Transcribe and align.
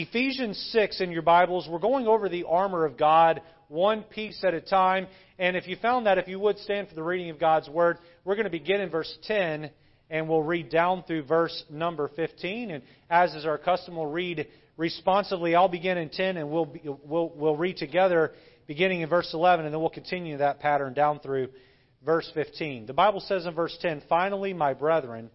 Ephesians 0.00 0.56
6 0.70 1.00
in 1.00 1.10
your 1.10 1.22
Bibles, 1.22 1.66
we're 1.68 1.80
going 1.80 2.06
over 2.06 2.28
the 2.28 2.44
armor 2.44 2.84
of 2.84 2.96
God 2.96 3.42
one 3.66 4.04
piece 4.04 4.44
at 4.44 4.54
a 4.54 4.60
time. 4.60 5.08
And 5.40 5.56
if 5.56 5.66
you 5.66 5.74
found 5.74 6.06
that, 6.06 6.18
if 6.18 6.28
you 6.28 6.38
would 6.38 6.56
stand 6.60 6.88
for 6.88 6.94
the 6.94 7.02
reading 7.02 7.30
of 7.30 7.40
God's 7.40 7.68
Word, 7.68 7.98
we're 8.24 8.36
going 8.36 8.44
to 8.44 8.50
begin 8.50 8.80
in 8.80 8.90
verse 8.90 9.12
10 9.24 9.72
and 10.08 10.28
we'll 10.28 10.44
read 10.44 10.70
down 10.70 11.02
through 11.02 11.24
verse 11.24 11.64
number 11.68 12.08
15. 12.14 12.70
And 12.70 12.84
as 13.10 13.34
is 13.34 13.44
our 13.44 13.58
custom, 13.58 13.96
we'll 13.96 14.06
read 14.06 14.46
responsively. 14.76 15.56
I'll 15.56 15.66
begin 15.66 15.98
in 15.98 16.10
10 16.10 16.36
and 16.36 16.48
we'll, 16.48 16.72
we'll, 17.04 17.32
we'll 17.34 17.56
read 17.56 17.78
together 17.78 18.34
beginning 18.68 19.00
in 19.00 19.08
verse 19.08 19.30
11 19.34 19.64
and 19.66 19.74
then 19.74 19.80
we'll 19.80 19.90
continue 19.90 20.36
that 20.36 20.60
pattern 20.60 20.94
down 20.94 21.18
through 21.18 21.48
verse 22.04 22.30
15. 22.34 22.86
The 22.86 22.92
Bible 22.92 23.18
says 23.18 23.46
in 23.46 23.54
verse 23.54 23.76
10, 23.82 24.04
Finally, 24.08 24.54
my 24.54 24.74
brethren, 24.74 25.28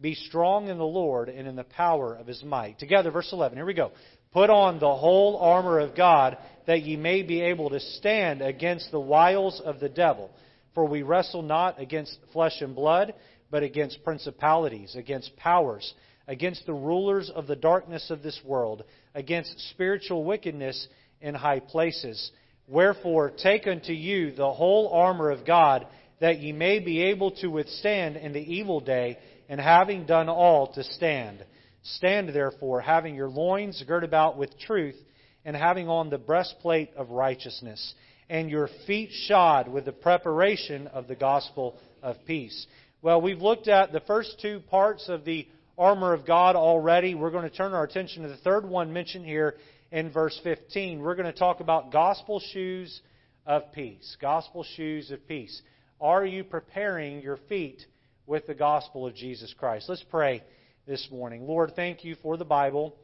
be 0.00 0.14
strong 0.14 0.68
in 0.68 0.78
the 0.78 0.84
Lord 0.84 1.28
and 1.28 1.48
in 1.48 1.56
the 1.56 1.64
power 1.64 2.14
of 2.14 2.26
his 2.26 2.42
might. 2.42 2.78
Together, 2.78 3.10
verse 3.10 3.30
11. 3.32 3.58
Here 3.58 3.66
we 3.66 3.74
go. 3.74 3.92
Put 4.32 4.50
on 4.50 4.78
the 4.78 4.94
whole 4.94 5.38
armor 5.38 5.80
of 5.80 5.96
God 5.96 6.36
that 6.66 6.82
ye 6.82 6.96
may 6.96 7.22
be 7.22 7.40
able 7.40 7.70
to 7.70 7.80
stand 7.80 8.42
against 8.42 8.90
the 8.90 9.00
wiles 9.00 9.60
of 9.64 9.80
the 9.80 9.88
devil. 9.88 10.30
For 10.74 10.84
we 10.84 11.02
wrestle 11.02 11.42
not 11.42 11.80
against 11.80 12.18
flesh 12.32 12.60
and 12.60 12.74
blood, 12.74 13.14
but 13.50 13.62
against 13.62 14.04
principalities, 14.04 14.94
against 14.94 15.36
powers, 15.36 15.94
against 16.26 16.66
the 16.66 16.74
rulers 16.74 17.30
of 17.34 17.46
the 17.46 17.56
darkness 17.56 18.10
of 18.10 18.22
this 18.22 18.38
world, 18.44 18.84
against 19.14 19.58
spiritual 19.70 20.24
wickedness 20.24 20.86
in 21.20 21.34
high 21.34 21.60
places. 21.60 22.30
Wherefore, 22.68 23.30
take 23.30 23.66
unto 23.66 23.92
you 23.92 24.32
the 24.32 24.52
whole 24.52 24.92
armor 24.92 25.30
of 25.30 25.46
God, 25.46 25.86
that 26.20 26.40
ye 26.40 26.52
may 26.52 26.80
be 26.80 27.02
able 27.04 27.30
to 27.30 27.48
withstand 27.48 28.16
in 28.16 28.32
the 28.32 28.54
evil 28.54 28.80
day, 28.80 29.18
and 29.48 29.60
having 29.60 30.06
done 30.06 30.28
all, 30.28 30.72
to 30.74 30.84
stand. 30.84 31.44
Stand 31.82 32.30
therefore, 32.30 32.80
having 32.80 33.14
your 33.14 33.28
loins 33.28 33.82
girt 33.86 34.04
about 34.04 34.36
with 34.36 34.58
truth, 34.58 34.96
and 35.44 35.56
having 35.56 35.88
on 35.88 36.10
the 36.10 36.18
breastplate 36.18 36.90
of 36.96 37.10
righteousness, 37.10 37.94
and 38.28 38.50
your 38.50 38.68
feet 38.86 39.10
shod 39.10 39.68
with 39.68 39.84
the 39.84 39.92
preparation 39.92 40.86
of 40.88 41.08
the 41.08 41.16
gospel 41.16 41.76
of 42.02 42.16
peace. 42.26 42.66
Well, 43.00 43.22
we've 43.22 43.40
looked 43.40 43.68
at 43.68 43.92
the 43.92 44.00
first 44.00 44.38
two 44.42 44.60
parts 44.68 45.08
of 45.08 45.24
the 45.24 45.46
armor 45.78 46.12
of 46.12 46.26
God 46.26 46.56
already. 46.56 47.14
We're 47.14 47.30
going 47.30 47.48
to 47.48 47.56
turn 47.56 47.72
our 47.72 47.84
attention 47.84 48.24
to 48.24 48.28
the 48.28 48.36
third 48.36 48.68
one 48.68 48.92
mentioned 48.92 49.24
here 49.24 49.54
in 49.92 50.10
verse 50.10 50.38
15. 50.42 51.00
We're 51.00 51.14
going 51.14 51.32
to 51.32 51.38
talk 51.38 51.60
about 51.60 51.92
gospel 51.92 52.40
shoes 52.52 53.00
of 53.46 53.72
peace. 53.72 54.16
Gospel 54.20 54.64
shoes 54.76 55.10
of 55.10 55.26
peace. 55.28 55.62
Are 56.00 56.26
you 56.26 56.44
preparing 56.44 57.22
your 57.22 57.38
feet 57.48 57.86
with 58.28 58.46
the 58.46 58.54
gospel 58.54 59.06
of 59.06 59.14
Jesus 59.14 59.54
Christ? 59.58 59.88
Let's 59.88 60.04
pray 60.10 60.44
this 60.86 61.08
morning. 61.10 61.46
Lord, 61.46 61.72
thank 61.74 62.04
you 62.04 62.14
for 62.22 62.36
the 62.36 62.44
Bible. 62.44 62.94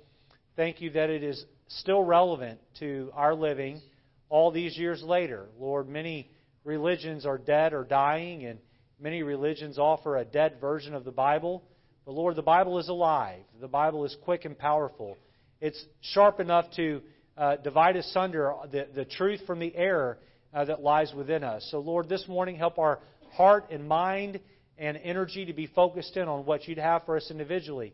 Thank 0.55 0.83
you 0.83 0.91
that 0.91 1.09
it 1.09 1.25
is 1.25 1.43
still 1.67 2.03
relevant 2.03 2.61
to 2.81 3.11
our 3.15 3.35
living 3.35 3.81
all 4.29 4.53
these 4.53 4.77
years 4.77 5.03
later. 5.03 5.47
Lord, 5.59 5.89
many 5.89 6.31
religions 6.63 7.25
are 7.25 7.39
dead 7.39 7.73
or 7.73 7.85
dying, 7.85 8.45
and 8.45 8.59
many 9.01 9.23
religions 9.23 9.79
offer 9.79 10.19
a 10.19 10.27
dead 10.27 10.59
version 10.61 10.95
of 10.95 11.05
the 11.05 11.11
Bible. 11.11 11.65
But 12.05 12.13
Lord, 12.13 12.37
the 12.37 12.43
Bible 12.43 12.79
is 12.79 12.91
alive. 12.91 13.41
The 13.63 13.67
Bible 13.67 14.05
is 14.05 14.15
quick 14.25 14.45
and 14.45 14.59
powerful. 14.59 15.17
It's 15.59 15.83
sharp 16.03 16.39
enough 16.39 16.67
to 16.77 17.01
uh, 17.39 17.57
divide 17.57 17.97
asunder 17.97 18.53
the, 18.71 18.89
the 18.95 19.07
truth 19.07 19.41
from 19.47 19.59
the 19.59 19.75
error 19.75 20.19
uh, 20.53 20.67
that 20.67 20.83
lies 20.83 21.15
within 21.17 21.43
us. 21.43 21.67
So, 21.71 21.79
Lord, 21.79 22.11
this 22.11 22.29
morning, 22.29 22.57
help 22.57 22.79
our 22.79 23.01
heart 23.33 23.71
and 23.71 23.89
mind 23.89 24.41
and 24.79 24.99
energy 25.03 25.47
to 25.47 25.53
be 25.53 25.67
focused 25.67 26.17
in 26.17 26.29
on 26.29 26.45
what 26.45 26.67
you'd 26.67 26.79
have 26.79 27.05
for 27.05 27.17
us 27.17 27.31
individually. 27.31 27.93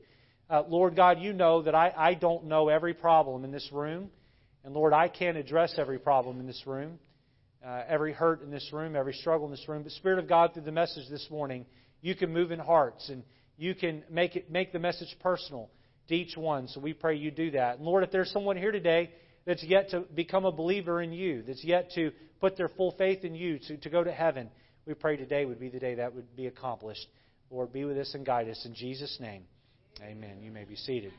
Uh, 0.48 0.62
Lord 0.68 0.96
God, 0.96 1.20
you 1.20 1.32
know 1.32 1.62
that 1.62 1.74
I, 1.74 1.92
I 1.96 2.14
don't 2.14 2.46
know 2.46 2.68
every 2.68 2.94
problem 2.94 3.44
in 3.44 3.52
this 3.52 3.68
room. 3.72 4.10
And 4.64 4.74
Lord, 4.74 4.92
I 4.92 5.08
can't 5.08 5.36
address 5.36 5.74
every 5.78 5.98
problem 5.98 6.40
in 6.40 6.46
this 6.46 6.62
room, 6.66 6.98
uh, 7.64 7.82
every 7.88 8.12
hurt 8.12 8.42
in 8.42 8.50
this 8.50 8.68
room, 8.72 8.94
every 8.94 9.14
struggle 9.14 9.46
in 9.46 9.52
this 9.52 9.66
room. 9.68 9.82
But 9.82 9.92
Spirit 9.92 10.18
of 10.18 10.28
God, 10.28 10.52
through 10.52 10.64
the 10.64 10.72
message 10.72 11.08
this 11.08 11.26
morning, 11.30 11.64
you 12.02 12.14
can 12.14 12.32
move 12.32 12.50
in 12.50 12.58
hearts 12.58 13.08
and 13.08 13.22
you 13.56 13.74
can 13.74 14.02
make 14.10 14.36
it 14.36 14.50
make 14.50 14.72
the 14.72 14.78
message 14.78 15.14
personal 15.20 15.70
to 16.08 16.14
each 16.14 16.36
one. 16.36 16.68
So 16.68 16.80
we 16.80 16.92
pray 16.92 17.16
you 17.16 17.30
do 17.30 17.52
that. 17.52 17.76
And 17.76 17.86
Lord, 17.86 18.04
if 18.04 18.10
there's 18.10 18.30
someone 18.32 18.56
here 18.56 18.72
today 18.72 19.10
that's 19.46 19.62
yet 19.62 19.90
to 19.90 20.00
become 20.14 20.44
a 20.44 20.52
believer 20.52 21.00
in 21.00 21.12
you, 21.12 21.42
that's 21.46 21.64
yet 21.64 21.90
to 21.92 22.10
put 22.40 22.56
their 22.56 22.68
full 22.68 22.92
faith 22.98 23.24
in 23.24 23.34
you 23.34 23.58
to, 23.68 23.76
to 23.78 23.90
go 23.90 24.02
to 24.02 24.12
heaven, 24.12 24.50
we 24.90 24.94
pray 24.94 25.16
today 25.16 25.44
would 25.44 25.60
be 25.60 25.68
the 25.68 25.78
day 25.78 25.94
that 25.94 26.16
would 26.16 26.34
be 26.34 26.48
accomplished. 26.48 27.06
Lord, 27.48 27.72
be 27.72 27.84
with 27.84 27.96
us 27.96 28.12
and 28.14 28.26
guide 28.26 28.48
us. 28.48 28.60
In 28.66 28.74
Jesus' 28.74 29.18
name, 29.20 29.44
amen. 30.02 30.38
You 30.42 30.50
may 30.50 30.64
be 30.64 30.74
seated. 30.74 31.12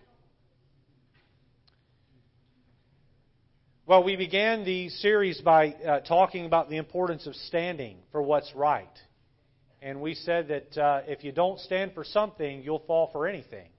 Well, 3.86 4.04
we 4.04 4.18
began 4.18 4.66
the 4.66 4.90
series 4.90 5.40
by 5.40 5.70
uh, 5.70 6.00
talking 6.02 6.46
about 6.46 6.70
the 6.70 6.76
importance 6.76 7.28
of 7.28 7.34
standing 7.34 8.00
for 8.12 8.22
what's 8.22 8.52
right. 8.54 8.92
And 9.82 10.02
we 10.02 10.16
said 10.16 10.50
that 10.50 10.78
uh, 10.78 11.02
if 11.08 11.24
you 11.24 11.32
don't 11.32 11.58
stand 11.62 11.94
for 11.94 12.04
something, 12.04 12.64
you'll 12.64 12.84
fall 12.86 13.10
for 13.14 13.26
anything. 13.26 13.70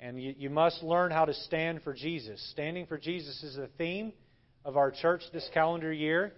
And 0.00 0.22
you, 0.22 0.34
you 0.36 0.50
must 0.50 0.82
learn 0.82 1.10
how 1.10 1.24
to 1.24 1.32
stand 1.32 1.80
for 1.82 1.94
Jesus. 1.94 2.46
Standing 2.50 2.84
for 2.84 2.98
Jesus 2.98 3.42
is 3.42 3.56
the 3.56 3.68
theme 3.78 4.12
of 4.66 4.76
our 4.76 4.90
church 4.90 5.22
this 5.32 5.48
calendar 5.54 5.90
year. 5.90 6.34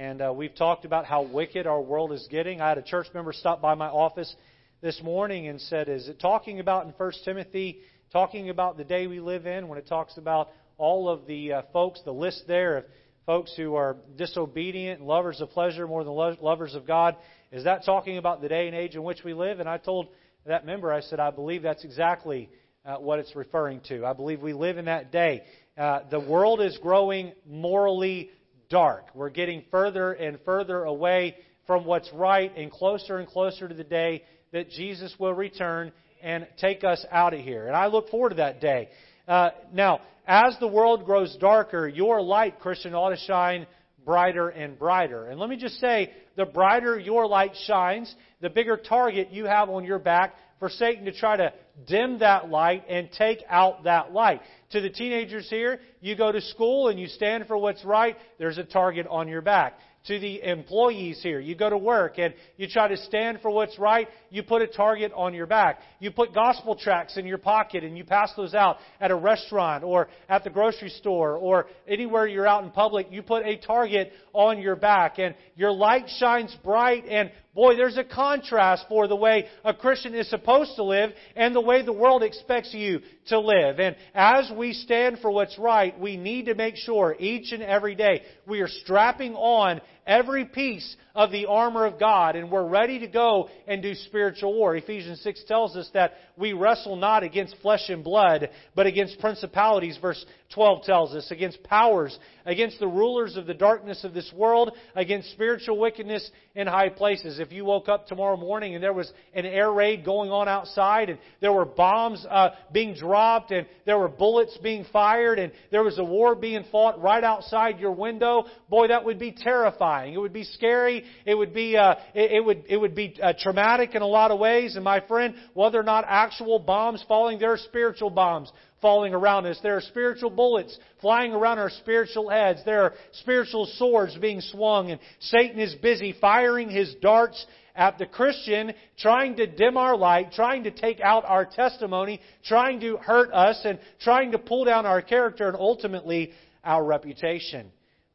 And 0.00 0.22
uh, 0.22 0.32
we've 0.34 0.54
talked 0.54 0.86
about 0.86 1.04
how 1.04 1.24
wicked 1.24 1.66
our 1.66 1.82
world 1.82 2.10
is 2.12 2.26
getting. 2.30 2.62
I 2.62 2.70
had 2.70 2.78
a 2.78 2.82
church 2.82 3.08
member 3.12 3.34
stop 3.34 3.60
by 3.60 3.74
my 3.74 3.88
office 3.88 4.34
this 4.80 4.98
morning 5.02 5.46
and 5.48 5.60
said, 5.60 5.90
Is 5.90 6.08
it 6.08 6.18
talking 6.18 6.58
about 6.58 6.86
in 6.86 6.92
1 6.92 7.12
Timothy, 7.22 7.80
talking 8.10 8.48
about 8.48 8.78
the 8.78 8.84
day 8.84 9.06
we 9.08 9.20
live 9.20 9.44
in, 9.44 9.68
when 9.68 9.76
it 9.76 9.86
talks 9.86 10.16
about 10.16 10.48
all 10.78 11.10
of 11.10 11.26
the 11.26 11.52
uh, 11.52 11.62
folks, 11.74 12.00
the 12.02 12.14
list 12.14 12.44
there 12.48 12.78
of 12.78 12.84
folks 13.26 13.52
who 13.54 13.74
are 13.74 13.98
disobedient 14.16 15.02
lovers 15.02 15.42
of 15.42 15.50
pleasure 15.50 15.86
more 15.86 16.02
than 16.02 16.14
lo- 16.14 16.34
lovers 16.40 16.74
of 16.74 16.86
God? 16.86 17.14
Is 17.52 17.64
that 17.64 17.84
talking 17.84 18.16
about 18.16 18.40
the 18.40 18.48
day 18.48 18.68
and 18.68 18.74
age 18.74 18.94
in 18.94 19.02
which 19.02 19.22
we 19.22 19.34
live? 19.34 19.60
And 19.60 19.68
I 19.68 19.76
told 19.76 20.08
that 20.46 20.64
member, 20.64 20.90
I 20.90 21.02
said, 21.02 21.20
I 21.20 21.30
believe 21.30 21.60
that's 21.60 21.84
exactly 21.84 22.48
uh, 22.86 22.96
what 22.96 23.18
it's 23.18 23.36
referring 23.36 23.82
to. 23.88 24.06
I 24.06 24.14
believe 24.14 24.40
we 24.40 24.54
live 24.54 24.78
in 24.78 24.86
that 24.86 25.12
day. 25.12 25.42
Uh, 25.76 26.00
the 26.10 26.20
world 26.20 26.62
is 26.62 26.78
growing 26.78 27.34
morally 27.46 28.30
dark. 28.70 29.06
We're 29.14 29.30
getting 29.30 29.64
further 29.70 30.12
and 30.12 30.38
further 30.44 30.84
away 30.84 31.36
from 31.66 31.84
what's 31.84 32.10
right 32.14 32.50
and 32.56 32.70
closer 32.70 33.18
and 33.18 33.28
closer 33.28 33.68
to 33.68 33.74
the 33.74 33.84
day 33.84 34.24
that 34.52 34.70
Jesus 34.70 35.14
will 35.18 35.34
return 35.34 35.92
and 36.22 36.46
take 36.58 36.84
us 36.84 37.04
out 37.10 37.34
of 37.34 37.40
here. 37.40 37.66
And 37.66 37.76
I 37.76 37.86
look 37.86 38.08
forward 38.08 38.30
to 38.30 38.34
that 38.36 38.60
day. 38.60 38.88
Uh, 39.28 39.50
now, 39.72 40.00
as 40.26 40.56
the 40.60 40.68
world 40.68 41.04
grows 41.04 41.36
darker, 41.40 41.86
your 41.88 42.20
light, 42.20 42.60
Christian, 42.60 42.94
ought 42.94 43.10
to 43.10 43.16
shine 43.16 43.66
brighter 44.04 44.48
and 44.48 44.78
brighter. 44.78 45.26
And 45.26 45.38
let 45.38 45.50
me 45.50 45.56
just 45.56 45.78
say, 45.80 46.12
the 46.36 46.46
brighter 46.46 46.98
your 46.98 47.26
light 47.26 47.52
shines, 47.66 48.14
the 48.40 48.50
bigger 48.50 48.76
target 48.76 49.30
you 49.30 49.44
have 49.44 49.68
on 49.68 49.84
your 49.84 49.98
back 49.98 50.34
for 50.58 50.68
Satan 50.68 51.04
to 51.06 51.12
try 51.12 51.36
to 51.36 51.52
dim 51.86 52.18
that 52.18 52.48
light 52.48 52.84
and 52.88 53.08
take 53.12 53.38
out 53.48 53.84
that 53.84 54.12
light. 54.12 54.40
To 54.70 54.80
the 54.80 54.90
teenagers 54.90 55.48
here, 55.50 55.80
you 56.00 56.14
go 56.16 56.30
to 56.30 56.40
school 56.40 56.88
and 56.88 56.98
you 56.98 57.08
stand 57.08 57.46
for 57.46 57.56
what's 57.56 57.84
right, 57.84 58.16
there's 58.38 58.58
a 58.58 58.64
target 58.64 59.06
on 59.08 59.26
your 59.26 59.42
back 59.42 59.74
to 60.06 60.18
the 60.18 60.42
employees 60.42 61.20
here. 61.22 61.40
You 61.40 61.54
go 61.54 61.68
to 61.68 61.76
work 61.76 62.18
and 62.18 62.32
you 62.56 62.68
try 62.68 62.88
to 62.88 62.96
stand 62.96 63.40
for 63.42 63.50
what's 63.50 63.78
right, 63.78 64.08
you 64.30 64.42
put 64.42 64.62
a 64.62 64.66
target 64.66 65.12
on 65.14 65.34
your 65.34 65.46
back. 65.46 65.80
You 65.98 66.10
put 66.10 66.34
gospel 66.34 66.74
tracts 66.74 67.16
in 67.18 67.26
your 67.26 67.38
pocket 67.38 67.84
and 67.84 67.98
you 67.98 68.04
pass 68.04 68.32
those 68.36 68.54
out 68.54 68.78
at 69.00 69.10
a 69.10 69.14
restaurant 69.14 69.84
or 69.84 70.08
at 70.28 70.44
the 70.44 70.50
grocery 70.50 70.88
store 70.88 71.36
or 71.36 71.66
anywhere 71.86 72.26
you're 72.26 72.46
out 72.46 72.64
in 72.64 72.70
public. 72.70 73.08
You 73.10 73.22
put 73.22 73.44
a 73.44 73.58
target 73.58 74.12
on 74.32 74.60
your 74.60 74.76
back 74.76 75.18
and 75.18 75.34
your 75.54 75.72
light 75.72 76.08
shines 76.18 76.56
bright 76.64 77.04
and 77.06 77.30
Boy, 77.60 77.76
there's 77.76 77.98
a 77.98 78.04
contrast 78.04 78.86
for 78.88 79.06
the 79.06 79.14
way 79.14 79.44
a 79.66 79.74
Christian 79.74 80.14
is 80.14 80.30
supposed 80.30 80.76
to 80.76 80.82
live 80.82 81.10
and 81.36 81.54
the 81.54 81.60
way 81.60 81.82
the 81.82 81.92
world 81.92 82.22
expects 82.22 82.72
you 82.72 83.00
to 83.26 83.38
live. 83.38 83.78
And 83.78 83.96
as 84.14 84.50
we 84.56 84.72
stand 84.72 85.18
for 85.18 85.30
what's 85.30 85.58
right, 85.58 86.00
we 86.00 86.16
need 86.16 86.46
to 86.46 86.54
make 86.54 86.76
sure 86.76 87.14
each 87.18 87.52
and 87.52 87.62
every 87.62 87.94
day 87.94 88.22
we 88.46 88.62
are 88.62 88.68
strapping 88.68 89.34
on 89.34 89.82
every 90.06 90.46
piece 90.46 90.96
of 91.14 91.30
the 91.30 91.46
armor 91.46 91.86
of 91.86 91.98
God 91.98 92.36
and 92.36 92.50
we're 92.50 92.66
ready 92.66 92.98
to 93.00 93.06
go 93.06 93.48
and 93.66 93.82
do 93.82 93.94
spiritual 93.94 94.54
war. 94.54 94.76
Ephesians 94.76 95.20
6 95.22 95.44
tells 95.46 95.76
us 95.76 95.88
that 95.94 96.12
we 96.36 96.52
wrestle 96.52 96.96
not 96.96 97.22
against 97.22 97.56
flesh 97.62 97.88
and 97.88 98.02
blood, 98.02 98.48
but 98.74 98.86
against 98.86 99.20
principalities, 99.20 99.98
verse 100.00 100.24
12 100.54 100.82
tells 100.82 101.14
us, 101.14 101.30
against 101.30 101.62
powers, 101.62 102.18
against 102.44 102.80
the 102.80 102.86
rulers 102.86 103.36
of 103.36 103.46
the 103.46 103.54
darkness 103.54 104.02
of 104.02 104.14
this 104.14 104.32
world, 104.34 104.72
against 104.96 105.30
spiritual 105.30 105.78
wickedness 105.78 106.28
in 106.54 106.66
high 106.66 106.88
places. 106.88 107.38
If 107.38 107.52
you 107.52 107.64
woke 107.64 107.88
up 107.88 108.06
tomorrow 108.06 108.36
morning 108.36 108.74
and 108.74 108.82
there 108.82 108.92
was 108.92 109.12
an 109.34 109.46
air 109.46 109.70
raid 109.70 110.04
going 110.04 110.30
on 110.30 110.48
outside 110.48 111.10
and 111.10 111.18
there 111.40 111.52
were 111.52 111.64
bombs 111.64 112.26
uh, 112.28 112.50
being 112.72 112.94
dropped 112.94 113.52
and 113.52 113.66
there 113.86 113.98
were 113.98 114.08
bullets 114.08 114.58
being 114.62 114.84
fired 114.92 115.38
and 115.38 115.52
there 115.70 115.84
was 115.84 115.98
a 115.98 116.04
war 116.04 116.34
being 116.34 116.64
fought 116.72 117.00
right 117.00 117.22
outside 117.22 117.78
your 117.78 117.92
window, 117.92 118.44
boy, 118.68 118.88
that 118.88 119.04
would 119.04 119.18
be 119.18 119.32
terrifying. 119.32 120.14
It 120.14 120.18
would 120.18 120.32
be 120.32 120.44
scary. 120.44 121.04
It 121.24 121.34
would 121.34 121.52
be, 121.54 121.76
uh, 121.76 121.94
it, 122.14 122.32
it, 122.32 122.44
would, 122.44 122.64
it 122.68 122.76
would 122.76 122.94
be 122.94 123.16
uh, 123.22 123.32
traumatic 123.38 123.94
in 123.94 124.02
a 124.02 124.06
lot 124.06 124.30
of 124.30 124.38
ways. 124.38 124.76
And 124.76 124.84
my 124.84 125.00
friend, 125.00 125.34
whether 125.54 125.78
or 125.78 125.84
not 125.84 126.04
actual 126.06 126.58
bombs 126.58 127.04
falling, 127.06 127.38
there 127.38 127.52
are 127.52 127.58
spiritual 127.58 128.10
bombs 128.10 128.52
falling 128.80 129.14
around 129.14 129.46
us. 129.46 129.58
There 129.62 129.76
are 129.76 129.82
spiritual 129.82 130.30
bullets 130.30 130.78
flying 131.00 131.32
around 131.32 131.58
our 131.58 131.70
spiritual 131.70 132.30
heads. 132.30 132.60
There 132.64 132.82
are 132.82 132.94
spiritual 133.12 133.66
swords 133.76 134.16
being 134.16 134.40
swung, 134.40 134.90
and 134.90 135.00
Satan 135.20 135.58
is 135.58 135.74
busy 135.76 136.14
firing 136.20 136.70
his 136.70 136.94
darts 137.00 137.46
at 137.74 137.98
the 137.98 138.06
Christian, 138.06 138.72
trying 138.98 139.36
to 139.36 139.46
dim 139.46 139.76
our 139.76 139.96
light, 139.96 140.32
trying 140.32 140.64
to 140.64 140.70
take 140.70 141.00
out 141.00 141.24
our 141.24 141.44
testimony, 141.44 142.20
trying 142.44 142.80
to 142.80 142.96
hurt 142.96 143.32
us, 143.32 143.60
and 143.64 143.78
trying 144.00 144.32
to 144.32 144.38
pull 144.38 144.64
down 144.64 144.86
our 144.86 145.02
character 145.02 145.48
and 145.48 145.56
ultimately 145.56 146.32
our 146.64 146.84
reputation. 146.84 147.70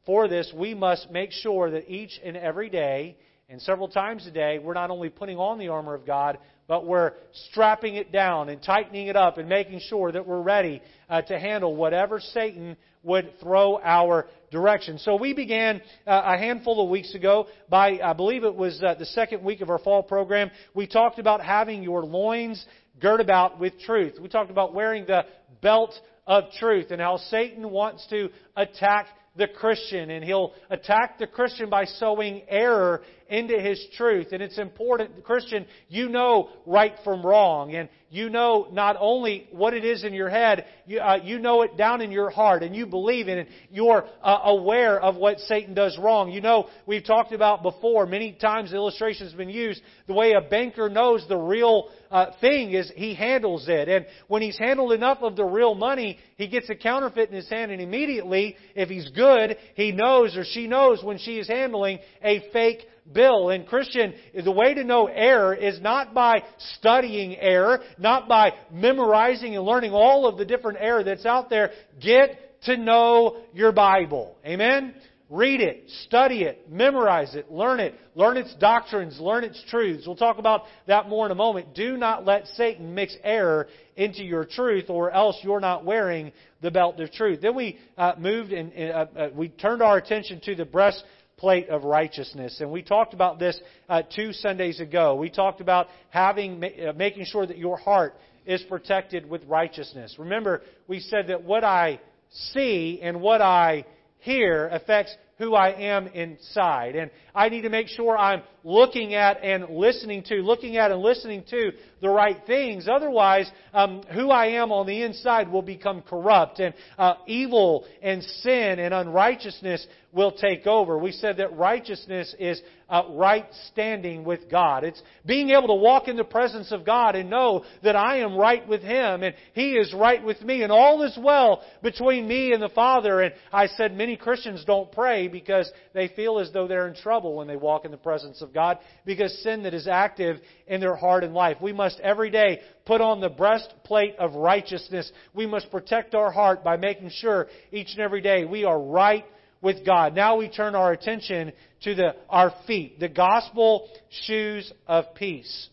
For 0.06 0.28
this, 0.28 0.52
we 0.56 0.72
must 0.72 1.10
make 1.10 1.32
sure 1.32 1.70
that 1.72 1.90
each 1.90 2.20
and 2.24 2.36
every 2.36 2.70
day, 2.70 3.16
and 3.48 3.60
several 3.60 3.88
times 3.88 4.26
a 4.26 4.30
day, 4.30 4.58
we're 4.58 4.74
not 4.74 4.90
only 4.90 5.08
putting 5.08 5.36
on 5.36 5.58
the 5.58 5.68
armor 5.68 5.94
of 5.94 6.06
God, 6.06 6.38
but 6.68 6.86
we're 6.86 7.12
strapping 7.50 7.94
it 7.94 8.10
down 8.10 8.48
and 8.48 8.62
tightening 8.62 9.08
it 9.08 9.16
up 9.16 9.38
and 9.38 9.48
making 9.48 9.80
sure 9.88 10.10
that 10.10 10.26
we're 10.26 10.40
ready 10.40 10.82
uh, 11.08 11.22
to 11.22 11.38
handle 11.38 11.76
whatever 11.76 12.18
Satan 12.18 12.76
would 13.02 13.32
throw 13.40 13.80
our 13.80 14.26
direction. 14.50 14.98
So 14.98 15.16
we 15.16 15.32
began 15.32 15.80
uh, 16.06 16.22
a 16.24 16.38
handful 16.38 16.82
of 16.82 16.90
weeks 16.90 17.14
ago 17.14 17.46
by, 17.68 18.00
I 18.02 18.12
believe 18.14 18.42
it 18.42 18.54
was 18.54 18.82
uh, 18.82 18.94
the 18.94 19.06
second 19.06 19.44
week 19.44 19.60
of 19.60 19.70
our 19.70 19.78
fall 19.78 20.02
program. 20.02 20.50
We 20.74 20.88
talked 20.88 21.20
about 21.20 21.40
having 21.40 21.84
your 21.84 22.04
loins 22.04 22.64
girt 23.00 23.20
about 23.20 23.60
with 23.60 23.78
truth. 23.80 24.14
We 24.20 24.28
talked 24.28 24.50
about 24.50 24.74
wearing 24.74 25.06
the 25.06 25.24
belt 25.62 25.94
of 26.26 26.44
truth 26.58 26.90
and 26.90 27.00
how 27.00 27.18
Satan 27.18 27.70
wants 27.70 28.04
to 28.10 28.30
attack 28.56 29.06
the 29.36 29.48
Christian, 29.48 30.10
and 30.10 30.24
he'll 30.24 30.52
attack 30.70 31.18
the 31.18 31.26
Christian 31.26 31.68
by 31.68 31.84
sowing 31.84 32.42
error 32.48 33.02
into 33.28 33.58
his 33.58 33.84
truth. 33.96 34.28
And 34.32 34.42
it's 34.42 34.58
important, 34.58 35.24
Christian, 35.24 35.66
you 35.88 36.08
know 36.08 36.50
right 36.64 36.94
from 37.04 37.24
wrong, 37.24 37.74
and 37.74 37.88
you 38.10 38.30
know 38.30 38.68
not 38.72 38.96
only 39.00 39.48
what 39.50 39.74
it 39.74 39.84
is 39.84 40.04
in 40.04 40.14
your 40.14 40.28
head, 40.28 40.64
you, 40.86 41.00
uh, 41.00 41.18
you 41.22 41.38
know 41.38 41.62
it 41.62 41.76
down 41.76 42.00
in 42.00 42.12
your 42.12 42.30
heart, 42.30 42.62
and 42.62 42.74
you 42.74 42.86
believe 42.86 43.28
in 43.28 43.38
it. 43.38 43.48
You're 43.70 44.06
uh, 44.22 44.38
aware 44.44 45.00
of 45.00 45.16
what 45.16 45.38
Satan 45.40 45.74
does 45.74 45.98
wrong. 45.98 46.30
You 46.30 46.40
know, 46.40 46.68
we've 46.86 47.04
talked 47.04 47.32
about 47.32 47.62
before, 47.62 48.06
many 48.06 48.32
times 48.32 48.70
the 48.70 48.76
illustration 48.76 49.26
has 49.26 49.34
been 49.34 49.50
used, 49.50 49.80
the 50.06 50.14
way 50.14 50.32
a 50.32 50.40
banker 50.40 50.88
knows 50.88 51.26
the 51.28 51.36
real 51.36 51.88
uh, 52.10 52.26
thing 52.40 52.72
is 52.72 52.90
he 52.94 53.14
handles 53.14 53.66
it. 53.68 53.88
And 53.88 54.06
when 54.28 54.42
he's 54.42 54.58
handled 54.58 54.92
enough 54.92 55.18
of 55.22 55.36
the 55.36 55.44
real 55.44 55.74
money, 55.74 56.18
he 56.36 56.46
gets 56.46 56.70
a 56.70 56.74
counterfeit 56.74 57.28
in 57.28 57.34
his 57.34 57.48
hand, 57.48 57.72
and 57.72 57.80
immediately, 57.80 58.56
if 58.74 58.88
he's 58.88 59.08
good, 59.10 59.56
he 59.74 59.92
knows 59.92 60.36
or 60.36 60.44
she 60.44 60.66
knows 60.66 61.02
when 61.02 61.18
she 61.18 61.38
is 61.38 61.48
handling 61.48 61.98
a 62.22 62.48
fake 62.52 62.86
bill. 63.12 63.50
And 63.50 63.66
Christian, 63.66 64.14
the 64.34 64.52
way 64.52 64.74
to 64.74 64.84
know 64.84 65.06
error 65.06 65.54
is 65.54 65.80
not 65.80 66.14
by 66.14 66.42
studying 66.76 67.36
error, 67.36 67.80
not 67.98 68.28
by 68.28 68.52
memorizing 68.72 69.56
and 69.56 69.64
learning 69.64 69.92
all 69.92 70.26
of 70.26 70.38
the 70.38 70.44
different 70.44 70.78
error 70.80 71.04
that's 71.04 71.26
out 71.26 71.50
there. 71.50 71.70
Get 72.00 72.62
to 72.64 72.76
know 72.76 73.38
your 73.52 73.72
Bible. 73.72 74.36
Amen? 74.44 74.94
Read 75.28 75.60
it, 75.60 75.90
study 76.04 76.44
it, 76.44 76.70
memorize 76.70 77.34
it, 77.34 77.50
learn 77.50 77.80
it, 77.80 77.96
learn 78.14 78.36
its 78.36 78.54
doctrines, 78.60 79.18
learn 79.18 79.42
its 79.42 79.60
truths. 79.68 80.06
We'll 80.06 80.14
talk 80.14 80.38
about 80.38 80.62
that 80.86 81.08
more 81.08 81.26
in 81.26 81.32
a 81.32 81.34
moment. 81.34 81.74
Do 81.74 81.96
not 81.96 82.24
let 82.24 82.46
Satan 82.48 82.94
mix 82.94 83.16
error 83.24 83.66
into 83.96 84.22
your 84.22 84.44
truth, 84.44 84.88
or 84.88 85.10
else 85.10 85.36
you're 85.42 85.58
not 85.58 85.84
wearing 85.84 86.30
the 86.62 86.70
belt 86.70 87.00
of 87.00 87.10
truth. 87.10 87.40
Then 87.40 87.56
we 87.56 87.76
uh, 87.98 88.12
moved 88.16 88.52
and 88.52 88.72
uh, 88.92 89.06
uh, 89.16 89.28
we 89.34 89.48
turned 89.48 89.82
our 89.82 89.96
attention 89.96 90.40
to 90.44 90.54
the 90.54 90.64
breast 90.64 91.02
plate 91.36 91.68
of 91.68 91.84
righteousness. 91.84 92.60
And 92.60 92.70
we 92.70 92.82
talked 92.82 93.12
about 93.12 93.38
this 93.38 93.60
uh, 93.88 94.02
two 94.14 94.32
Sundays 94.32 94.80
ago. 94.80 95.16
We 95.16 95.28
talked 95.28 95.60
about 95.60 95.88
having, 96.08 96.64
uh, 96.64 96.92
making 96.96 97.26
sure 97.26 97.46
that 97.46 97.58
your 97.58 97.76
heart 97.76 98.14
is 98.46 98.62
protected 98.62 99.28
with 99.28 99.44
righteousness. 99.44 100.16
Remember, 100.18 100.62
we 100.88 101.00
said 101.00 101.26
that 101.28 101.42
what 101.42 101.62
I 101.62 102.00
see 102.30 103.00
and 103.02 103.20
what 103.20 103.42
I 103.42 103.84
hear 104.20 104.68
affects 104.68 105.14
who 105.38 105.54
I 105.54 105.72
am 105.72 106.06
inside. 106.06 106.96
And 106.96 107.10
I 107.34 107.50
need 107.50 107.62
to 107.62 107.68
make 107.68 107.88
sure 107.88 108.16
I'm 108.16 108.42
looking 108.66 109.14
at 109.14 109.42
and 109.44 109.70
listening 109.70 110.24
to, 110.24 110.34
looking 110.42 110.76
at 110.76 110.90
and 110.90 111.00
listening 111.00 111.44
to 111.48 111.70
the 112.02 112.08
right 112.08 112.38
things. 112.46 112.88
Otherwise, 112.88 113.48
um, 113.72 114.02
who 114.12 114.30
I 114.30 114.48
am 114.60 114.72
on 114.72 114.86
the 114.86 115.02
inside 115.02 115.50
will 115.50 115.62
become 115.62 116.02
corrupt, 116.02 116.58
and 116.58 116.74
uh, 116.98 117.14
evil 117.26 117.86
and 118.02 118.22
sin 118.22 118.80
and 118.80 118.92
unrighteousness 118.92 119.86
will 120.12 120.32
take 120.32 120.66
over. 120.66 120.98
We 120.98 121.12
said 121.12 121.36
that 121.36 121.56
righteousness 121.56 122.34
is 122.38 122.60
uh, 122.88 123.02
right 123.10 123.46
standing 123.72 124.24
with 124.24 124.50
God. 124.50 124.82
It's 124.82 125.02
being 125.26 125.50
able 125.50 125.66
to 125.68 125.74
walk 125.74 126.08
in 126.08 126.16
the 126.16 126.24
presence 126.24 126.72
of 126.72 126.86
God 126.86 127.16
and 127.16 127.28
know 127.28 127.64
that 127.82 127.96
I 127.96 128.18
am 128.18 128.36
right 128.36 128.66
with 128.66 128.80
Him 128.82 129.22
and 129.22 129.34
He 129.52 129.72
is 129.72 129.92
right 129.92 130.24
with 130.24 130.40
me, 130.42 130.62
and 130.62 130.72
all 130.72 131.02
is 131.02 131.18
well 131.20 131.62
between 131.82 132.26
me 132.26 132.52
and 132.52 132.62
the 132.62 132.70
Father. 132.70 133.20
And 133.20 133.34
I 133.52 133.66
said 133.66 133.96
many 133.96 134.16
Christians 134.16 134.64
don't 134.64 134.90
pray 134.90 135.28
because 135.28 135.70
they 135.92 136.08
feel 136.08 136.38
as 136.38 136.50
though 136.52 136.66
they're 136.66 136.88
in 136.88 136.94
trouble 136.94 137.36
when 137.36 137.46
they 137.46 137.56
walk 137.56 137.84
in 137.84 137.90
the 137.90 137.96
presence 137.96 138.40
of 138.40 138.54
God 138.56 138.78
because 139.04 139.42
sin 139.42 139.62
that 139.64 139.74
is 139.74 139.86
active 139.86 140.38
in 140.66 140.80
their 140.80 140.96
heart 140.96 141.22
and 141.22 141.34
life. 141.34 141.58
We 141.60 141.72
must 141.72 142.00
every 142.00 142.30
day 142.30 142.60
put 142.86 143.00
on 143.00 143.20
the 143.20 143.28
breastplate 143.28 144.16
of 144.16 144.34
righteousness. 144.34 145.12
We 145.34 145.46
must 145.46 145.70
protect 145.70 146.14
our 146.14 146.32
heart 146.32 146.64
by 146.64 146.78
making 146.78 147.10
sure 147.10 147.48
each 147.70 147.92
and 147.92 148.00
every 148.00 148.22
day 148.22 148.46
we 148.46 148.64
are 148.64 148.80
right 148.80 149.26
with 149.60 149.84
God. 149.84 150.14
Now 150.14 150.36
we 150.38 150.48
turn 150.48 150.74
our 150.74 150.92
attention 150.92 151.52
to 151.82 151.94
the, 151.94 152.16
our 152.30 152.54
feet, 152.66 152.98
the 152.98 153.08
gospel 153.08 153.88
shoes 154.24 154.72
of 154.86 155.14
peace. 155.14 155.68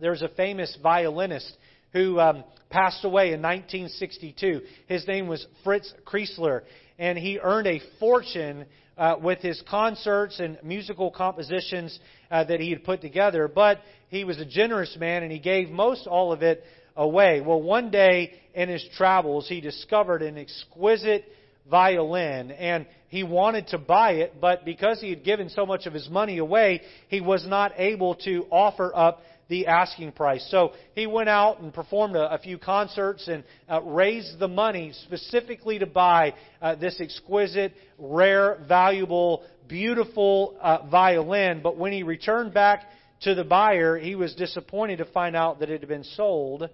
There's 0.00 0.22
a 0.22 0.28
famous 0.28 0.76
violinist 0.82 1.56
who 1.92 2.18
um, 2.18 2.44
passed 2.70 3.04
away 3.04 3.32
in 3.32 3.42
1962. 3.42 4.62
His 4.86 5.06
name 5.06 5.28
was 5.28 5.46
Fritz 5.62 5.92
Kreisler, 6.06 6.62
and 6.98 7.18
he 7.18 7.38
earned 7.38 7.66
a 7.66 7.82
fortune 8.00 8.64
uh, 8.96 9.16
with 9.20 9.38
his 9.38 9.62
concerts 9.68 10.40
and 10.40 10.58
musical 10.62 11.10
compositions 11.10 11.98
uh, 12.30 12.44
that 12.44 12.60
he 12.60 12.70
had 12.70 12.84
put 12.84 13.00
together. 13.00 13.48
But 13.48 13.80
he 14.08 14.24
was 14.24 14.38
a 14.38 14.44
generous 14.44 14.96
man, 14.98 15.22
and 15.22 15.32
he 15.32 15.38
gave 15.38 15.70
most 15.70 16.06
all 16.06 16.32
of 16.32 16.42
it 16.42 16.62
away. 16.96 17.40
Well, 17.40 17.62
one 17.62 17.90
day 17.90 18.32
in 18.54 18.68
his 18.68 18.84
travels, 18.96 19.48
he 19.48 19.60
discovered 19.60 20.22
an 20.22 20.38
exquisite 20.38 21.24
violin 21.70 22.50
and 22.50 22.86
he 23.08 23.22
wanted 23.22 23.68
to 23.68 23.78
buy 23.78 24.12
it, 24.12 24.40
but 24.40 24.64
because 24.64 25.00
he 25.00 25.10
had 25.10 25.22
given 25.22 25.48
so 25.50 25.66
much 25.66 25.86
of 25.86 25.92
his 25.92 26.08
money 26.08 26.38
away, 26.38 26.80
he 27.08 27.20
was 27.20 27.46
not 27.46 27.72
able 27.76 28.14
to 28.16 28.46
offer 28.50 28.90
up 28.94 29.22
the 29.52 29.66
asking 29.66 30.12
price. 30.12 30.46
So 30.50 30.72
he 30.94 31.06
went 31.06 31.28
out 31.28 31.60
and 31.60 31.74
performed 31.74 32.16
a, 32.16 32.32
a 32.32 32.38
few 32.38 32.56
concerts 32.56 33.28
and 33.28 33.44
uh, 33.68 33.82
raised 33.82 34.38
the 34.38 34.48
money 34.48 34.94
specifically 35.04 35.78
to 35.78 35.84
buy 35.84 36.32
uh, 36.62 36.74
this 36.76 36.98
exquisite, 37.02 37.74
rare, 37.98 38.56
valuable, 38.66 39.44
beautiful 39.68 40.56
uh, 40.62 40.86
violin. 40.90 41.60
But 41.62 41.76
when 41.76 41.92
he 41.92 42.02
returned 42.02 42.54
back 42.54 42.84
to 43.24 43.34
the 43.34 43.44
buyer, 43.44 43.98
he 43.98 44.14
was 44.14 44.34
disappointed 44.34 44.96
to 44.96 45.04
find 45.04 45.36
out 45.36 45.60
that 45.60 45.68
it 45.68 45.80
had 45.80 45.88
been 45.88 46.04
sold 46.04 46.70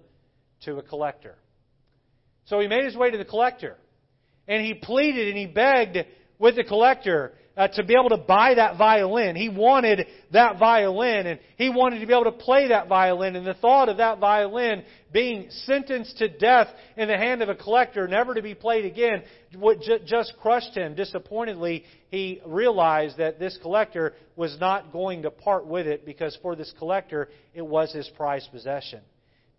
to 0.61 0.77
a 0.77 0.81
collector. 0.81 1.35
So 2.45 2.61
he 2.61 2.67
made 2.69 2.85
his 2.85 2.95
way 2.95 3.11
to 3.11 3.17
the 3.17 3.25
collector 3.25 3.75
and 4.47 4.65
he 4.65 4.73
pleaded 4.73 5.27
and 5.27 5.37
he 5.37 5.47
begged 5.47 5.97
with 6.39 6.55
the 6.55 6.63
collector 6.63 7.33
uh, 7.59 7.67
to 7.67 7.83
be 7.83 7.93
able 7.93 8.07
to 8.07 8.17
buy 8.17 8.53
that 8.53 8.77
violin. 8.77 9.35
He 9.35 9.49
wanted 9.49 10.07
that 10.31 10.57
violin 10.57 11.27
and 11.27 11.39
he 11.57 11.69
wanted 11.69 11.99
to 11.99 12.05
be 12.05 12.13
able 12.13 12.31
to 12.31 12.31
play 12.31 12.69
that 12.69 12.87
violin. 12.87 13.35
And 13.35 13.45
the 13.45 13.53
thought 13.53 13.89
of 13.89 13.97
that 13.97 14.17
violin 14.19 14.83
being 15.11 15.49
sentenced 15.65 16.17
to 16.19 16.29
death 16.29 16.69
in 16.95 17.09
the 17.09 17.17
hand 17.17 17.41
of 17.41 17.49
a 17.49 17.55
collector, 17.55 18.07
never 18.07 18.33
to 18.33 18.41
be 18.41 18.55
played 18.55 18.85
again, 18.85 19.23
just 20.05 20.35
crushed 20.41 20.73
him. 20.73 20.95
Disappointedly, 20.95 21.83
he 22.07 22.41
realized 22.45 23.17
that 23.17 23.39
this 23.39 23.59
collector 23.61 24.13
was 24.37 24.57
not 24.61 24.93
going 24.93 25.23
to 25.23 25.29
part 25.29 25.67
with 25.67 25.85
it 25.85 26.05
because 26.05 26.37
for 26.41 26.55
this 26.55 26.73
collector, 26.79 27.27
it 27.53 27.65
was 27.65 27.91
his 27.91 28.09
prized 28.15 28.49
possession. 28.53 29.01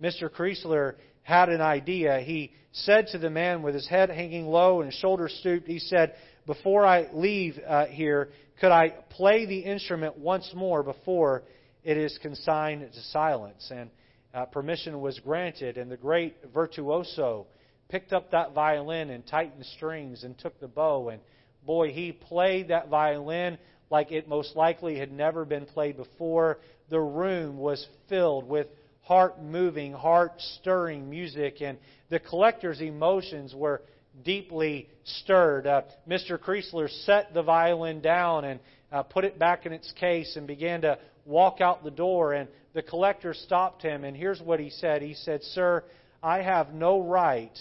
Mr. 0.02 0.30
Kreisler 0.30 0.94
had 1.22 1.50
an 1.50 1.60
idea. 1.60 2.20
He 2.20 2.52
said 2.72 3.08
to 3.08 3.18
the 3.18 3.28
man 3.28 3.62
with 3.62 3.74
his 3.74 3.86
head 3.86 4.08
hanging 4.08 4.46
low 4.46 4.80
and 4.80 4.90
his 4.90 4.98
shoulders 4.98 5.36
stooped, 5.40 5.66
he 5.66 5.78
said, 5.78 6.14
Before 6.46 6.86
I 6.86 7.08
leave 7.12 7.58
uh, 7.66 7.86
here, 7.86 8.30
could 8.60 8.72
I 8.72 8.90
play 9.10 9.46
the 9.46 9.60
instrument 9.60 10.18
once 10.18 10.50
more 10.54 10.82
before 10.82 11.42
it 11.84 11.96
is 11.96 12.18
consigned 12.22 12.92
to 12.92 13.00
silence? 13.10 13.70
And 13.74 13.90
uh, 14.32 14.46
permission 14.46 15.00
was 15.00 15.18
granted, 15.18 15.76
and 15.76 15.90
the 15.90 15.96
great 15.96 16.36
virtuoso 16.54 17.46
picked 17.88 18.12
up 18.12 18.30
that 18.30 18.54
violin 18.54 19.10
and 19.10 19.26
tightened 19.26 19.66
strings 19.66 20.24
and 20.24 20.38
took 20.38 20.58
the 20.60 20.68
bow. 20.68 21.10
And 21.10 21.20
boy, 21.66 21.92
he 21.92 22.12
played 22.12 22.68
that 22.68 22.88
violin 22.88 23.58
like 23.90 24.12
it 24.12 24.28
most 24.28 24.56
likely 24.56 24.98
had 24.98 25.12
never 25.12 25.44
been 25.44 25.66
played 25.66 25.96
before. 25.96 26.58
The 26.88 27.00
room 27.00 27.58
was 27.58 27.86
filled 28.08 28.48
with 28.48 28.68
heart 29.02 29.42
moving, 29.42 29.92
heart 29.92 30.32
stirring 30.60 31.10
music, 31.10 31.60
and 31.60 31.78
the 32.08 32.20
collector's 32.20 32.80
emotions 32.80 33.54
were 33.54 33.82
deeply 34.22 34.88
stirred. 35.04 35.66
Uh, 35.66 35.82
Mr. 36.08 36.38
Kreisler 36.38 36.88
set 37.04 37.32
the 37.34 37.42
violin 37.42 38.00
down 38.00 38.44
and 38.44 38.60
uh, 38.92 39.02
put 39.02 39.24
it 39.24 39.38
back 39.38 39.66
in 39.66 39.72
its 39.72 39.92
case 39.92 40.36
and 40.36 40.46
began 40.46 40.82
to 40.82 40.98
walk 41.24 41.60
out 41.60 41.84
the 41.84 41.90
door. 41.90 42.32
And 42.32 42.48
the 42.74 42.82
collector 42.82 43.34
stopped 43.34 43.82
him, 43.82 44.04
and 44.04 44.16
here's 44.16 44.40
what 44.40 44.60
he 44.60 44.70
said 44.70 45.02
He 45.02 45.14
said, 45.14 45.42
Sir, 45.42 45.84
I 46.22 46.42
have 46.42 46.72
no 46.72 47.00
right 47.02 47.56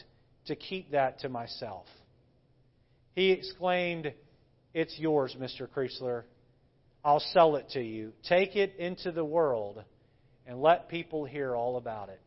to 0.46 0.56
keep 0.56 0.92
that 0.92 1.20
to 1.20 1.30
myself. 1.30 1.86
He 3.16 3.32
exclaimed, 3.32 4.14
It's 4.74 4.98
yours, 4.98 5.36
Mr. 5.40 5.68
Kreisler. 5.68 6.24
I'll 7.04 7.20
sell 7.20 7.56
it 7.56 7.70
to 7.72 7.82
you. 7.82 8.12
Take 8.28 8.56
it 8.56 8.76
into 8.78 9.12
the 9.12 9.24
world 9.24 9.84
and 10.46 10.62
let 10.62 10.90
people 10.90 11.26
hear 11.26 11.56
all 11.56 11.78
about 11.78 12.10
it. 12.10 12.20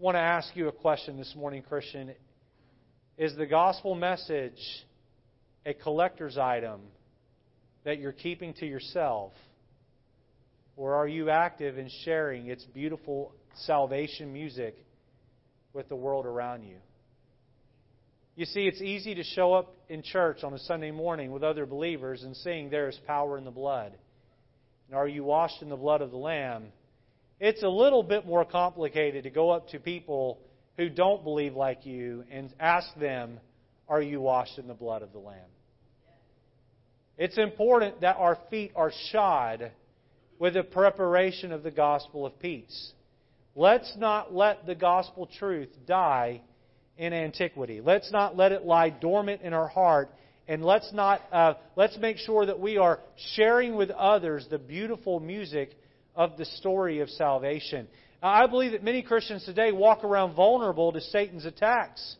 I 0.00 0.02
want 0.02 0.16
to 0.16 0.20
ask 0.20 0.56
you 0.56 0.66
a 0.66 0.72
question 0.72 1.16
this 1.16 1.32
morning, 1.36 1.62
Christian. 1.62 2.12
Is 3.18 3.36
the 3.36 3.46
gospel 3.46 3.94
message 3.94 4.58
a 5.66 5.74
collector's 5.74 6.38
item 6.38 6.80
that 7.84 7.98
you're 7.98 8.12
keeping 8.12 8.54
to 8.54 8.66
yourself? 8.66 9.32
Or 10.76 10.94
are 10.94 11.06
you 11.06 11.28
active 11.28 11.76
in 11.76 11.90
sharing 12.04 12.46
its 12.46 12.64
beautiful 12.64 13.34
salvation 13.66 14.32
music 14.32 14.76
with 15.74 15.90
the 15.90 15.96
world 15.96 16.24
around 16.24 16.62
you? 16.62 16.76
You 18.34 18.46
see, 18.46 18.66
it's 18.66 18.80
easy 18.80 19.14
to 19.14 19.22
show 19.22 19.52
up 19.52 19.76
in 19.90 20.02
church 20.02 20.42
on 20.42 20.54
a 20.54 20.58
Sunday 20.58 20.90
morning 20.90 21.32
with 21.32 21.42
other 21.42 21.66
believers 21.66 22.22
and 22.22 22.34
sing, 22.34 22.70
There 22.70 22.88
is 22.88 22.98
power 23.06 23.36
in 23.36 23.44
the 23.44 23.50
blood. 23.50 23.92
And 24.88 24.96
are 24.96 25.06
you 25.06 25.22
washed 25.22 25.60
in 25.60 25.68
the 25.68 25.76
blood 25.76 26.00
of 26.00 26.12
the 26.12 26.16
Lamb? 26.16 26.68
It's 27.38 27.62
a 27.62 27.68
little 27.68 28.02
bit 28.02 28.24
more 28.24 28.46
complicated 28.46 29.24
to 29.24 29.30
go 29.30 29.50
up 29.50 29.68
to 29.68 29.78
people 29.78 30.38
who 30.76 30.88
don't 30.88 31.22
believe 31.24 31.54
like 31.54 31.84
you 31.86 32.24
and 32.30 32.52
ask 32.58 32.88
them, 32.98 33.40
Are 33.88 34.02
you 34.02 34.20
washed 34.20 34.58
in 34.58 34.68
the 34.68 34.74
blood 34.74 35.02
of 35.02 35.12
the 35.12 35.18
Lamb? 35.18 35.38
It's 37.18 37.38
important 37.38 38.00
that 38.00 38.16
our 38.16 38.38
feet 38.50 38.72
are 38.74 38.92
shod 39.10 39.70
with 40.38 40.54
the 40.54 40.62
preparation 40.62 41.52
of 41.52 41.62
the 41.62 41.70
gospel 41.70 42.26
of 42.26 42.38
peace. 42.40 42.92
Let's 43.54 43.94
not 43.96 44.34
let 44.34 44.66
the 44.66 44.74
gospel 44.74 45.28
truth 45.38 45.68
die 45.86 46.40
in 46.96 47.12
antiquity. 47.12 47.80
Let's 47.80 48.10
not 48.10 48.36
let 48.36 48.52
it 48.52 48.64
lie 48.64 48.90
dormant 48.90 49.42
in 49.42 49.52
our 49.52 49.68
heart, 49.68 50.10
and 50.48 50.64
let's 50.64 50.90
not 50.92 51.20
uh, 51.30 51.54
let's 51.76 51.96
make 51.98 52.16
sure 52.16 52.46
that 52.46 52.58
we 52.58 52.78
are 52.78 53.00
sharing 53.34 53.76
with 53.76 53.90
others 53.90 54.46
the 54.50 54.58
beautiful 54.58 55.20
music 55.20 55.76
of 56.16 56.36
the 56.38 56.44
story 56.44 57.00
of 57.00 57.10
salvation. 57.10 57.86
I 58.22 58.46
believe 58.46 58.72
that 58.72 58.84
many 58.84 59.02
Christians 59.02 59.44
today 59.44 59.72
walk 59.72 60.04
around 60.04 60.34
vulnerable 60.34 60.92
to 60.92 61.00
Satan's 61.00 61.44
attacks. 61.44 62.16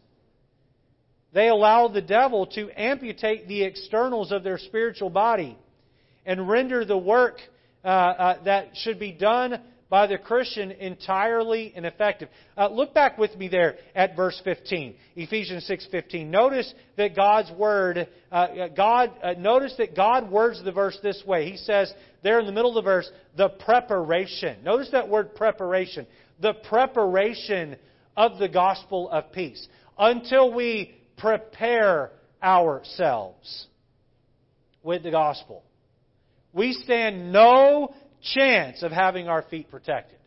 They 1.32 1.49
allow 1.49 1.88
the 1.88 2.02
devil 2.02 2.47
to 2.49 2.68
amputate 2.76 3.47
the 3.47 3.62
externals 3.62 4.32
of 4.32 4.42
their 4.42 4.59
spiritual 4.59 5.11
body 5.11 5.56
and 6.26 6.49
render 6.49 6.85
the 6.85 6.99
work 6.99 7.38
uh, 7.85 7.88
uh, 7.88 8.44
that 8.44 8.71
should 8.75 8.99
be 8.99 9.12
done 9.12 9.61
by 9.93 10.07
the 10.07 10.17
Christian 10.17 10.71
entirely 10.71 11.71
ineffective. 11.77 12.31
Uh, 12.57 12.69
look 12.69 12.95
back 12.95 13.19
with 13.19 13.37
me 13.37 13.49
there 13.49 13.77
at 13.95 14.17
verse 14.17 14.41
15, 14.43 14.95
Ephesians 15.17 15.67
6:15. 15.67 16.31
Notice 16.31 16.73
that 16.97 17.15
God's 17.15 17.51
word, 17.51 18.09
uh, 18.33 18.69
God, 18.69 19.11
uh, 19.23 19.35
notice 19.37 19.75
that 19.77 19.95
God 19.95 20.31
words 20.31 20.65
the 20.65 20.73
verse 20.73 20.99
this 21.03 21.23
way. 21.27 21.51
He 21.51 21.59
says 21.59 21.93
there 22.23 22.41
in 22.41 22.47
the 22.47 22.53
middle 22.53 22.71
of 22.71 22.83
the 22.83 22.91
verse, 22.91 23.13
the 23.37 23.51
preparation. 23.51 24.65
Notice 24.65 24.89
that 24.93 25.11
word 25.11 25.35
preparation. 25.35 26.07
The 26.41 26.55
preparation 26.55 27.77
of 28.17 28.39
the 28.39 28.49
gospel 28.49 29.11
of 29.11 29.31
peace 29.31 29.69
until 29.99 30.55
we 30.55 30.95
prepare 31.19 32.13
ourselves 32.43 33.67
with 34.83 35.03
the 35.03 35.11
gospel. 35.11 35.65
We 36.55 36.73
stand 36.73 37.31
no 37.31 37.95
chance 38.23 38.83
of 38.83 38.93
having 38.93 39.29
our 39.29 39.43
feet 39.43 39.71
protected. 39.71 40.19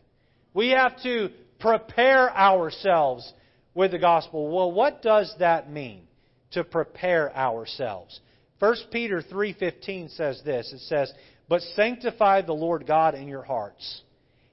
We 0.54 0.70
have 0.70 1.00
to 1.02 1.30
prepare 1.58 2.34
ourselves 2.34 3.32
with 3.74 3.90
the 3.90 3.98
gospel. 3.98 4.54
Well, 4.54 4.72
what 4.72 5.02
does 5.02 5.34
that 5.38 5.70
mean 5.70 6.06
to 6.52 6.64
prepare 6.64 7.34
ourselves? 7.36 8.20
1 8.58 8.90
Peter 8.90 9.20
3:15 9.20 10.08
says 10.08 10.42
this. 10.42 10.72
It 10.72 10.80
says, 10.80 11.12
"But 11.48 11.62
sanctify 11.62 12.42
the 12.42 12.54
Lord 12.54 12.86
God 12.86 13.14
in 13.14 13.28
your 13.28 13.42
hearts, 13.42 14.02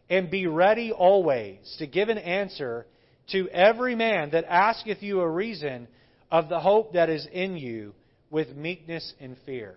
and 0.10 0.30
be 0.30 0.48
ready 0.48 0.92
always 0.92 1.76
to 1.78 1.88
give 1.88 2.10
an 2.10 2.18
answer 2.18 2.86
to 3.28 3.48
every 3.50 3.96
man 3.96 4.32
that 4.32 4.46
asketh 4.46 5.02
you 5.02 5.22
a 5.22 5.30
reason 5.30 5.88
of 6.30 6.50
the 6.50 6.60
hope 6.60 6.94
that 6.94 7.10
is 7.10 7.26
in 7.28 7.56
you 7.56 7.96
with 8.30 8.56
meekness 8.56 9.14
and 9.20 9.38
fear." 9.40 9.76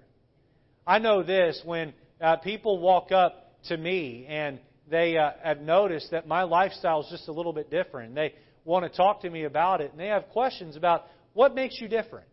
I 0.87 0.99
know 0.99 1.23
this 1.23 1.62
when 1.64 1.94
uh, 2.20 2.37
people 2.37 2.78
walk 2.78 3.12
up 3.12 3.45
to 3.68 3.76
me 3.76 4.26
and 4.28 4.58
they 4.88 5.16
uh, 5.16 5.30
have 5.42 5.61
noticed 5.61 6.11
that 6.12 6.28
my 6.28 6.42
lifestyle 6.42 7.02
is 7.02 7.08
just 7.11 7.28
a 7.28 7.32
little 7.32 7.52
bit 7.52 7.70
different. 7.70 8.14
They 8.14 8.35
want 8.64 8.90
to 8.90 8.96
talk 8.96 9.23
to 9.23 9.30
me 9.30 9.44
about 9.44 9.80
it 9.80 9.90
and 9.90 10.00
they 10.00 10.08
have 10.08 10.28
questions 10.28 10.76
about 10.76 11.04
what 11.35 11.54
makes 11.54 11.80
you 11.80 11.88
different. 11.88 12.28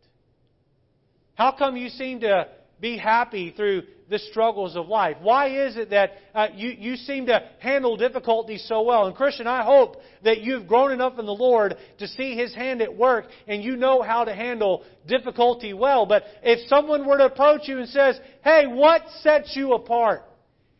How 1.35 1.51
come 1.51 1.75
you 1.75 1.89
seem 1.89 2.21
to 2.21 2.47
be 2.79 2.97
happy 2.97 3.51
through 3.55 3.83
the 4.09 4.19
struggles 4.19 4.75
of 4.75 4.87
life? 4.87 5.17
Why 5.21 5.65
is 5.67 5.77
it 5.77 5.89
that 5.91 6.11
uh, 6.35 6.47
you, 6.53 6.69
you 6.69 6.95
seem 6.95 7.25
to 7.27 7.49
handle 7.59 7.97
difficulties 7.97 8.65
so 8.67 8.83
well? 8.83 9.07
And 9.07 9.15
Christian, 9.15 9.47
I 9.47 9.63
hope 9.63 9.97
that 10.23 10.41
you've 10.41 10.67
grown 10.67 10.91
enough 10.91 11.17
in 11.17 11.25
the 11.25 11.31
Lord 11.31 11.75
to 11.99 12.07
see 12.07 12.35
His 12.35 12.53
hand 12.53 12.81
at 12.81 12.95
work 12.95 13.25
and 13.47 13.63
you 13.63 13.77
know 13.77 14.01
how 14.01 14.25
to 14.25 14.35
handle 14.35 14.83
difficulty 15.07 15.73
well. 15.73 16.05
But 16.05 16.23
if 16.43 16.67
someone 16.67 17.07
were 17.07 17.17
to 17.17 17.25
approach 17.25 17.61
you 17.67 17.79
and 17.79 17.89
says, 17.89 18.19
hey, 18.43 18.67
what 18.67 19.01
sets 19.21 19.55
you 19.55 19.73
apart? 19.73 20.23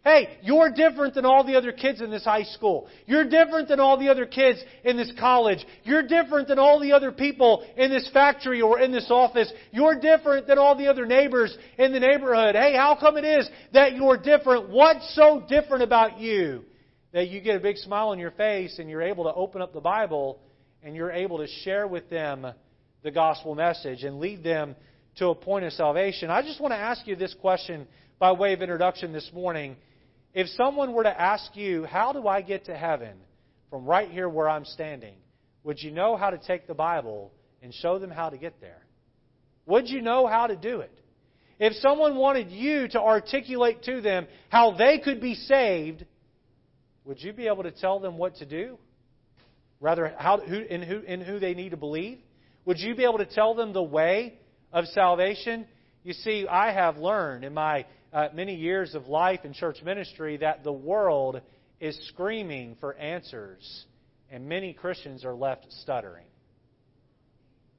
Hey, 0.04 0.38
you're 0.42 0.70
different 0.70 1.14
than 1.14 1.24
all 1.24 1.46
the 1.46 1.56
other 1.56 1.72
kids 1.72 2.02
in 2.02 2.12
this 2.12 2.26
high 2.26 2.44
school. 2.44 2.90
You're 3.06 3.24
different 3.24 3.70
than 3.70 3.80
all 3.80 3.98
the 3.98 4.10
other 4.10 4.26
kids 4.26 4.62
in 4.84 4.98
this 4.98 5.14
college. 5.18 5.66
You're 5.84 6.06
different 6.06 6.50
than 6.50 6.60
all 6.60 6.78
the 6.82 6.92
other 6.92 7.14
people 7.14 7.66
in 7.78 7.90
this 7.90 8.10
factory 8.12 8.62
or 8.62 8.82
in 8.82 8.92
this 8.92 9.08
office. 9.10 9.50
You're 9.72 9.98
different 9.98 10.46
than 10.46 10.58
all 10.58 10.76
the 10.76 10.88
other 10.88 11.06
neighbors 11.06 11.58
in 11.78 11.94
the 11.94 12.02
neighborhood. 12.02 12.56
Hey, 12.56 12.76
how 12.76 12.98
come 13.00 13.16
it 13.16 13.24
is 13.24 13.50
that 13.72 13.96
you're 13.96 14.18
different? 14.18 14.70
What's 14.70 15.16
so 15.16 15.42
different 15.48 15.84
about 15.84 16.20
you 16.20 16.66
that 17.14 17.30
you 17.30 17.40
get 17.40 17.56
a 17.56 17.62
big 17.62 17.78
smile 17.78 18.10
on 18.10 18.20
your 18.20 18.32
face 18.32 18.80
and 18.80 18.90
you're 18.90 19.04
able 19.04 19.24
to 19.24 19.34
open 19.34 19.62
up 19.62 19.72
the 19.72 19.80
Bible 19.80 20.38
and 20.84 20.98
you're 20.98 21.12
able 21.12 21.38
to 21.38 21.48
share 21.64 21.88
with 21.88 22.10
them 22.10 22.46
the 23.04 23.12
gospel 23.12 23.56
message 23.56 24.04
and 24.04 24.20
lead 24.20 24.44
them 24.44 24.76
to 25.16 25.30
a 25.30 25.36
point 25.36 25.64
of 25.64 25.72
salvation? 25.72 26.30
I 26.30 26.42
just 26.42 26.60
want 26.60 26.74
to 26.74 26.78
ask 26.78 27.08
you 27.08 27.16
this 27.16 27.34
question 27.40 27.88
by 28.20 28.34
way 28.34 28.52
of 28.52 28.62
introduction 28.62 29.14
this 29.14 29.32
morning. 29.34 29.78
If 30.34 30.48
someone 30.50 30.94
were 30.94 31.04
to 31.04 31.22
ask 31.22 31.56
you, 31.56 31.86
How 31.86 32.14
do 32.14 32.28
I 32.28 32.42
get 32.42 32.66
to 32.66 32.76
heaven 32.76 33.18
from 33.70 33.86
right 33.86 34.10
here 34.10 34.28
where 34.28 34.50
I'm 34.50 34.66
standing? 34.66 35.16
Would 35.64 35.82
you 35.82 35.92
know 35.92 36.18
how 36.18 36.30
to 36.30 36.38
take 36.38 36.68
the 36.68 36.74
Bible 36.74 37.32
and 37.62 37.74
show 37.74 38.00
them 38.00 38.12
how 38.12 38.30
to 38.30 38.38
get 38.38 38.60
there? 38.60 38.82
Would 39.66 39.88
you 39.88 40.02
know 40.02 40.28
how 40.28 40.48
to 40.48 40.56
do 40.56 40.82
it? 40.82 40.92
If 41.60 41.74
someone 41.76 42.18
wanted 42.18 42.52
you 42.52 42.88
to 42.90 43.00
articulate 43.00 43.84
to 43.84 44.02
them 44.02 44.28
how 44.50 44.72
they 44.72 45.00
could 45.00 45.22
be 45.22 45.36
saved, 45.36 46.06
would 47.06 47.22
you 47.22 47.32
be 47.32 47.48
able 47.48 47.64
to 47.64 47.72
tell 47.72 48.00
them 48.00 48.18
what 48.18 48.36
to 48.38 48.46
do? 48.46 48.78
Rather, 49.80 50.14
how, 50.18 50.40
who, 50.40 50.60
in, 50.60 50.82
who, 50.82 51.00
in 51.00 51.22
who 51.22 51.40
they 51.40 51.54
need 51.54 51.70
to 51.70 51.78
believe? 51.78 52.18
Would 52.66 52.80
you 52.80 52.96
be 52.96 53.04
able 53.04 53.20
to 53.20 53.26
tell 53.26 53.54
them 53.54 53.72
the 53.72 53.84
way 53.84 54.40
of 54.72 54.86
salvation? 54.88 55.66
You 56.04 56.14
see, 56.14 56.48
I 56.50 56.72
have 56.72 56.98
learned 56.98 57.44
in 57.44 57.54
my 57.54 57.86
uh, 58.14 58.30
many 58.34 58.56
years 58.56 58.94
of 58.96 59.08
life 59.08 59.40
in 59.44 59.54
church 59.54 59.78
ministry 59.84 60.38
that 60.38 60.64
the 60.64 60.72
world 60.72 61.42
is 61.80 61.98
screaming 62.10 62.78
for 62.80 62.96
answers, 62.96 63.86
and 64.32 64.48
many 64.48 64.74
Christians 64.74 65.26
are 65.26 65.34
left 65.34 65.66
stuttering. 65.82 66.28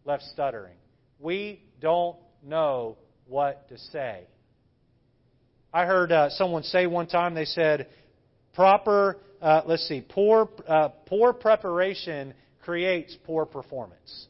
Left 0.05 0.25
stuttering. 0.25 0.77
We 1.21 1.63
don't 1.81 2.17
know 2.43 2.99
what 3.27 3.69
to 3.69 3.79
say. 3.79 4.27
I 5.73 5.87
heard 5.87 6.13
uh, 6.13 6.31
someone 6.31 6.63
say 6.65 6.87
one 6.87 7.07
time, 7.07 7.35
they 7.35 7.47
said, 7.47 7.89
proper, 8.55 9.19
uh, 9.41 9.63
let's 9.67 9.87
see, 9.89 10.05
poor, 10.07 10.49
uh, 10.69 10.89
poor 11.07 11.33
preparation 11.33 12.35
creates 12.63 13.17
poor 13.25 13.47
performance. 13.47 14.27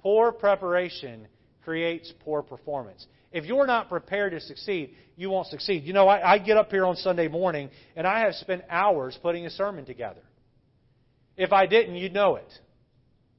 Poor 0.00 0.32
preparation 0.32 1.26
creates 1.64 2.12
poor 2.20 2.42
performance. 2.42 3.06
If 3.34 3.46
you're 3.46 3.66
not 3.66 3.88
prepared 3.88 4.30
to 4.30 4.40
succeed, 4.40 4.94
you 5.16 5.28
won't 5.28 5.48
succeed. 5.48 5.82
You 5.82 5.92
know, 5.92 6.06
I, 6.06 6.34
I 6.34 6.38
get 6.38 6.56
up 6.56 6.70
here 6.70 6.86
on 6.86 6.94
Sunday 6.94 7.26
morning 7.26 7.68
and 7.96 8.06
I 8.06 8.20
have 8.20 8.34
spent 8.36 8.62
hours 8.70 9.18
putting 9.20 9.44
a 9.44 9.50
sermon 9.50 9.84
together. 9.84 10.20
If 11.36 11.52
I 11.52 11.66
didn't, 11.66 11.96
you'd 11.96 12.12
know 12.14 12.36
it. 12.36 12.46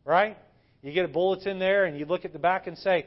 Right? 0.04 0.38
You 0.82 0.92
get 0.92 1.06
a 1.06 1.08
bulletin 1.08 1.60
there 1.60 1.86
and 1.86 1.98
you 1.98 2.06
look 2.06 2.26
at 2.26 2.34
the 2.34 2.40
back 2.40 2.68
and 2.68 2.78
say, 2.78 3.06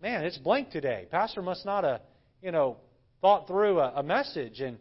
man, 0.00 0.24
it's 0.24 0.38
blank 0.38 0.70
today. 0.70 1.08
Pastor 1.10 1.42
must 1.42 1.66
not 1.66 1.82
have, 1.82 2.00
you 2.40 2.52
know, 2.52 2.76
thought 3.20 3.48
through 3.48 3.80
a, 3.80 3.94
a 3.96 4.02
message. 4.04 4.60
And 4.60 4.78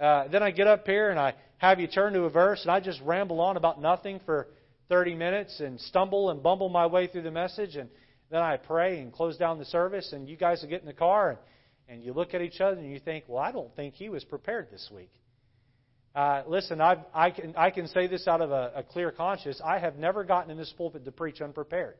uh, 0.00 0.26
then 0.26 0.42
I 0.42 0.50
get 0.50 0.66
up 0.66 0.84
here 0.84 1.10
and 1.10 1.18
I 1.20 1.34
have 1.58 1.78
you 1.78 1.86
turn 1.86 2.12
to 2.14 2.24
a 2.24 2.30
verse 2.30 2.62
and 2.62 2.72
I 2.72 2.80
just 2.80 3.00
ramble 3.02 3.40
on 3.40 3.56
about 3.56 3.80
nothing 3.80 4.20
for 4.26 4.48
30 4.88 5.14
minutes 5.14 5.60
and 5.60 5.80
stumble 5.80 6.30
and 6.30 6.42
bumble 6.42 6.68
my 6.68 6.88
way 6.88 7.06
through 7.06 7.22
the 7.22 7.30
message. 7.30 7.76
And 7.76 7.88
then 8.30 8.42
I 8.42 8.56
pray 8.56 9.00
and 9.00 9.12
close 9.12 9.36
down 9.36 9.58
the 9.58 9.64
service, 9.64 10.12
and 10.12 10.28
you 10.28 10.36
guys 10.36 10.60
will 10.62 10.68
get 10.68 10.80
in 10.80 10.86
the 10.86 10.92
car 10.92 11.30
and, 11.30 11.38
and 11.88 12.04
you 12.04 12.12
look 12.12 12.34
at 12.34 12.42
each 12.42 12.60
other 12.60 12.76
and 12.76 12.92
you 12.92 13.00
think, 13.00 13.24
well, 13.28 13.42
I 13.42 13.52
don't 13.52 13.74
think 13.74 13.94
he 13.94 14.08
was 14.08 14.24
prepared 14.24 14.68
this 14.70 14.90
week. 14.94 15.10
Uh, 16.14 16.42
listen, 16.46 16.80
I've, 16.80 16.98
I, 17.14 17.30
can, 17.30 17.54
I 17.56 17.70
can 17.70 17.86
say 17.88 18.06
this 18.06 18.26
out 18.26 18.40
of 18.40 18.50
a, 18.50 18.72
a 18.76 18.82
clear 18.82 19.10
conscience. 19.10 19.60
I 19.64 19.78
have 19.78 19.96
never 19.96 20.24
gotten 20.24 20.50
in 20.50 20.58
this 20.58 20.72
pulpit 20.76 21.04
to 21.04 21.12
preach 21.12 21.40
unprepared. 21.40 21.96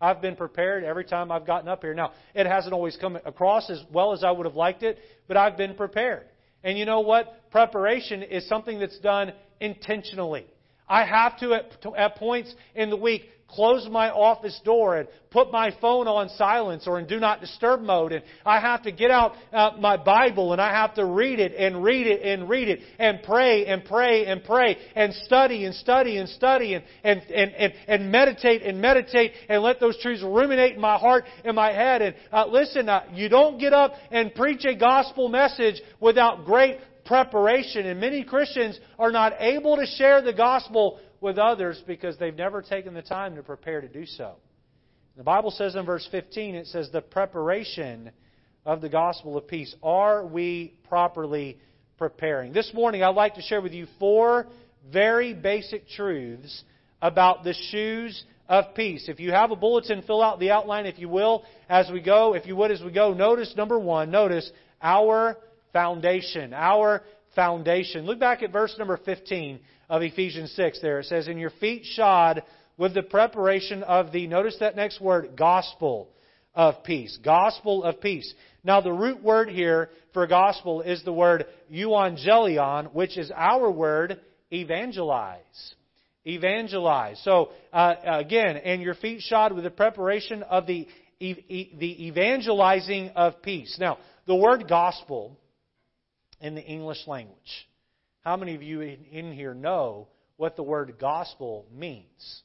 I've 0.00 0.20
been 0.20 0.36
prepared 0.36 0.84
every 0.84 1.04
time 1.04 1.32
I've 1.32 1.46
gotten 1.46 1.68
up 1.68 1.82
here. 1.82 1.94
Now, 1.94 2.12
it 2.34 2.46
hasn't 2.46 2.72
always 2.72 2.96
come 3.00 3.16
across 3.24 3.70
as 3.70 3.82
well 3.92 4.12
as 4.12 4.22
I 4.22 4.30
would 4.30 4.46
have 4.46 4.54
liked 4.54 4.82
it, 4.82 4.98
but 5.26 5.36
I've 5.36 5.56
been 5.56 5.74
prepared. 5.74 6.26
And 6.62 6.78
you 6.78 6.84
know 6.84 7.00
what? 7.00 7.50
Preparation 7.50 8.22
is 8.22 8.46
something 8.48 8.78
that's 8.78 8.98
done 9.00 9.32
intentionally. 9.60 10.46
I 10.88 11.04
have 11.04 11.38
to, 11.40 11.54
at, 11.54 11.84
at 11.96 12.16
points 12.16 12.54
in 12.74 12.90
the 12.90 12.96
week, 12.96 13.22
close 13.48 13.86
my 13.90 14.10
office 14.10 14.60
door 14.64 14.96
and 14.96 15.08
put 15.30 15.52
my 15.52 15.70
phone 15.80 16.08
on 16.08 16.28
silence 16.30 16.86
or 16.86 16.98
in 16.98 17.06
do 17.06 17.20
not 17.20 17.40
disturb 17.40 17.80
mode 17.80 18.12
and 18.12 18.22
I 18.44 18.60
have 18.60 18.82
to 18.82 18.92
get 18.92 19.10
out 19.10 19.34
uh, 19.52 19.72
my 19.78 19.96
Bible 19.96 20.52
and 20.52 20.60
I 20.60 20.70
have 20.70 20.94
to 20.94 21.04
read 21.04 21.38
it 21.38 21.52
and 21.54 21.82
read 21.82 22.06
it 22.06 22.22
and 22.22 22.48
read 22.48 22.68
it 22.68 22.80
and 22.98 23.22
pray 23.22 23.66
and 23.66 23.84
pray 23.84 24.26
and 24.26 24.42
pray 24.42 24.76
and 24.94 25.14
study 25.14 25.64
and 25.64 25.74
study 25.74 26.16
and 26.16 26.28
study 26.28 26.74
and, 26.74 26.84
and, 27.04 27.22
and, 27.22 27.52
and, 27.52 27.72
and 27.86 28.12
meditate 28.12 28.62
and 28.62 28.80
meditate 28.80 29.32
and 29.48 29.62
let 29.62 29.78
those 29.78 29.98
truths 30.00 30.22
ruminate 30.22 30.74
in 30.74 30.80
my 30.80 30.98
heart 30.98 31.24
and 31.44 31.54
my 31.54 31.72
head. 31.72 32.02
And 32.02 32.14
uh, 32.32 32.46
listen, 32.46 32.88
uh, 32.88 33.04
you 33.12 33.28
don't 33.28 33.58
get 33.58 33.72
up 33.72 33.92
and 34.10 34.34
preach 34.34 34.64
a 34.64 34.74
gospel 34.74 35.28
message 35.28 35.80
without 36.00 36.44
great 36.44 36.78
preparation. 37.06 37.86
And 37.86 38.00
many 38.00 38.24
Christians 38.24 38.78
are 38.98 39.12
not 39.12 39.34
able 39.38 39.76
to 39.76 39.86
share 39.86 40.20
the 40.20 40.32
gospel 40.32 40.98
with 41.20 41.38
others 41.38 41.82
because 41.86 42.16
they've 42.18 42.34
never 42.34 42.62
taken 42.62 42.94
the 42.94 43.02
time 43.02 43.36
to 43.36 43.42
prepare 43.42 43.80
to 43.80 43.88
do 43.88 44.06
so. 44.06 44.36
The 45.16 45.22
Bible 45.22 45.50
says 45.50 45.74
in 45.74 45.86
verse 45.86 46.06
15, 46.10 46.54
it 46.54 46.66
says, 46.66 46.90
the 46.92 47.00
preparation 47.00 48.10
of 48.66 48.80
the 48.80 48.88
gospel 48.88 49.36
of 49.36 49.48
peace. 49.48 49.74
Are 49.82 50.26
we 50.26 50.74
properly 50.88 51.58
preparing? 51.96 52.52
This 52.52 52.70
morning, 52.74 53.02
I'd 53.02 53.14
like 53.14 53.36
to 53.36 53.42
share 53.42 53.62
with 53.62 53.72
you 53.72 53.86
four 53.98 54.46
very 54.92 55.32
basic 55.32 55.88
truths 55.88 56.64
about 57.00 57.44
the 57.44 57.54
shoes 57.70 58.24
of 58.48 58.74
peace. 58.74 59.08
If 59.08 59.18
you 59.18 59.32
have 59.32 59.50
a 59.50 59.56
bulletin, 59.56 60.02
fill 60.02 60.22
out 60.22 60.38
the 60.38 60.50
outline, 60.50 60.86
if 60.86 60.98
you 60.98 61.08
will, 61.08 61.44
as 61.68 61.90
we 61.90 62.00
go. 62.00 62.34
If 62.34 62.46
you 62.46 62.56
would, 62.56 62.70
as 62.70 62.82
we 62.82 62.92
go, 62.92 63.14
notice 63.14 63.54
number 63.56 63.78
one, 63.78 64.10
notice 64.10 64.50
our 64.82 65.38
foundation. 65.72 66.52
Our 66.52 67.02
foundation. 67.34 68.06
Look 68.06 68.18
back 68.18 68.42
at 68.42 68.52
verse 68.52 68.74
number 68.78 68.98
15 68.98 69.60
of 69.88 70.02
Ephesians 70.02 70.52
6 70.52 70.80
there. 70.80 71.00
It 71.00 71.06
says, 71.06 71.28
In 71.28 71.38
your 71.38 71.50
feet 71.50 71.84
shod 71.84 72.42
with 72.76 72.94
the 72.94 73.02
preparation 73.02 73.82
of 73.82 74.12
the, 74.12 74.26
notice 74.26 74.56
that 74.60 74.76
next 74.76 75.00
word, 75.00 75.36
gospel 75.36 76.08
of 76.54 76.82
peace. 76.84 77.18
Gospel 77.22 77.84
of 77.84 78.00
peace. 78.00 78.32
Now, 78.64 78.80
the 78.80 78.92
root 78.92 79.22
word 79.22 79.48
here 79.48 79.90
for 80.12 80.26
gospel 80.26 80.82
is 80.82 81.02
the 81.04 81.12
word 81.12 81.46
euangelion, 81.72 82.92
which 82.92 83.16
is 83.16 83.30
our 83.34 83.70
word 83.70 84.20
evangelize. 84.52 85.74
Evangelize. 86.26 87.20
So, 87.22 87.50
uh, 87.72 87.94
again, 88.04 88.56
and 88.56 88.82
your 88.82 88.94
feet 88.94 89.20
shod 89.20 89.52
with 89.52 89.64
the 89.64 89.70
preparation 89.70 90.42
of 90.42 90.66
the, 90.66 90.88
the 91.20 92.06
evangelizing 92.08 93.10
of 93.10 93.40
peace. 93.42 93.76
Now, 93.78 93.98
the 94.26 94.34
word 94.34 94.66
gospel 94.68 95.38
in 96.40 96.54
the 96.54 96.62
English 96.62 97.06
language 97.06 97.68
how 98.26 98.36
many 98.36 98.56
of 98.56 98.62
you 98.62 98.80
in 98.80 99.30
here 99.30 99.54
know 99.54 100.08
what 100.36 100.56
the 100.56 100.62
word 100.64 100.96
gospel 101.00 101.64
means? 101.72 102.42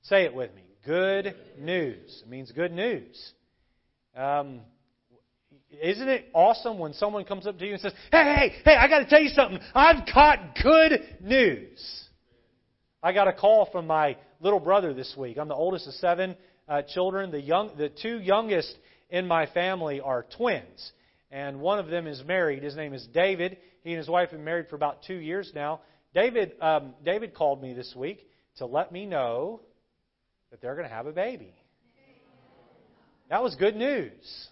Say 0.00 0.22
it 0.24 0.34
with 0.34 0.54
me. 0.54 0.62
Good 0.86 1.34
news. 1.58 2.22
It 2.24 2.30
means 2.30 2.50
good 2.50 2.72
news. 2.72 3.32
Um, 4.16 4.60
isn't 5.82 6.08
it 6.08 6.30
awesome 6.32 6.78
when 6.78 6.94
someone 6.94 7.26
comes 7.26 7.46
up 7.46 7.58
to 7.58 7.66
you 7.66 7.72
and 7.72 7.80
says, 7.82 7.92
Hey, 8.10 8.22
hey, 8.22 8.52
hey, 8.64 8.74
I 8.74 8.88
got 8.88 9.00
to 9.00 9.06
tell 9.06 9.20
you 9.20 9.28
something. 9.28 9.60
I've 9.74 10.06
got 10.14 10.56
good 10.62 10.92
news. 11.20 12.08
I 13.02 13.12
got 13.12 13.28
a 13.28 13.34
call 13.34 13.68
from 13.70 13.86
my 13.86 14.16
little 14.40 14.60
brother 14.60 14.94
this 14.94 15.14
week. 15.14 15.36
I'm 15.36 15.48
the 15.48 15.54
oldest 15.54 15.86
of 15.86 15.92
seven 15.92 16.36
uh, 16.70 16.80
children. 16.80 17.30
The, 17.30 17.42
young, 17.42 17.72
the 17.76 17.90
two 17.90 18.18
youngest 18.20 18.74
in 19.10 19.26
my 19.26 19.44
family 19.44 20.00
are 20.00 20.24
twins, 20.38 20.92
and 21.30 21.60
one 21.60 21.78
of 21.78 21.88
them 21.88 22.06
is 22.06 22.24
married. 22.24 22.62
His 22.62 22.76
name 22.76 22.94
is 22.94 23.06
David. 23.12 23.58
He 23.86 23.92
and 23.92 23.98
his 23.98 24.08
wife 24.08 24.30
have 24.30 24.38
been 24.40 24.44
married 24.44 24.66
for 24.68 24.74
about 24.74 25.04
two 25.04 25.14
years 25.14 25.52
now. 25.54 25.78
David, 26.12 26.54
um, 26.60 26.94
David 27.04 27.34
called 27.34 27.62
me 27.62 27.72
this 27.72 27.94
week 27.94 28.28
to 28.56 28.66
let 28.66 28.90
me 28.90 29.06
know 29.06 29.60
that 30.50 30.60
they're 30.60 30.74
going 30.74 30.88
to 30.88 30.92
have 30.92 31.06
a 31.06 31.12
baby. 31.12 31.54
That 33.30 33.44
was 33.44 33.54
good 33.54 33.76
news. 33.76 34.48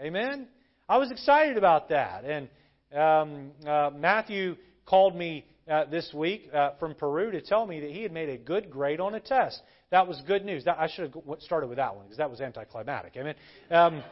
Amen? 0.00 0.48
I 0.88 0.98
was 0.98 1.12
excited 1.12 1.58
about 1.58 1.90
that. 1.90 2.24
And 2.24 2.48
um, 2.92 3.52
uh, 3.64 3.90
Matthew 3.96 4.56
called 4.84 5.14
me 5.14 5.46
uh, 5.70 5.84
this 5.84 6.12
week 6.12 6.50
uh, 6.52 6.70
from 6.80 6.96
Peru 6.96 7.30
to 7.30 7.40
tell 7.40 7.64
me 7.64 7.78
that 7.78 7.90
he 7.90 8.02
had 8.02 8.10
made 8.10 8.30
a 8.30 8.36
good 8.36 8.68
grade 8.68 8.98
on 8.98 9.14
a 9.14 9.20
test. 9.20 9.60
That 9.92 10.08
was 10.08 10.20
good 10.26 10.44
news. 10.44 10.64
That, 10.64 10.80
I 10.80 10.88
should 10.88 11.14
have 11.14 11.40
started 11.40 11.68
with 11.68 11.76
that 11.76 11.94
one 11.94 12.06
because 12.06 12.18
that 12.18 12.28
was 12.28 12.40
anticlimactic. 12.40 13.16
Amen. 13.16 13.36
Um, 13.70 14.02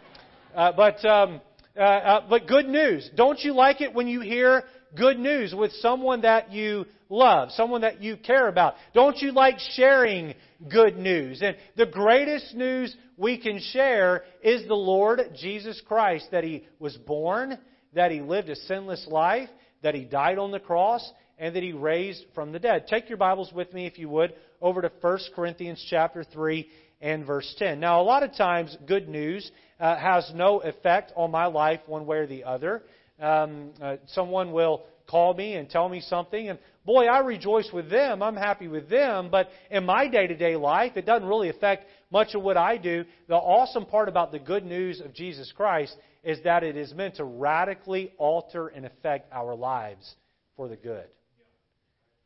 uh, 0.55 0.71
but 0.77 1.05
um, 1.05 1.41
uh, 1.77 1.81
uh, 1.81 2.27
but 2.29 2.47
good 2.47 2.67
news. 2.67 3.09
Don't 3.15 3.39
you 3.41 3.53
like 3.53 3.81
it 3.81 3.95
when 3.95 4.09
you 4.09 4.21
hear 4.21 4.65
good 4.97 5.19
news 5.19 5.55
with 5.55 5.73
someone 5.75 6.23
that 6.23 6.53
you 6.53 6.85
love, 7.09 7.51
someone 7.53 7.83
that 7.83 8.03
you 8.03 8.17
care 8.17 8.49
about? 8.49 8.75
Don't 8.95 9.19
you 9.19 9.33
like 9.33 9.59
sharing 9.75 10.35
good 10.69 10.97
news? 10.97 11.43
And 11.43 11.57
the 11.77 11.87
greatest 11.87 12.55
news 12.55 12.95
we 13.17 13.39
can 13.39 13.61
share 13.73 14.25
is 14.43 14.67
the 14.67 14.75
Lord 14.75 15.21
Jesus 15.39 15.81
Christ, 15.87 16.29
that 16.33 16.45
He 16.45 16.65
was 16.79 16.97
born, 16.97 17.59
that 17.95 18.11
He 18.11 18.21
lived 18.21 18.49
a 18.49 18.57
sinless 18.57 19.07
life, 19.09 19.49
that 19.83 19.95
He 19.95 20.05
died 20.05 20.39
on 20.39 20.51
the 20.51 20.61
cross, 20.61 21.09
and 21.39 21.55
that 21.55 21.63
He 21.63 21.73
raised 21.73 22.25
from 22.35 22.53
the 22.53 22.59
dead. 22.59 22.87
Take 22.89 23.09
your 23.09 23.19
Bibles 23.19 23.53
with 23.53 23.73
me, 23.73 23.87
if 23.87 23.99
you 23.99 24.09
would, 24.09 24.35
over 24.61 24.83
to 24.83 24.91
1 25.01 25.19
Corinthians 25.35 25.85
chapter 25.89 26.25
3 26.25 26.69
and 27.01 27.27
verse 27.27 27.55
10. 27.59 27.81
Now, 27.81 28.01
a 28.01 28.05
lot 28.05 28.23
of 28.23 28.35
times, 28.35 28.77
good 28.87 29.09
news 29.09 29.51
uh, 29.79 29.97
has 29.97 30.31
no 30.35 30.61
effect 30.61 31.13
on 31.17 31.31
my 31.31 31.47
life 31.47 31.81
one 31.87 32.07
way 32.07 32.19
or 32.19 32.27
the 32.27 32.45
other. 32.45 32.83
Um, 33.19 33.71
uh, 33.81 33.97
someone 34.09 34.53
will 34.53 34.85
call 35.09 35.35
me 35.35 35.55
and 35.55 35.69
tell 35.69 35.89
me 35.89 36.01
something, 36.01 36.49
and 36.49 36.59
boy, 36.85 37.07
I 37.07 37.19
rejoice 37.21 37.69
with 37.73 37.91
them. 37.91 38.23
I'm 38.23 38.37
happy 38.37 38.69
with 38.69 38.89
them. 38.89 39.29
But 39.31 39.49
in 39.71 39.85
my 39.85 40.09
day 40.09 40.27
to 40.27 40.37
day 40.37 40.57
life, 40.57 40.93
it 40.97 41.07
doesn't 41.07 41.29
really 41.29 41.49
affect 41.49 41.87
much 42.11 42.35
of 42.35 42.43
what 42.43 42.57
I 42.57 42.77
do. 42.77 43.05
The 43.29 43.35
awesome 43.35 43.87
part 43.87 44.09
about 44.09 44.33
the 44.33 44.39
good 44.39 44.65
news 44.65 45.01
of 45.01 45.13
Jesus 45.13 45.53
Christ 45.57 45.97
is 46.23 46.39
that 46.45 46.63
it 46.63 46.77
is 46.77 46.95
meant 46.95 47.17
to 47.17 47.25
radically 47.25 48.13
alter 48.19 48.69
and 48.69 48.85
affect 48.85 49.33
our 49.33 49.55
lives 49.55 50.15
for 50.57 50.69
the 50.69 50.77
good. 50.77 51.07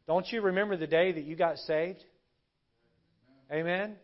Don't 0.06 0.30
you 0.30 0.42
remember 0.42 0.76
the 0.76 0.86
day 0.86 1.12
that 1.12 1.24
you 1.24 1.36
got 1.36 1.56
saved? 1.58 2.04
Amen? 3.50 3.96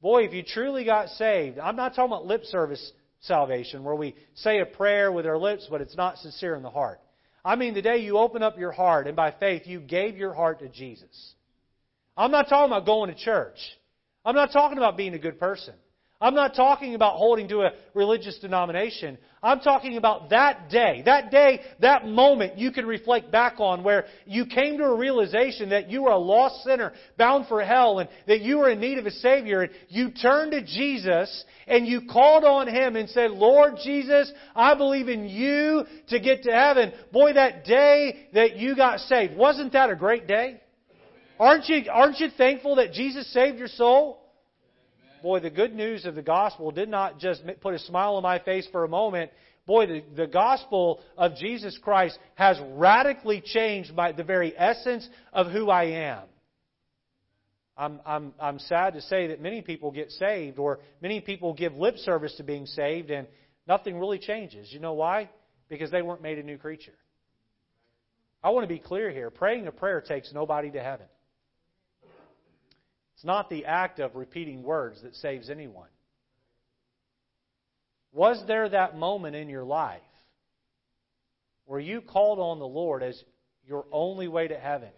Boy, 0.00 0.24
if 0.24 0.32
you 0.32 0.42
truly 0.42 0.84
got 0.84 1.08
saved, 1.10 1.58
I'm 1.58 1.76
not 1.76 1.94
talking 1.94 2.12
about 2.12 2.26
lip 2.26 2.44
service 2.44 2.92
salvation 3.20 3.82
where 3.82 3.94
we 3.94 4.14
say 4.34 4.60
a 4.60 4.66
prayer 4.66 5.10
with 5.10 5.26
our 5.26 5.38
lips, 5.38 5.66
but 5.70 5.80
it's 5.80 5.96
not 5.96 6.18
sincere 6.18 6.54
in 6.54 6.62
the 6.62 6.70
heart. 6.70 7.00
I 7.44 7.56
mean, 7.56 7.74
the 7.74 7.82
day 7.82 7.98
you 7.98 8.18
open 8.18 8.42
up 8.42 8.58
your 8.58 8.72
heart 8.72 9.06
and 9.06 9.16
by 9.16 9.32
faith 9.32 9.62
you 9.66 9.80
gave 9.80 10.16
your 10.16 10.34
heart 10.34 10.60
to 10.60 10.68
Jesus. 10.68 11.34
I'm 12.16 12.30
not 12.30 12.48
talking 12.48 12.72
about 12.72 12.86
going 12.86 13.12
to 13.12 13.18
church. 13.18 13.58
I'm 14.24 14.34
not 14.34 14.52
talking 14.52 14.78
about 14.78 14.96
being 14.96 15.14
a 15.14 15.18
good 15.18 15.38
person. 15.38 15.74
I'm 16.20 16.34
not 16.34 16.56
talking 16.56 16.96
about 16.96 17.14
holding 17.14 17.46
to 17.48 17.60
a 17.60 17.70
religious 17.94 18.36
denomination. 18.40 19.18
I'm 19.40 19.60
talking 19.60 19.96
about 19.96 20.30
that 20.30 20.68
day, 20.68 21.02
that 21.04 21.30
day, 21.30 21.60
that 21.80 22.06
moment 22.06 22.58
you 22.58 22.72
can 22.72 22.86
reflect 22.86 23.30
back 23.30 23.60
on 23.60 23.84
where 23.84 24.06
you 24.26 24.44
came 24.46 24.78
to 24.78 24.84
a 24.84 24.96
realization 24.96 25.68
that 25.68 25.88
you 25.88 26.02
were 26.02 26.10
a 26.10 26.18
lost 26.18 26.64
sinner 26.64 26.92
bound 27.16 27.46
for 27.46 27.62
hell 27.62 28.00
and 28.00 28.08
that 28.26 28.40
you 28.40 28.58
were 28.58 28.68
in 28.68 28.80
need 28.80 28.98
of 28.98 29.06
a 29.06 29.12
Savior 29.12 29.62
and 29.62 29.72
you 29.88 30.10
turned 30.10 30.50
to 30.50 30.64
Jesus 30.64 31.44
and 31.68 31.86
you 31.86 32.02
called 32.10 32.42
on 32.42 32.66
Him 32.66 32.96
and 32.96 33.08
said, 33.10 33.30
Lord 33.30 33.74
Jesus, 33.84 34.32
I 34.56 34.74
believe 34.74 35.08
in 35.08 35.28
you 35.28 35.84
to 36.08 36.18
get 36.18 36.42
to 36.42 36.50
heaven. 36.50 36.92
Boy, 37.12 37.34
that 37.34 37.64
day 37.64 38.26
that 38.34 38.56
you 38.56 38.74
got 38.74 38.98
saved, 39.00 39.36
wasn't 39.36 39.72
that 39.74 39.88
a 39.88 39.94
great 39.94 40.26
day? 40.26 40.60
Aren't 41.38 41.68
you, 41.68 41.84
aren't 41.92 42.18
you 42.18 42.28
thankful 42.36 42.74
that 42.76 42.92
Jesus 42.92 43.32
saved 43.32 43.58
your 43.58 43.68
soul? 43.68 44.18
Boy, 45.22 45.40
the 45.40 45.50
good 45.50 45.74
news 45.74 46.04
of 46.04 46.14
the 46.14 46.22
gospel 46.22 46.70
did 46.70 46.88
not 46.88 47.18
just 47.18 47.42
put 47.60 47.74
a 47.74 47.78
smile 47.78 48.14
on 48.16 48.22
my 48.22 48.38
face 48.38 48.66
for 48.70 48.84
a 48.84 48.88
moment. 48.88 49.30
Boy, 49.66 49.86
the, 49.86 50.04
the 50.16 50.26
gospel 50.26 51.00
of 51.16 51.36
Jesus 51.36 51.78
Christ 51.82 52.18
has 52.36 52.58
radically 52.72 53.42
changed 53.44 53.94
my, 53.94 54.12
the 54.12 54.24
very 54.24 54.56
essence 54.56 55.08
of 55.32 55.48
who 55.48 55.68
I 55.68 55.84
am. 55.84 56.22
I'm, 57.76 58.00
I'm, 58.04 58.34
I'm 58.40 58.58
sad 58.58 58.94
to 58.94 59.02
say 59.02 59.28
that 59.28 59.40
many 59.40 59.62
people 59.62 59.92
get 59.92 60.10
saved, 60.10 60.58
or 60.58 60.80
many 61.00 61.20
people 61.20 61.54
give 61.54 61.74
lip 61.74 61.96
service 61.98 62.34
to 62.36 62.42
being 62.42 62.66
saved, 62.66 63.10
and 63.10 63.28
nothing 63.68 63.98
really 63.98 64.18
changes. 64.18 64.72
You 64.72 64.80
know 64.80 64.94
why? 64.94 65.30
Because 65.68 65.90
they 65.90 66.02
weren't 66.02 66.22
made 66.22 66.38
a 66.38 66.42
new 66.42 66.58
creature. 66.58 66.94
I 68.42 68.50
want 68.50 68.64
to 68.64 68.72
be 68.72 68.80
clear 68.80 69.10
here. 69.10 69.30
Praying 69.30 69.66
a 69.66 69.72
prayer 69.72 70.00
takes 70.00 70.32
nobody 70.32 70.70
to 70.70 70.82
heaven. 70.82 71.06
It's 73.18 73.24
not 73.24 73.50
the 73.50 73.66
act 73.66 73.98
of 73.98 74.14
repeating 74.14 74.62
words 74.62 75.02
that 75.02 75.16
saves 75.16 75.50
anyone. 75.50 75.88
Was 78.12 78.40
there 78.46 78.68
that 78.68 78.96
moment 78.96 79.34
in 79.34 79.48
your 79.48 79.64
life 79.64 80.00
where 81.68 81.80
you 81.80 82.00
called 82.00 82.38
on 82.38 82.60
the 82.60 82.66
Lord 82.66 83.02
as 83.02 83.22
your 83.66 83.84
only 83.92 84.26
way 84.26 84.48
to 84.48 84.58
heaven. 84.58 84.88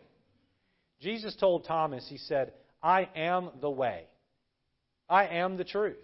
Jesus 1.00 1.34
told 1.34 1.64
Thomas, 1.64 2.06
He 2.08 2.16
said, 2.16 2.52
I 2.80 3.08
am 3.16 3.50
the 3.60 3.70
way. 3.70 4.04
I 5.08 5.26
am 5.26 5.56
the 5.56 5.64
truth. 5.64 5.96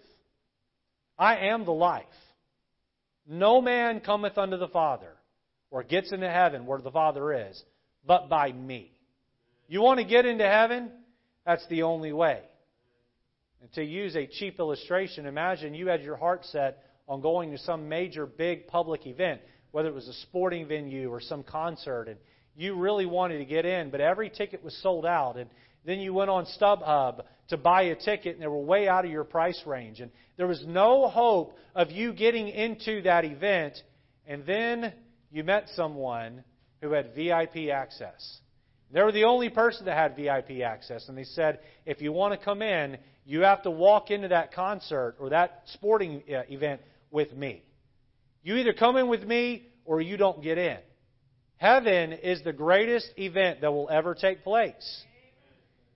I 1.17 1.37
am 1.47 1.63
the 1.63 1.71
life. 1.71 2.05
No 3.25 3.61
man 3.61 4.01
cometh 4.01 4.37
unto 4.37 4.57
the 4.57 4.67
Father 4.67 5.13
or 5.71 5.83
gets 5.83 6.11
into 6.11 6.29
heaven 6.29 6.65
where 6.65 6.81
the 6.81 6.91
Father 6.91 7.47
is, 7.47 7.63
but 8.05 8.27
by 8.27 8.51
me. 8.51 8.91
You 9.67 9.81
want 9.81 9.99
to 9.99 10.05
get 10.05 10.25
into 10.25 10.45
heaven? 10.45 10.91
That's 11.47 11.65
the 11.67 11.83
only 11.83 12.11
way. 12.11 12.41
And 13.61 13.71
to 13.73 13.83
use 13.83 14.17
a 14.17 14.27
cheap 14.27 14.59
illustration, 14.59 15.25
imagine 15.25 15.73
you 15.73 15.87
had 15.87 16.03
your 16.03 16.17
heart 16.17 16.43
set 16.43 16.83
on 17.07 17.21
going 17.21 17.51
to 17.51 17.57
some 17.57 17.87
major 17.87 18.25
big 18.25 18.67
public 18.67 19.07
event, 19.07 19.39
whether 19.71 19.87
it 19.87 19.95
was 19.95 20.09
a 20.09 20.13
sporting 20.13 20.67
venue 20.67 21.09
or 21.09 21.21
some 21.21 21.43
concert, 21.43 22.09
and 22.09 22.17
you 22.57 22.75
really 22.75 23.05
wanted 23.05 23.37
to 23.37 23.45
get 23.45 23.65
in, 23.65 23.91
but 23.91 24.01
every 24.01 24.29
ticket 24.29 24.61
was 24.61 24.75
sold 24.83 25.05
out. 25.05 25.37
And 25.37 25.49
then 25.85 25.99
you 25.99 26.13
went 26.13 26.29
on 26.29 26.47
StubHub 26.59 27.23
to 27.47 27.55
buy 27.55 27.83
a 27.83 27.95
ticket, 27.95 28.33
and 28.33 28.41
they 28.41 28.47
were 28.47 28.59
way 28.59 28.89
out 28.89 29.05
of 29.05 29.11
your 29.11 29.23
price 29.23 29.61
range. 29.65 30.01
And 30.01 30.11
there 30.35 30.47
was 30.47 30.61
no 30.67 31.07
hope 31.07 31.57
of 31.73 31.91
you 31.91 32.11
getting 32.11 32.49
into 32.49 33.03
that 33.03 33.23
event. 33.23 33.81
And 34.25 34.45
then 34.45 34.91
you 35.31 35.45
met 35.45 35.69
someone 35.75 36.43
who 36.81 36.91
had 36.91 37.15
VIP 37.15 37.69
access. 37.71 38.41
They 38.91 39.01
were 39.01 39.11
the 39.11 39.25
only 39.25 39.49
person 39.49 39.85
that 39.85 39.97
had 39.97 40.15
VIP 40.15 40.61
access. 40.63 41.09
And 41.09 41.17
they 41.17 41.25
said, 41.25 41.59
if 41.85 42.01
you 42.01 42.13
want 42.13 42.39
to 42.39 42.43
come 42.43 42.61
in, 42.61 42.97
you 43.25 43.41
have 43.41 43.63
to 43.63 43.71
walk 43.71 44.11
into 44.11 44.29
that 44.29 44.53
concert 44.53 45.15
or 45.19 45.29
that 45.29 45.63
sporting 45.73 46.23
uh, 46.29 46.43
event 46.49 46.81
with 47.11 47.33
me. 47.33 47.63
You 48.43 48.55
either 48.55 48.73
come 48.73 48.95
in 48.95 49.09
with 49.09 49.23
me 49.23 49.67
or 49.83 49.99
you 49.99 50.15
don't 50.15 50.41
get 50.41 50.57
in. 50.57 50.77
Heaven 51.57 52.13
is 52.13 52.41
the 52.43 52.53
greatest 52.53 53.09
event 53.17 53.61
that 53.61 53.71
will 53.71 53.89
ever 53.89 54.13
take 54.15 54.43
place. 54.43 55.03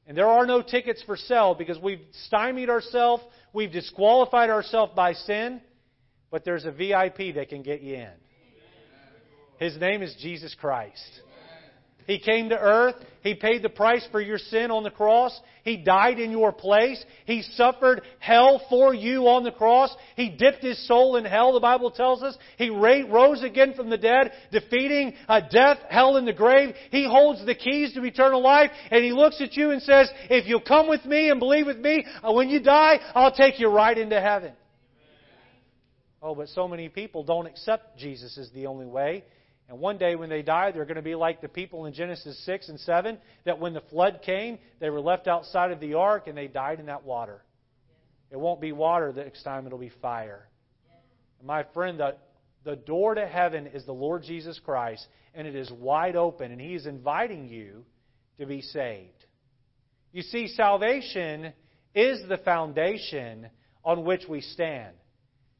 And 0.07 0.17
there 0.17 0.27
are 0.27 0.45
no 0.45 0.61
tickets 0.61 1.01
for 1.05 1.15
sale 1.15 1.55
because 1.55 1.79
we've 1.79 2.01
stymied 2.25 2.69
ourselves, 2.69 3.23
we've 3.53 3.71
disqualified 3.71 4.49
ourselves 4.49 4.91
by 4.95 5.13
sin, 5.13 5.61
but 6.31 6.43
there's 6.43 6.65
a 6.65 6.71
VIP 6.71 7.35
that 7.35 7.47
can 7.47 7.61
get 7.61 7.81
you 7.81 7.95
in. 7.95 8.09
His 9.59 9.77
name 9.77 10.01
is 10.01 10.15
Jesus 10.19 10.55
Christ. 10.59 11.21
He 12.07 12.19
came 12.19 12.49
to 12.49 12.59
earth. 12.59 12.95
He 13.21 13.35
paid 13.35 13.61
the 13.61 13.69
price 13.69 14.05
for 14.11 14.19
your 14.19 14.39
sin 14.39 14.71
on 14.71 14.83
the 14.83 14.89
cross. 14.89 15.39
He 15.63 15.77
died 15.77 16.19
in 16.19 16.31
your 16.31 16.51
place. 16.51 17.03
He 17.25 17.43
suffered 17.43 18.01
hell 18.19 18.61
for 18.69 18.93
you 18.93 19.27
on 19.27 19.43
the 19.43 19.51
cross. 19.51 19.95
He 20.15 20.29
dipped 20.29 20.63
his 20.63 20.87
soul 20.87 21.17
in 21.17 21.25
hell, 21.25 21.53
the 21.53 21.59
Bible 21.59 21.91
tells 21.91 22.23
us. 22.23 22.35
He 22.57 22.69
rose 22.69 23.43
again 23.43 23.73
from 23.75 23.89
the 23.89 23.97
dead, 23.97 24.31
defeating 24.51 25.13
uh, 25.27 25.41
death, 25.51 25.77
hell, 25.89 26.17
and 26.17 26.27
the 26.27 26.33
grave. 26.33 26.73
He 26.89 27.05
holds 27.05 27.45
the 27.45 27.55
keys 27.55 27.93
to 27.93 28.03
eternal 28.03 28.41
life, 28.41 28.71
and 28.89 29.03
he 29.03 29.11
looks 29.11 29.39
at 29.39 29.55
you 29.55 29.71
and 29.71 29.81
says, 29.81 30.09
If 30.29 30.47
you'll 30.47 30.61
come 30.61 30.89
with 30.89 31.05
me 31.05 31.29
and 31.29 31.39
believe 31.39 31.67
with 31.67 31.79
me, 31.79 32.05
uh, 32.23 32.33
when 32.33 32.49
you 32.49 32.59
die, 32.59 32.99
I'll 33.13 33.33
take 33.33 33.59
you 33.59 33.67
right 33.67 33.97
into 33.97 34.19
heaven. 34.19 34.53
Oh, 36.23 36.35
but 36.35 36.49
so 36.49 36.67
many 36.67 36.87
people 36.87 37.23
don't 37.23 37.47
accept 37.47 37.97
Jesus 37.97 38.37
as 38.37 38.49
the 38.51 38.67
only 38.67 38.85
way. 38.85 39.23
And 39.71 39.79
one 39.79 39.97
day 39.97 40.17
when 40.17 40.27
they 40.27 40.41
die, 40.41 40.71
they're 40.71 40.83
going 40.83 40.97
to 40.97 41.01
be 41.01 41.15
like 41.15 41.39
the 41.39 41.47
people 41.47 41.85
in 41.85 41.93
Genesis 41.93 42.37
6 42.45 42.67
and 42.67 42.77
7 42.81 43.17
that 43.45 43.57
when 43.57 43.73
the 43.73 43.79
flood 43.79 44.19
came, 44.21 44.59
they 44.81 44.89
were 44.89 44.99
left 44.99 45.29
outside 45.29 45.71
of 45.71 45.79
the 45.79 45.93
ark 45.93 46.27
and 46.27 46.37
they 46.37 46.49
died 46.49 46.81
in 46.81 46.87
that 46.87 47.05
water. 47.05 47.41
It 48.31 48.37
won't 48.37 48.59
be 48.59 48.73
water 48.73 49.13
the 49.13 49.23
next 49.23 49.43
time, 49.43 49.65
it'll 49.65 49.77
be 49.77 49.93
fire. 50.01 50.49
And 51.39 51.47
my 51.47 51.63
friend, 51.73 51.97
the, 51.97 52.17
the 52.65 52.75
door 52.75 53.15
to 53.15 53.25
heaven 53.25 53.65
is 53.67 53.85
the 53.85 53.93
Lord 53.93 54.23
Jesus 54.23 54.59
Christ, 54.59 55.07
and 55.33 55.47
it 55.47 55.55
is 55.55 55.71
wide 55.71 56.17
open, 56.17 56.51
and 56.51 56.59
He 56.59 56.75
is 56.75 56.85
inviting 56.85 57.47
you 57.47 57.85
to 58.39 58.45
be 58.45 58.61
saved. 58.61 59.25
You 60.11 60.23
see, 60.23 60.49
salvation 60.49 61.53
is 61.95 62.19
the 62.27 62.39
foundation 62.39 63.47
on 63.85 64.03
which 64.03 64.23
we 64.27 64.41
stand. 64.41 64.95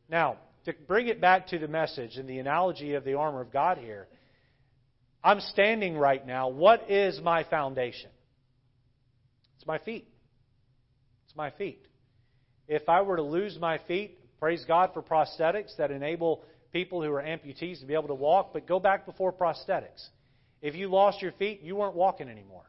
Now, 0.10 0.36
to 0.66 0.74
bring 0.88 1.08
it 1.08 1.20
back 1.20 1.48
to 1.48 1.60
the 1.60 1.68
message 1.68 2.18
and 2.18 2.28
the 2.28 2.40
analogy 2.40 2.94
of 2.94 3.04
the 3.04 3.16
armor 3.16 3.42
of 3.42 3.52
God 3.52 3.78
here, 3.78 4.08
I'm 5.24 5.40
standing 5.40 5.98
right 5.98 6.26
now. 6.26 6.50
What 6.50 6.90
is 6.90 7.20
my 7.22 7.44
foundation? 7.44 8.10
It's 9.58 9.68
my 9.68 9.80
feet. 9.80 10.08
It's 11.26 11.36
my 11.36 11.52
feet. 11.52 11.86
If 12.68 12.90
I 12.90 13.02
were 13.02 13.18
to 13.18 13.24
lose 13.24 13.58
my 13.60 13.80
feet, 13.88 14.18
praise 14.40 14.64
God 14.68 14.92
for 14.94 15.02
prosthetics 15.02 15.76
that 15.78 15.92
enable 15.92 16.44
people 16.74 17.04
who 17.04 17.12
are 17.12 17.22
amputees 17.22 17.80
to 17.82 17.86
be 17.86 17.94
able 17.94 18.08
to 18.08 18.16
walk, 18.16 18.52
but 18.54 18.68
go 18.68 18.80
back 18.80 19.06
before 19.06 19.32
prosthetics. 19.32 20.08
If 20.62 20.76
you 20.76 20.88
lost 20.88 21.22
your 21.22 21.32
feet, 21.34 21.62
you 21.62 21.76
weren't 21.76 21.96
walking 21.96 22.30
anymore. 22.30 22.64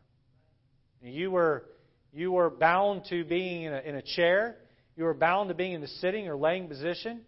You 1.02 1.30
were, 1.30 1.64
you 2.12 2.32
were 2.32 2.50
bound 2.50 3.02
to 3.10 3.24
being 3.24 3.62
in 3.62 3.72
a, 3.72 3.78
in 3.80 3.94
a 3.96 4.02
chair. 4.02 4.56
You 4.96 5.04
were 5.04 5.14
bound 5.14 5.48
to 5.48 5.54
being 5.54 5.72
in 5.72 5.80
the 5.80 5.88
sitting 5.88 6.28
or 6.28 6.36
laying 6.36 6.68
position 6.68 7.22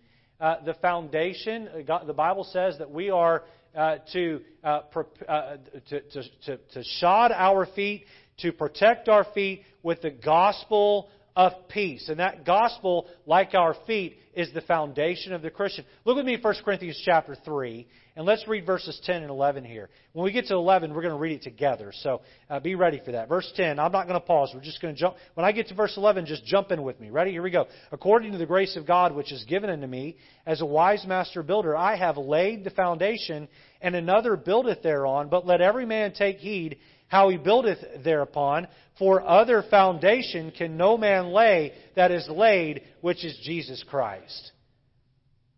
uh, 0.45 0.63
the 0.63 0.75
foundation. 0.75 1.69
Uh, 1.69 1.81
God, 1.81 2.07
the 2.07 2.13
Bible 2.13 2.45
says 2.45 2.77
that 2.77 2.91
we 2.91 3.09
are 3.09 3.45
uh, 3.75 3.97
to, 4.13 4.43
uh, 4.63 4.83
uh, 5.27 5.57
to, 5.89 6.01
to, 6.03 6.23
to, 6.45 6.57
to 6.75 6.85
shod 6.85 7.33
our 7.33 7.65
feet, 7.65 8.05
to 8.41 8.53
protect 8.53 9.09
our 9.09 9.25
feet 9.33 9.63
with 9.83 10.03
the 10.03 10.11
gospel 10.11 11.09
of 11.37 11.53
peace. 11.69 12.09
And 12.09 12.21
that 12.21 12.45
gospel, 12.45 13.07
like 13.27 13.55
our 13.55 13.75
feet, 13.87 14.19
is 14.35 14.53
the 14.53 14.61
foundation 14.63 15.33
of 15.33 15.43
the 15.43 15.51
Christian. 15.51 15.85
Look 16.05 16.17
with 16.17 16.27
me 16.27 16.39
1 16.41 16.55
Corinthians 16.65 17.01
chapter 17.05 17.37
3, 17.45 17.87
and 18.17 18.27
let's 18.27 18.47
read 18.49 18.67
verses 18.67 19.01
10 19.05 19.23
and 19.23 19.31
11 19.31 19.65
here. 19.65 19.89
When 20.13 20.25
we 20.25 20.33
get 20.33 20.47
to 20.47 20.55
11, 20.55 20.93
we're 20.93 21.03
going 21.03 21.15
to 21.15 21.21
read 21.21 21.37
it 21.37 21.43
together. 21.43 21.93
So 22.03 22.23
uh, 22.51 22.61
be 22.61 22.75
ready 22.75 23.01
for 23.05 23.13
that. 23.13 23.29
Verse 23.29 23.51
10, 23.57 23.79
I'm 23.79 23.93
not 23.93 24.07
going 24.07 24.21
to 24.21 24.27
pause. 24.27 24.51
We're 24.55 24.61
just 24.61 24.81
going 24.81 24.95
to 24.95 25.01
jump. 25.01 25.17
When 25.35 25.45
I 25.45 25.53
get 25.53 25.69
to 25.69 25.75
verse 25.75 25.97
11, 25.97 26.27
just 26.27 26.45
jump 26.45 26.71
in 26.73 26.83
with 26.83 27.01
me. 27.01 27.11
Ready? 27.11 27.33
Here 27.33 27.43
we 27.43 27.51
go. 27.51 27.67
According 27.93 28.33
to 28.33 28.39
the 28.39 28.47
grace 28.47 28.77
of 28.77 28.87
God 28.87 29.15
which 29.15 29.33
is 29.33 29.45
given 29.45 29.71
unto 29.71 29.87
me, 29.87 30.17
as 30.47 30.61
a 30.61 30.67
wise 30.67 31.05
master 31.07 31.43
builder, 31.43 31.77
I 31.77 31.97
have 31.97 32.17
laid 32.17 32.65
the 32.65 32.71
foundation, 32.71 33.49
and 33.81 33.95
another 33.95 34.37
buildeth 34.37 34.83
thereon. 34.83 35.29
But 35.29 35.47
let 35.47 35.61
every 35.61 35.87
man 35.87 36.13
take 36.13 36.39
heed 36.39 36.79
how 37.15 37.29
he 37.29 37.37
buildeth 37.37 37.79
thereupon. 38.03 38.67
For 38.99 39.23
other 39.23 39.63
foundation 39.71 40.51
can 40.51 40.77
no 40.77 40.99
man 40.99 41.29
lay 41.29 41.73
that 41.95 42.11
is 42.11 42.29
laid, 42.29 42.83
which 43.03 43.25
is 43.25 43.39
Jesus 43.45 43.85
Christ. 43.89 44.51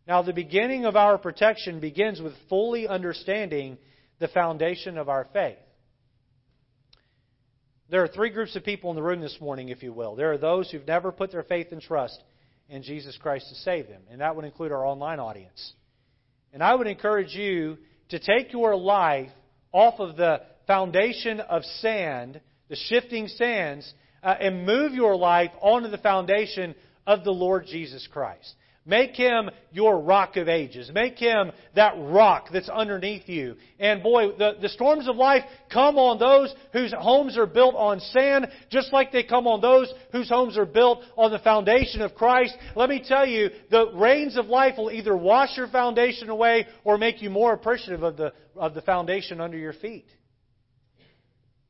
Now, 0.07 0.21
the 0.21 0.35
beginning 0.35 0.85
of 0.85 0.97
our 0.97 1.16
protection 1.16 1.81
begins 1.81 2.21
with 2.21 2.35
fully 2.51 2.87
understanding 2.87 3.79
the 4.19 4.29
foundation 4.29 4.99
of 4.99 5.09
our 5.09 5.29
faith. 5.33 5.57
There 7.88 8.03
are 8.03 8.09
three 8.09 8.31
groups 8.31 8.55
of 8.55 8.62
people 8.62 8.90
in 8.90 8.97
the 8.97 9.03
room 9.03 9.23
this 9.23 9.38
morning, 9.40 9.71
if 9.71 9.83
you 9.83 9.95
will. 9.95 10.14
There 10.14 10.33
are 10.33 10.38
those 10.38 10.71
who've 10.71 10.87
never 10.87 11.11
put 11.11 11.33
their 11.33 11.42
faith 11.42 11.69
and 11.73 11.81
trust 11.81 12.23
in 12.69 12.83
Jesus 12.83 13.16
Christ 13.16 13.49
to 13.49 13.55
save 13.55 13.88
them, 13.88 14.03
and 14.11 14.21
that 14.21 14.37
would 14.37 14.45
include 14.45 14.73
our 14.73 14.85
online 14.85 15.21
audience. 15.21 15.73
And 16.53 16.62
I 16.62 16.75
would 16.75 16.87
encourage 16.87 17.35
you 17.35 17.79
to 18.11 18.19
take 18.19 18.53
your 18.53 18.77
life 18.77 19.31
off 19.73 20.01
of 20.01 20.16
the 20.16 20.42
foundation 20.66 21.40
of 21.40 21.64
sand, 21.64 22.40
the 22.68 22.76
shifting 22.76 23.29
sands, 23.29 23.92
uh, 24.22 24.35
and 24.40 24.66
move 24.66 24.92
your 24.92 25.16
life 25.16 25.50
onto 25.61 25.88
the 25.88 25.98
foundation 25.98 26.74
of 27.07 27.24
the 27.24 27.31
Lord 27.31 27.66
Jesus 27.66 28.09
Christ. 28.12 28.55
Make 28.88 29.16
him 29.16 29.50
your 29.72 29.98
rock 29.98 30.37
of 30.37 30.48
ages. 30.48 30.92
Make 30.94 31.18
him 31.18 31.50
that 31.74 31.94
rock 31.98 32.50
that's 32.52 32.68
underneath 32.68 33.29
you. 33.29 33.57
And 33.81 34.00
boy, 34.00 34.37
the, 34.38 34.59
the 34.62 34.68
storms 34.68 35.09
of 35.09 35.16
life 35.16 35.42
come 35.72 35.98
on 35.98 36.20
those 36.20 36.55
whose 36.72 36.94
homes 36.96 37.37
are 37.37 37.46
built 37.46 37.74
on 37.74 37.98
sand, 37.98 38.46
just 38.70 38.92
like 38.92 39.11
they 39.11 39.24
come 39.24 39.48
on 39.48 39.61
those 39.61 39.92
whose 40.12 40.29
homes 40.29 40.57
are 40.57 40.66
built 40.66 41.00
on 41.16 41.33
the 41.33 41.40
foundation 41.40 42.00
of 42.00 42.14
Christ. 42.14 42.57
Let 42.76 42.88
me 42.88 43.02
tell 43.05 43.26
you, 43.26 43.50
the 43.72 43.90
rains 43.92 44.37
of 44.37 44.46
life 44.46 44.74
will 44.79 44.92
either 44.92 45.16
wash 45.16 45.57
your 45.57 45.68
foundation 45.68 46.29
away 46.29 46.68
or 46.85 46.96
make 46.96 47.20
you 47.20 47.29
more 47.29 47.55
appreciative 47.55 48.05
of 48.05 48.16
the, 48.16 48.33
of 48.55 48.74
the 48.74 48.83
foundation 48.83 49.40
under 49.40 49.59
your 49.59 49.72
feet. 49.72 50.07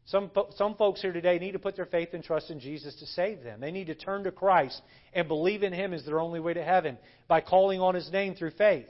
Some, 0.07 0.31
some 0.55 0.77
folks 0.77 1.03
here 1.03 1.13
today 1.13 1.39
need 1.41 1.53
to 1.53 1.59
put 1.59 1.75
their 1.75 1.87
faith 1.87 2.11
and 2.13 2.23
trust 2.23 2.51
in 2.51 2.61
Jesus 2.61 2.95
to 3.01 3.07
save 3.07 3.43
them. 3.43 3.61
They 3.61 3.73
need 3.73 3.89
to 3.89 3.95
turn 3.95 4.23
to 4.25 4.31
Christ 4.31 4.81
and 5.13 5.27
believe 5.27 5.65
in 5.65 5.73
Him 5.73 5.93
as 5.93 6.05
their 6.05 6.21
only 6.21 6.39
way 6.39 6.55
to 6.55 6.63
heaven 6.63 6.97
by 7.27 7.41
calling 7.41 7.81
on 7.81 7.97
His 7.97 8.11
name 8.13 8.37
through 8.37 8.53
faith. 8.53 8.87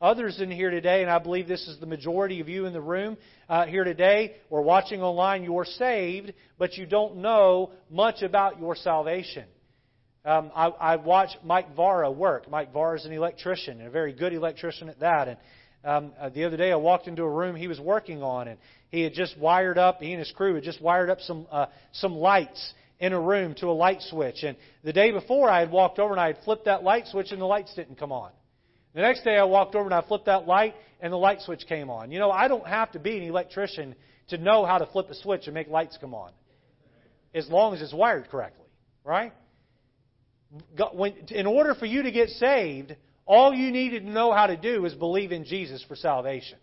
Others 0.00 0.40
in 0.40 0.50
here 0.50 0.70
today, 0.70 1.02
and 1.02 1.10
I 1.10 1.18
believe 1.18 1.48
this 1.48 1.66
is 1.66 1.80
the 1.80 1.86
majority 1.86 2.40
of 2.40 2.48
you 2.48 2.66
in 2.66 2.72
the 2.72 2.80
room 2.80 3.16
uh, 3.48 3.66
here 3.66 3.82
today 3.82 4.36
or 4.48 4.62
watching 4.62 5.02
online, 5.02 5.42
you 5.42 5.58
are 5.58 5.64
saved, 5.64 6.32
but 6.56 6.76
you 6.76 6.86
don't 6.86 7.16
know 7.16 7.72
much 7.90 8.22
about 8.22 8.60
your 8.60 8.76
salvation. 8.76 9.44
Um, 10.24 10.52
I, 10.54 10.66
I 10.68 10.96
watched 10.96 11.38
Mike 11.42 11.74
Vara 11.74 12.10
work. 12.10 12.50
Mike 12.50 12.72
Vara 12.72 12.96
is 12.96 13.04
an 13.04 13.12
electrician, 13.12 13.78
and 13.78 13.88
a 13.88 13.90
very 13.90 14.12
good 14.12 14.32
electrician 14.32 14.88
at 14.88 15.00
that. 15.00 15.28
And 15.28 15.36
um, 15.84 16.12
uh, 16.18 16.30
the 16.30 16.44
other 16.44 16.56
day, 16.56 16.72
I 16.72 16.76
walked 16.76 17.08
into 17.08 17.22
a 17.22 17.30
room 17.30 17.54
he 17.54 17.68
was 17.68 17.78
working 17.78 18.22
on, 18.22 18.48
and 18.48 18.58
he 18.90 19.02
had 19.02 19.12
just 19.12 19.38
wired 19.38 19.78
up. 19.78 20.00
He 20.00 20.12
and 20.12 20.18
his 20.18 20.32
crew 20.32 20.54
had 20.54 20.64
just 20.64 20.80
wired 20.80 21.10
up 21.10 21.20
some 21.20 21.46
uh, 21.50 21.66
some 21.92 22.14
lights 22.16 22.72
in 22.98 23.12
a 23.12 23.20
room 23.20 23.54
to 23.56 23.66
a 23.66 23.72
light 23.72 24.00
switch. 24.00 24.42
And 24.42 24.56
the 24.82 24.92
day 24.92 25.10
before, 25.10 25.50
I 25.50 25.60
had 25.60 25.70
walked 25.70 25.98
over 25.98 26.12
and 26.12 26.20
I 26.20 26.28
had 26.28 26.38
flipped 26.44 26.64
that 26.66 26.82
light 26.82 27.06
switch, 27.06 27.32
and 27.32 27.40
the 27.40 27.46
lights 27.46 27.74
didn't 27.74 27.98
come 27.98 28.12
on. 28.12 28.30
The 28.94 29.02
next 29.02 29.24
day, 29.24 29.36
I 29.36 29.44
walked 29.44 29.74
over 29.74 29.84
and 29.84 29.94
I 29.94 30.02
flipped 30.06 30.26
that 30.26 30.46
light, 30.46 30.74
and 31.00 31.12
the 31.12 31.18
light 31.18 31.40
switch 31.40 31.66
came 31.68 31.90
on. 31.90 32.10
You 32.10 32.18
know, 32.18 32.30
I 32.30 32.48
don't 32.48 32.66
have 32.66 32.92
to 32.92 32.98
be 32.98 33.18
an 33.18 33.24
electrician 33.24 33.94
to 34.28 34.38
know 34.38 34.64
how 34.64 34.78
to 34.78 34.86
flip 34.86 35.10
a 35.10 35.14
switch 35.14 35.46
and 35.46 35.54
make 35.54 35.68
lights 35.68 35.98
come 36.00 36.14
on, 36.14 36.30
as 37.34 37.48
long 37.48 37.74
as 37.74 37.82
it's 37.82 37.92
wired 37.92 38.30
correctly, 38.30 38.66
right? 39.04 39.32
When, 40.92 41.12
in 41.28 41.46
order 41.46 41.74
for 41.74 41.86
you 41.86 42.04
to 42.04 42.12
get 42.12 42.28
saved, 42.30 42.94
all 43.26 43.54
you 43.54 43.70
needed 43.70 44.04
to 44.04 44.10
know 44.10 44.32
how 44.32 44.46
to 44.46 44.56
do 44.56 44.84
is 44.84 44.94
believe 44.94 45.32
in 45.32 45.44
Jesus 45.44 45.84
for 45.86 45.96
salvation. 45.96 46.58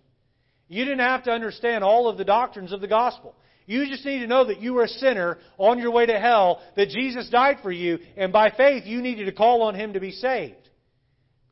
You 0.67 0.86
didn't 0.86 1.00
have 1.00 1.24
to 1.24 1.32
understand 1.32 1.84
all 1.84 2.08
of 2.08 2.17
the 2.17 2.24
doctrines 2.24 2.71
of 2.71 2.82
the 2.82 2.88
gospel. 2.88 3.36
You 3.65 3.88
just 3.88 4.06
need 4.06 4.19
to 4.19 4.28
know 4.28 4.45
that 4.45 4.62
you 4.62 4.74
were 4.74 4.84
a 4.84 4.88
sinner 4.88 5.38
on 5.58 5.80
your 5.80 5.91
way 5.91 6.06
to 6.06 6.19
hell, 6.19 6.62
that 6.76 6.89
Jesus 6.89 7.30
died 7.30 7.58
for 7.62 7.71
you, 7.71 8.00
and 8.17 8.32
by 8.32 8.52
faith 8.52 8.86
you 8.86 9.02
needed 9.02 9.26
to 9.26 9.32
call 9.32 9.63
on 9.63 9.76
Him 9.76 9.93
to 9.93 10.00
be 10.00 10.12
saved. 10.12 10.69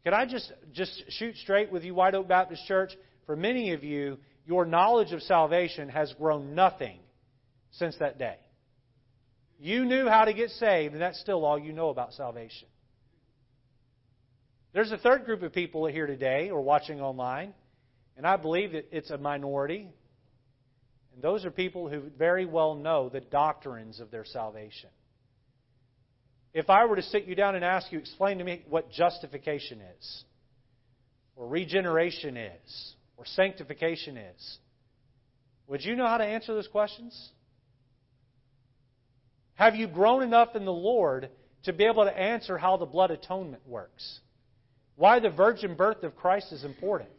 Can 0.04 0.14
I 0.14 0.26
just, 0.26 0.52
just 0.74 1.04
shoot 1.10 1.36
straight 1.38 1.72
with 1.72 1.84
you, 1.84 1.94
White 1.94 2.16
Oak 2.16 2.28
Baptist 2.28 2.66
Church? 2.66 2.92
For 3.26 3.36
many 3.36 3.74
of 3.74 3.84
you, 3.84 4.18
your 4.46 4.66
knowledge 4.66 5.12
of 5.12 5.22
salvation 5.22 5.90
has 5.90 6.14
grown 6.14 6.56
nothing 6.56 7.00
since 7.72 7.96
that 8.00 8.18
day. 8.18 8.38
You 9.60 9.86
knew 9.86 10.08
how 10.08 10.26
to 10.26 10.34
get 10.34 10.50
saved, 10.52 10.94
and 10.94 11.02
that's 11.02 11.20
still 11.20 11.46
all 11.46 11.60
you 11.60 11.74
know 11.74 11.90
about 11.90 12.14
salvation. 12.14 12.68
There's 14.72 14.92
a 14.92 14.98
third 14.98 15.26
group 15.26 15.42
of 15.42 15.52
people 15.52 15.88
here 15.88 16.06
today 16.06 16.52
or 16.52 16.62
watching 16.62 17.02
online, 17.02 17.54
and 18.16 18.26
I 18.28 18.38
believe 18.38 18.74
that 18.74 18.88
it's 18.92 19.10
a 19.10 19.18
minority. 19.18 19.90
And 21.14 21.24
those 21.24 21.44
are 21.44 21.52
people 21.52 21.90
who 21.90 22.04
very 22.18 22.46
well 22.46 22.76
know 22.76 23.10
the 23.10 23.20
doctrines 23.20 24.00
of 24.00 24.12
their 24.12 24.26
salvation. 24.26 24.90
If 26.54 26.70
I 26.70 26.86
were 26.86 26.96
to 26.96 27.02
sit 27.02 27.26
you 27.26 27.36
down 27.36 27.56
and 27.56 27.66
ask 27.66 27.92
you, 27.92 28.00
explain 28.00 28.38
to 28.38 28.44
me 28.44 28.64
what 28.70 28.92
justification 28.92 29.82
is, 29.82 30.24
or 31.36 31.48
regeneration 31.48 32.38
is, 32.38 32.94
or 33.18 33.26
sanctification 33.26 34.18
is, 34.18 34.58
would 35.68 35.84
you 35.84 35.96
know 35.96 36.08
how 36.08 36.18
to 36.18 36.26
answer 36.26 36.54
those 36.54 36.68
questions? 36.68 37.30
Have 39.56 39.76
you 39.76 39.88
grown 39.88 40.24
enough 40.24 40.56
in 40.56 40.66
the 40.66 40.72
Lord 40.72 41.30
to 41.64 41.74
be 41.74 41.86
able 41.86 42.06
to 42.06 42.18
answer 42.18 42.58
how 42.58 42.78
the 42.78 42.86
blood 42.86 43.12
atonement 43.12 43.68
works? 43.68 44.20
Why 45.00 45.22
the 45.22 45.30
virgin 45.30 45.76
birth 45.76 46.04
of 46.04 46.18
Christ 46.18 46.52
is 46.52 46.66
important? 46.66 47.10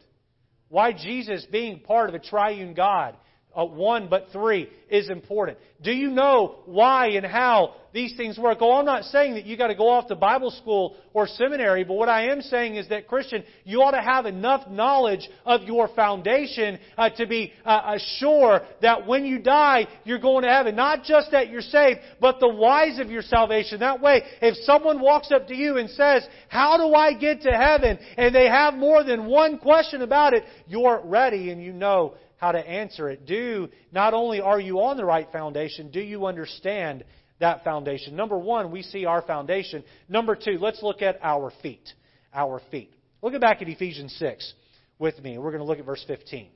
Why 0.69 0.91
Jesus, 0.93 1.47
being 1.51 1.79
part 1.79 2.09
of 2.09 2.15
a 2.15 2.19
triune 2.19 2.75
God, 2.75 3.17
uh, 3.55 3.65
one 3.65 4.07
but 4.07 4.27
three 4.31 4.69
is 4.89 5.09
important. 5.09 5.57
Do 5.81 5.91
you 5.91 6.09
know 6.09 6.59
why 6.65 7.07
and 7.11 7.25
how 7.25 7.75
these 7.93 8.15
things 8.15 8.37
work? 8.37 8.59
Oh, 8.61 8.73
I'm 8.73 8.85
not 8.85 9.05
saying 9.05 9.33
that 9.33 9.45
you 9.45 9.57
got 9.57 9.67
to 9.67 9.75
go 9.75 9.89
off 9.89 10.07
to 10.07 10.15
Bible 10.15 10.51
school 10.51 10.95
or 11.13 11.27
seminary, 11.27 11.83
but 11.83 11.95
what 11.95 12.07
I 12.07 12.31
am 12.31 12.41
saying 12.41 12.75
is 12.75 12.87
that 12.89 13.07
Christian, 13.07 13.43
you 13.63 13.81
ought 13.81 13.91
to 13.91 14.01
have 14.01 14.25
enough 14.25 14.69
knowledge 14.69 15.27
of 15.45 15.63
your 15.63 15.87
foundation 15.89 16.79
uh, 16.97 17.09
to 17.11 17.25
be 17.25 17.51
uh, 17.65 17.97
sure 18.17 18.61
that 18.81 19.07
when 19.07 19.25
you 19.25 19.39
die, 19.39 19.87
you're 20.03 20.19
going 20.19 20.43
to 20.43 20.49
heaven. 20.49 20.75
Not 20.75 21.03
just 21.03 21.31
that 21.31 21.49
you're 21.49 21.61
saved, 21.61 21.99
but 22.19 22.39
the 22.39 22.49
whys 22.49 22.99
of 22.99 23.09
your 23.09 23.23
salvation. 23.23 23.79
That 23.79 24.01
way, 24.01 24.23
if 24.41 24.55
someone 24.63 25.01
walks 25.01 25.31
up 25.31 25.47
to 25.47 25.55
you 25.55 25.77
and 25.77 25.89
says, 25.89 26.27
"How 26.47 26.77
do 26.77 26.93
I 26.93 27.13
get 27.13 27.41
to 27.41 27.51
heaven?" 27.51 27.97
and 28.17 28.35
they 28.35 28.47
have 28.47 28.75
more 28.75 29.03
than 29.03 29.25
one 29.25 29.57
question 29.57 30.01
about 30.01 30.33
it, 30.33 30.43
you're 30.67 31.01
ready 31.03 31.49
and 31.49 31.63
you 31.63 31.73
know 31.73 32.13
how 32.41 32.51
to 32.51 32.57
answer 32.57 33.07
it. 33.07 33.27
Do, 33.27 33.69
not 33.91 34.15
only 34.15 34.41
are 34.41 34.59
you 34.59 34.81
on 34.81 34.97
the 34.97 35.05
right 35.05 35.31
foundation, 35.31 35.91
do 35.91 36.01
you 36.01 36.25
understand 36.25 37.03
that 37.39 37.63
foundation? 37.63 38.15
Number 38.15 38.37
one, 38.37 38.71
we 38.71 38.81
see 38.81 39.05
our 39.05 39.21
foundation. 39.21 39.83
Number 40.09 40.35
two, 40.35 40.57
let's 40.59 40.81
look 40.81 41.03
at 41.03 41.19
our 41.21 41.53
feet. 41.61 41.87
Our 42.33 42.59
feet. 42.71 42.91
Look 43.21 43.39
back 43.39 43.61
at 43.61 43.69
Ephesians 43.69 44.15
6 44.17 44.53
with 44.97 45.21
me. 45.21 45.37
We're 45.37 45.51
going 45.51 45.61
to 45.61 45.67
look 45.67 45.77
at 45.77 45.85
verse 45.85 46.03
15. 46.07 46.47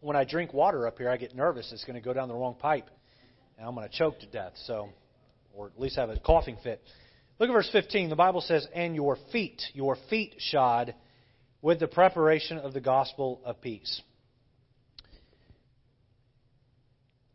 When 0.00 0.14
I 0.14 0.22
drink 0.22 0.54
water 0.54 0.86
up 0.86 0.98
here, 0.98 1.10
I 1.10 1.16
get 1.16 1.34
nervous. 1.34 1.72
It's 1.72 1.84
going 1.84 2.00
to 2.00 2.04
go 2.04 2.12
down 2.12 2.28
the 2.28 2.34
wrong 2.34 2.54
pipe, 2.60 2.88
and 3.58 3.66
I'm 3.66 3.74
going 3.74 3.88
to 3.88 3.98
choke 3.98 4.20
to 4.20 4.26
death. 4.26 4.52
So, 4.66 4.90
or 5.52 5.66
at 5.66 5.80
least 5.80 5.96
have 5.96 6.10
a 6.10 6.20
coughing 6.20 6.58
fit. 6.62 6.80
Look 7.38 7.48
at 7.48 7.52
verse 7.52 7.68
15. 7.72 8.10
The 8.10 8.16
Bible 8.16 8.40
says, 8.40 8.66
And 8.74 8.94
your 8.94 9.16
feet, 9.32 9.60
your 9.72 9.96
feet 10.08 10.36
shod 10.38 10.94
with 11.60 11.80
the 11.80 11.88
preparation 11.88 12.58
of 12.58 12.72
the 12.72 12.80
gospel 12.80 13.40
of 13.44 13.60
peace. 13.60 14.00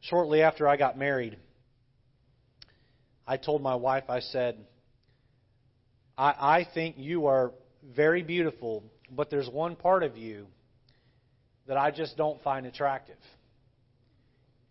Shortly 0.02 0.42
after 0.42 0.68
I 0.68 0.78
got 0.78 0.98
married, 0.98 1.38
I 3.28 3.38
told 3.38 3.62
my 3.62 3.76
wife, 3.76 4.06
I 4.10 4.22
said, 4.22 4.58
I, 6.18 6.30
I 6.40 6.68
think 6.74 6.96
you 6.98 7.28
are 7.28 7.52
very 7.84 8.24
beautiful, 8.24 8.84
but 9.12 9.30
there's 9.30 9.50
one 9.50 9.76
part 9.76 10.04
of 10.04 10.18
you 10.18 10.48
that 11.68 11.78
I 11.78 11.92
just 11.92 12.18
don't 12.18 12.42
find 12.42 12.66
attractive. 12.66 13.18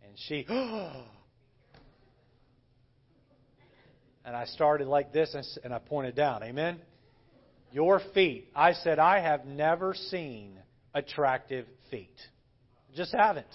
And 0.03 0.13
she, 0.27 0.47
oh, 0.51 1.05
and 4.29 4.37
I 4.37 4.45
started 4.45 4.89
like 4.89 5.11
this 5.11 5.35
and 5.65 5.73
I 5.73 5.79
pointed 5.79 6.15
down. 6.15 6.43
Amen? 6.43 6.79
Your 7.73 7.99
feet. 8.13 8.51
I 8.55 8.75
said, 8.75 8.99
I 8.99 9.21
have 9.21 9.47
never 9.47 9.95
seen 9.95 10.59
attractive 10.93 11.65
feet. 11.91 12.15
Just 12.95 13.15
haven't. 13.15 13.47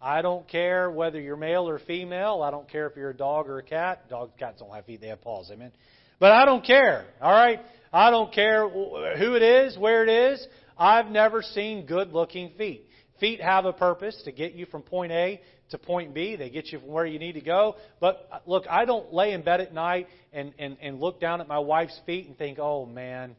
I 0.00 0.22
don't 0.22 0.46
care 0.46 0.88
whether 0.88 1.20
you're 1.20 1.36
male 1.36 1.68
or 1.68 1.80
female. 1.80 2.42
I 2.44 2.52
don't 2.52 2.70
care 2.70 2.86
if 2.86 2.96
you're 2.96 3.10
a 3.10 3.16
dog 3.16 3.48
or 3.48 3.58
a 3.58 3.62
cat. 3.64 4.08
Dogs, 4.08 4.30
cats 4.38 4.60
don't 4.60 4.72
have 4.72 4.84
feet, 4.84 5.00
they 5.00 5.08
have 5.08 5.20
paws. 5.20 5.50
Amen? 5.52 5.72
But 6.20 6.30
I 6.30 6.44
don't 6.44 6.64
care. 6.64 7.04
All 7.20 7.32
right? 7.32 7.58
I 7.92 8.12
don't 8.12 8.32
care 8.32 8.68
who 8.68 9.34
it 9.34 9.42
is, 9.42 9.76
where 9.76 10.04
it 10.04 10.32
is. 10.32 10.46
I've 10.78 11.06
never 11.06 11.42
seen 11.42 11.86
good 11.86 12.12
looking 12.12 12.52
feet. 12.56 12.86
Feet 13.18 13.40
have 13.40 13.64
a 13.64 13.72
purpose 13.72 14.20
to 14.26 14.32
get 14.32 14.52
you 14.54 14.64
from 14.66 14.82
point 14.82 15.10
A 15.10 15.40
to 15.72 15.78
point 15.78 16.14
B. 16.14 16.36
They 16.36 16.48
get 16.48 16.72
you 16.72 16.78
from 16.78 16.88
where 16.88 17.04
you 17.04 17.18
need 17.18 17.32
to 17.32 17.40
go. 17.40 17.76
But 18.00 18.28
uh, 18.32 18.38
look, 18.46 18.64
I 18.70 18.84
don't 18.84 19.12
lay 19.12 19.32
in 19.32 19.42
bed 19.42 19.60
at 19.60 19.74
night 19.74 20.06
and, 20.32 20.54
and, 20.58 20.76
and 20.80 21.00
look 21.00 21.20
down 21.20 21.40
at 21.40 21.48
my 21.48 21.58
wife's 21.58 21.98
feet 22.06 22.26
and 22.26 22.38
think, 22.38 22.58
oh 22.58 22.86
man, 22.86 23.36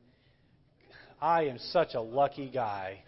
I 1.21 1.45
am 1.45 1.57
such 1.57 1.93
a 1.93 2.01
lucky 2.01 2.49
guy. 2.49 2.99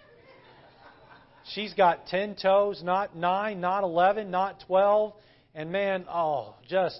She's 1.53 1.73
got 1.73 2.07
10 2.07 2.37
toes, 2.41 2.81
not 2.83 3.15
9, 3.15 3.61
not 3.61 3.83
11, 3.83 4.31
not 4.31 4.63
12. 4.65 5.13
And 5.53 5.71
man, 5.71 6.05
oh, 6.09 6.55
just, 6.67 6.99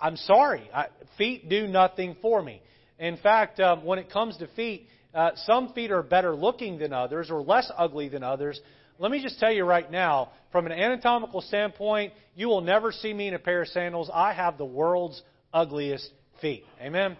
I'm 0.00 0.16
sorry. 0.16 0.70
I, 0.72 0.86
feet 1.18 1.48
do 1.50 1.66
nothing 1.66 2.16
for 2.22 2.42
me. 2.42 2.62
In 2.98 3.18
fact, 3.18 3.60
um, 3.60 3.84
when 3.84 3.98
it 3.98 4.10
comes 4.10 4.36
to 4.38 4.48
feet, 4.48 4.86
uh, 5.14 5.30
some 5.34 5.72
feet 5.72 5.90
are 5.90 6.02
better 6.02 6.34
looking 6.34 6.78
than 6.78 6.92
others 6.92 7.30
or 7.30 7.42
less 7.42 7.70
ugly 7.76 8.08
than 8.08 8.22
others. 8.22 8.60
Let 9.00 9.12
me 9.12 9.22
just 9.22 9.38
tell 9.38 9.52
you 9.52 9.64
right 9.64 9.88
now, 9.88 10.30
from 10.50 10.66
an 10.66 10.72
anatomical 10.72 11.40
standpoint, 11.40 12.12
you 12.34 12.48
will 12.48 12.62
never 12.62 12.90
see 12.90 13.14
me 13.14 13.28
in 13.28 13.34
a 13.34 13.38
pair 13.38 13.62
of 13.62 13.68
sandals. 13.68 14.10
I 14.12 14.32
have 14.32 14.58
the 14.58 14.64
world's 14.64 15.22
ugliest 15.54 16.10
feet. 16.40 16.64
Amen? 16.80 17.16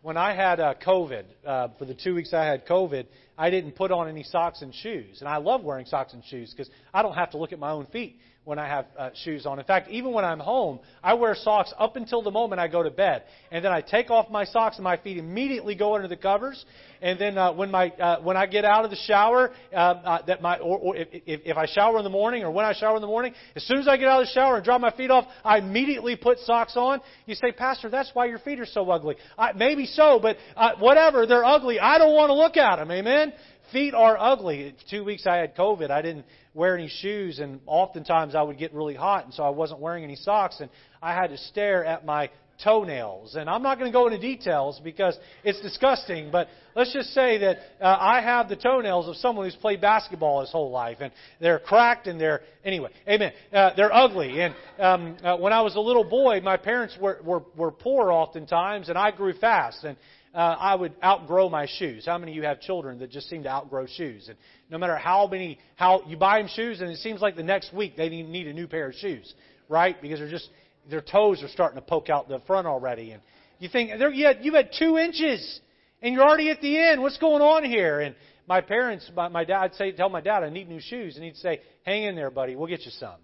When 0.00 0.16
I 0.16 0.34
had 0.34 0.58
uh, 0.58 0.72
COVID, 0.84 1.24
uh, 1.44 1.68
for 1.78 1.84
the 1.84 1.92
two 1.92 2.14
weeks 2.14 2.32
I 2.32 2.46
had 2.46 2.66
COVID, 2.66 3.04
I 3.36 3.50
didn't 3.50 3.72
put 3.72 3.92
on 3.92 4.08
any 4.08 4.22
socks 4.22 4.62
and 4.62 4.74
shoes. 4.74 5.18
And 5.20 5.28
I 5.28 5.36
love 5.36 5.62
wearing 5.62 5.84
socks 5.84 6.14
and 6.14 6.24
shoes 6.24 6.50
because 6.50 6.72
I 6.94 7.02
don't 7.02 7.14
have 7.14 7.32
to 7.32 7.36
look 7.36 7.52
at 7.52 7.58
my 7.58 7.72
own 7.72 7.84
feet 7.86 8.18
when 8.44 8.58
I 8.58 8.66
have 8.66 8.86
uh, 8.98 9.10
shoes 9.22 9.46
on. 9.46 9.58
In 9.58 9.64
fact, 9.64 9.88
even 9.88 10.12
when 10.12 10.24
I'm 10.24 10.40
home, 10.40 10.80
I 11.02 11.14
wear 11.14 11.34
socks 11.34 11.72
up 11.78 11.96
until 11.96 12.22
the 12.22 12.30
moment 12.30 12.60
I 12.60 12.66
go 12.66 12.82
to 12.82 12.90
bed, 12.90 13.22
and 13.50 13.64
then 13.64 13.72
I 13.72 13.80
take 13.80 14.10
off 14.10 14.30
my 14.30 14.44
socks 14.44 14.76
and 14.76 14.84
my 14.84 14.96
feet 14.96 15.16
immediately 15.16 15.74
go 15.74 15.94
under 15.94 16.08
the 16.08 16.16
covers. 16.16 16.64
And 17.00 17.18
then 17.18 17.38
uh, 17.38 17.52
when 17.52 17.70
my 17.70 17.88
uh, 17.90 18.20
when 18.20 18.36
I 18.36 18.46
get 18.46 18.64
out 18.64 18.84
of 18.84 18.90
the 18.90 18.96
shower, 18.96 19.52
uh, 19.72 19.76
uh, 19.76 20.22
that 20.26 20.42
my 20.42 20.58
or, 20.58 20.78
or 20.78 20.96
if, 20.96 21.08
if, 21.22 21.56
I 21.56 21.66
shower 21.66 21.98
in 21.98 22.04
the 22.04 22.10
morning 22.10 22.42
or 22.42 22.50
when 22.50 22.64
I 22.64 22.72
shower 22.74 22.96
in 22.96 23.00
the 23.00 23.08
morning, 23.08 23.34
as 23.54 23.64
soon 23.64 23.78
as 23.78 23.88
I 23.88 23.96
get 23.96 24.08
out 24.08 24.22
of 24.22 24.28
the 24.28 24.32
shower 24.32 24.56
and 24.56 24.64
drop 24.64 24.80
my 24.80 24.92
feet 24.92 25.10
off, 25.10 25.26
I 25.44 25.58
immediately 25.58 26.16
put 26.16 26.38
socks 26.40 26.76
on. 26.76 27.00
You 27.26 27.34
say, 27.34 27.52
Pastor, 27.52 27.90
that's 27.90 28.10
why 28.12 28.26
your 28.26 28.38
feet 28.38 28.60
are 28.60 28.66
so 28.66 28.88
ugly. 28.90 29.16
I, 29.38 29.52
maybe 29.52 29.86
so, 29.86 30.18
but 30.20 30.36
uh, 30.56 30.72
whatever, 30.78 31.26
they're 31.26 31.44
ugly. 31.44 31.78
I 31.80 31.98
don't 31.98 32.14
want 32.14 32.30
to 32.30 32.34
look 32.34 32.56
at 32.56 32.76
them. 32.76 32.90
Amen. 32.90 33.32
Feet 33.72 33.94
are 33.94 34.18
ugly. 34.18 34.74
Two 34.90 35.02
weeks 35.02 35.26
I 35.26 35.36
had 35.36 35.56
COVID. 35.56 35.90
I 35.90 36.02
didn't 36.02 36.26
wear 36.52 36.76
any 36.76 36.88
shoes, 36.88 37.38
and 37.38 37.60
oftentimes 37.66 38.34
I 38.34 38.42
would 38.42 38.58
get 38.58 38.74
really 38.74 38.94
hot, 38.94 39.24
and 39.24 39.32
so 39.32 39.42
I 39.42 39.48
wasn't 39.48 39.80
wearing 39.80 40.04
any 40.04 40.16
socks, 40.16 40.60
and 40.60 40.68
I 41.00 41.14
had 41.14 41.28
to 41.28 41.38
stare 41.38 41.82
at 41.84 42.04
my 42.04 42.30
toenails. 42.62 43.34
And 43.34 43.48
I'm 43.48 43.62
not 43.62 43.78
going 43.78 43.90
to 43.90 43.96
go 43.96 44.06
into 44.06 44.18
details 44.18 44.80
because 44.82 45.16
it's 45.42 45.60
disgusting, 45.62 46.30
but 46.30 46.48
let's 46.74 46.92
just 46.92 47.14
say 47.14 47.38
that 47.38 47.58
uh, 47.80 47.96
I 47.98 48.20
have 48.20 48.48
the 48.48 48.56
toenails 48.56 49.08
of 49.08 49.16
someone 49.16 49.46
who's 49.46 49.56
played 49.56 49.80
basketball 49.80 50.40
his 50.40 50.52
whole 50.52 50.70
life, 50.70 50.98
and 51.00 51.12
they're 51.40 51.58
cracked 51.58 52.06
and 52.06 52.20
they're 52.20 52.42
anyway, 52.64 52.90
amen. 53.08 53.32
Uh, 53.52 53.70
they're 53.74 53.92
ugly. 53.92 54.40
And 54.40 54.54
um, 54.78 55.16
uh, 55.24 55.36
when 55.36 55.52
I 55.52 55.62
was 55.62 55.76
a 55.76 55.80
little 55.80 56.04
boy, 56.04 56.40
my 56.40 56.56
parents 56.56 56.96
were, 57.00 57.20
were 57.24 57.42
were 57.56 57.70
poor 57.70 58.12
oftentimes, 58.12 58.88
and 58.88 58.98
I 58.98 59.10
grew 59.10 59.32
fast, 59.32 59.84
and 59.84 59.96
uh, 60.34 60.38
I 60.38 60.74
would 60.74 60.94
outgrow 61.02 61.48
my 61.48 61.66
shoes. 61.66 62.06
How 62.06 62.16
many 62.18 62.32
of 62.32 62.36
you 62.36 62.42
have 62.44 62.60
children 62.60 62.98
that 63.00 63.10
just 63.10 63.28
seem 63.28 63.42
to 63.42 63.50
outgrow 63.50 63.86
shoes? 63.86 64.28
And 64.28 64.38
no 64.70 64.78
matter 64.78 64.96
how 64.96 65.26
many, 65.26 65.58
how 65.76 66.02
you 66.06 66.16
buy 66.16 66.38
them 66.38 66.48
shoes, 66.48 66.80
and 66.80 66.90
it 66.90 66.98
seems 66.98 67.20
like 67.20 67.36
the 67.36 67.42
next 67.42 67.74
week 67.74 67.96
they 67.96 68.08
need 68.08 68.46
a 68.46 68.52
new 68.52 68.66
pair 68.66 68.88
of 68.88 68.94
shoes, 68.94 69.34
right? 69.68 70.00
Because 70.00 70.18
they're 70.18 70.30
just 70.30 70.48
their 70.88 71.02
toes 71.02 71.42
are 71.42 71.48
starting 71.48 71.76
to 71.76 71.82
poke 71.86 72.08
out 72.10 72.28
the 72.28 72.40
front 72.40 72.66
already, 72.66 73.12
and 73.12 73.22
you 73.58 73.68
think 73.68 73.90
they're, 73.98 74.10
you 74.10 74.26
had, 74.26 74.38
you 74.42 74.54
had 74.54 74.70
two 74.76 74.98
inches, 74.98 75.60
And 76.02 76.14
you're 76.14 76.24
already 76.24 76.50
at 76.50 76.60
the 76.60 76.76
end. 76.76 77.00
What's 77.00 77.18
going 77.18 77.42
on 77.42 77.64
here? 77.64 78.00
And 78.00 78.16
my 78.48 78.60
parents, 78.60 79.08
my, 79.14 79.28
my 79.28 79.44
dad, 79.44 79.60
I'd 79.60 79.74
say, 79.74 79.92
tell 79.92 80.08
my 80.08 80.20
dad 80.20 80.42
I 80.42 80.50
need 80.50 80.68
new 80.68 80.80
shoes, 80.80 81.14
and 81.14 81.24
he'd 81.24 81.36
say, 81.36 81.60
"Hang 81.84 82.02
in 82.02 82.16
there, 82.16 82.30
buddy. 82.30 82.56
We'll 82.56 82.66
get 82.66 82.84
you 82.84 82.90
some." 82.90 83.20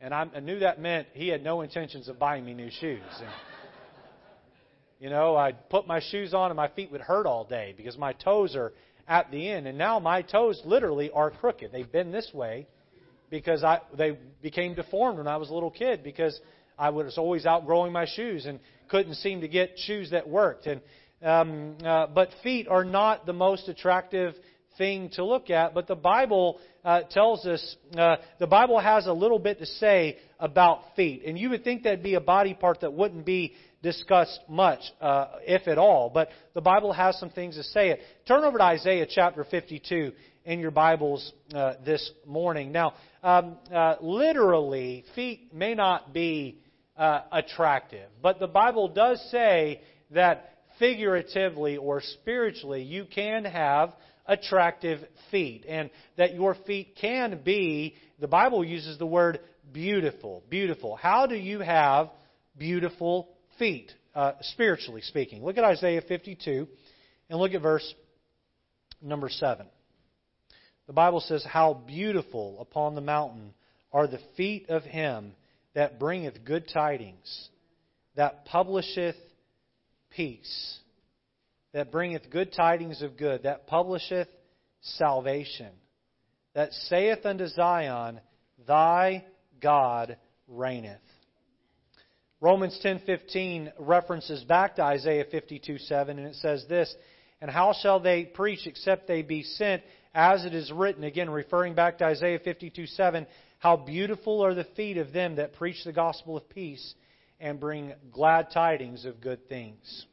And 0.00 0.12
I, 0.12 0.26
knew 0.40 0.58
that 0.58 0.80
meant 0.80 1.06
he 1.12 1.28
had 1.28 1.44
no 1.44 1.60
intentions 1.60 2.08
of 2.08 2.18
buying 2.18 2.44
me 2.44 2.54
new 2.54 2.70
shoes. 2.70 3.02
And, 3.20 3.28
you 5.02 5.10
know, 5.10 5.34
I'd 5.34 5.68
put 5.68 5.88
my 5.88 5.98
shoes 5.98 6.32
on 6.32 6.52
and 6.52 6.56
my 6.56 6.68
feet 6.68 6.92
would 6.92 7.00
hurt 7.00 7.26
all 7.26 7.44
day 7.44 7.74
because 7.76 7.98
my 7.98 8.12
toes 8.12 8.54
are 8.54 8.72
at 9.08 9.32
the 9.32 9.48
end. 9.50 9.66
And 9.66 9.76
now 9.76 9.98
my 9.98 10.22
toes 10.22 10.62
literally 10.64 11.10
are 11.10 11.28
crooked. 11.28 11.72
They've 11.72 11.90
been 11.90 12.12
this 12.12 12.30
way 12.32 12.68
because 13.28 13.64
I, 13.64 13.80
they 13.98 14.16
became 14.42 14.74
deformed 14.74 15.18
when 15.18 15.26
I 15.26 15.38
was 15.38 15.50
a 15.50 15.54
little 15.54 15.72
kid 15.72 16.04
because 16.04 16.38
I 16.78 16.90
was 16.90 17.18
always 17.18 17.46
outgrowing 17.46 17.92
my 17.92 18.06
shoes 18.06 18.46
and 18.46 18.60
couldn't 18.90 19.16
seem 19.16 19.40
to 19.40 19.48
get 19.48 19.72
shoes 19.76 20.12
that 20.12 20.28
worked. 20.28 20.68
And 20.68 20.80
um, 21.20 21.78
uh, 21.84 22.06
but 22.06 22.28
feet 22.44 22.68
are 22.68 22.84
not 22.84 23.26
the 23.26 23.32
most 23.32 23.68
attractive 23.68 24.36
thing 24.78 25.10
to 25.14 25.24
look 25.24 25.50
at. 25.50 25.74
But 25.74 25.88
the 25.88 25.96
Bible 25.96 26.60
uh, 26.84 27.02
tells 27.10 27.44
us 27.44 27.76
uh, 27.98 28.16
the 28.38 28.46
Bible 28.46 28.78
has 28.78 29.06
a 29.08 29.12
little 29.12 29.40
bit 29.40 29.58
to 29.58 29.66
say 29.66 30.18
about 30.38 30.94
feet, 30.94 31.24
and 31.26 31.36
you 31.36 31.50
would 31.50 31.64
think 31.64 31.82
that'd 31.82 32.04
be 32.04 32.14
a 32.14 32.20
body 32.20 32.54
part 32.54 32.82
that 32.82 32.92
wouldn't 32.92 33.24
be 33.24 33.54
discussed 33.82 34.40
much, 34.48 34.80
uh, 35.00 35.26
if 35.42 35.66
at 35.68 35.78
all. 35.78 36.10
But 36.12 36.28
the 36.54 36.60
Bible 36.60 36.92
has 36.92 37.18
some 37.18 37.30
things 37.30 37.56
to 37.56 37.62
say. 37.64 37.90
It. 37.90 38.00
Turn 38.26 38.44
over 38.44 38.58
to 38.58 38.64
Isaiah 38.64 39.06
chapter 39.08 39.44
52 39.44 40.12
in 40.44 40.60
your 40.60 40.70
Bibles 40.70 41.32
uh, 41.54 41.74
this 41.84 42.10
morning. 42.26 42.72
Now, 42.72 42.94
um, 43.22 43.56
uh, 43.72 43.96
literally, 44.00 45.04
feet 45.14 45.52
may 45.52 45.74
not 45.74 46.12
be 46.12 46.58
uh, 46.96 47.22
attractive, 47.30 48.08
but 48.22 48.38
the 48.38 48.46
Bible 48.46 48.88
does 48.88 49.20
say 49.30 49.80
that 50.10 50.52
figuratively 50.78 51.76
or 51.76 52.00
spiritually, 52.00 52.82
you 52.82 53.04
can 53.04 53.44
have 53.44 53.92
attractive 54.26 55.00
feet, 55.30 55.64
and 55.68 55.90
that 56.16 56.34
your 56.34 56.54
feet 56.66 56.96
can 57.00 57.40
be, 57.44 57.94
the 58.20 58.28
Bible 58.28 58.64
uses 58.64 58.98
the 58.98 59.06
word 59.06 59.40
beautiful. 59.72 60.42
Beautiful. 60.48 60.96
How 60.96 61.26
do 61.26 61.34
you 61.34 61.60
have 61.60 62.10
beautiful 62.56 63.28
feet, 63.58 63.92
uh, 64.14 64.32
spiritually 64.40 65.02
speaking? 65.02 65.44
Look 65.44 65.58
at 65.58 65.64
Isaiah 65.64 66.02
52 66.06 66.66
and 67.28 67.38
look 67.38 67.52
at 67.52 67.62
verse 67.62 67.94
number 69.00 69.28
7. 69.28 69.66
The 70.86 70.92
Bible 70.92 71.20
says, 71.20 71.44
How 71.44 71.74
beautiful 71.74 72.60
upon 72.60 72.94
the 72.94 73.00
mountain 73.00 73.54
are 73.92 74.06
the 74.06 74.20
feet 74.36 74.68
of 74.68 74.82
him 74.82 75.32
that 75.74 75.98
bringeth 75.98 76.44
good 76.44 76.68
tidings, 76.72 77.48
that 78.16 78.44
publisheth 78.46 79.16
peace, 80.10 80.78
that 81.72 81.90
bringeth 81.90 82.30
good 82.30 82.52
tidings 82.52 83.02
of 83.02 83.16
good, 83.16 83.44
that 83.44 83.66
publisheth 83.66 84.28
salvation, 84.82 85.70
that 86.54 86.72
saith 86.72 87.24
unto 87.24 87.46
Zion, 87.46 88.20
Thy 88.66 89.24
God 89.60 90.16
reigneth. 90.48 91.00
Romans 92.42 92.76
10:15 92.82 93.72
references 93.78 94.42
back 94.42 94.74
to 94.74 94.82
Isaiah 94.82 95.24
52:7 95.24 96.18
and 96.18 96.26
it 96.26 96.34
says 96.34 96.66
this, 96.66 96.92
and 97.40 97.48
how 97.48 97.72
shall 97.72 98.00
they 98.00 98.24
preach 98.24 98.66
except 98.66 99.06
they 99.06 99.22
be 99.22 99.44
sent 99.44 99.84
as 100.12 100.44
it 100.44 100.52
is 100.52 100.72
written 100.72 101.04
again 101.04 101.30
referring 101.30 101.74
back 101.74 101.98
to 101.98 102.04
Isaiah 102.04 102.40
52:7 102.40 103.28
how 103.60 103.76
beautiful 103.76 104.44
are 104.44 104.54
the 104.54 104.64
feet 104.64 104.96
of 104.96 105.12
them 105.12 105.36
that 105.36 105.52
preach 105.52 105.84
the 105.84 105.92
gospel 105.92 106.36
of 106.36 106.48
peace 106.48 106.96
and 107.38 107.60
bring 107.60 107.94
glad 108.10 108.50
tidings 108.50 109.04
of 109.04 109.20
good 109.20 109.48
things. 109.48 110.06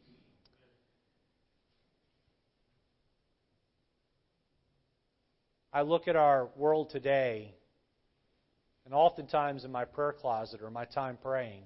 I 5.73 5.81
look 5.81 6.07
at 6.07 6.15
our 6.15 6.45
world 6.55 6.91
today, 6.91 7.55
and 8.85 8.93
oftentimes 8.93 9.65
in 9.65 9.71
my 9.71 9.85
prayer 9.85 10.13
closet 10.13 10.61
or 10.61 10.69
my 10.69 10.85
time 10.85 11.17
praying, 11.17 11.63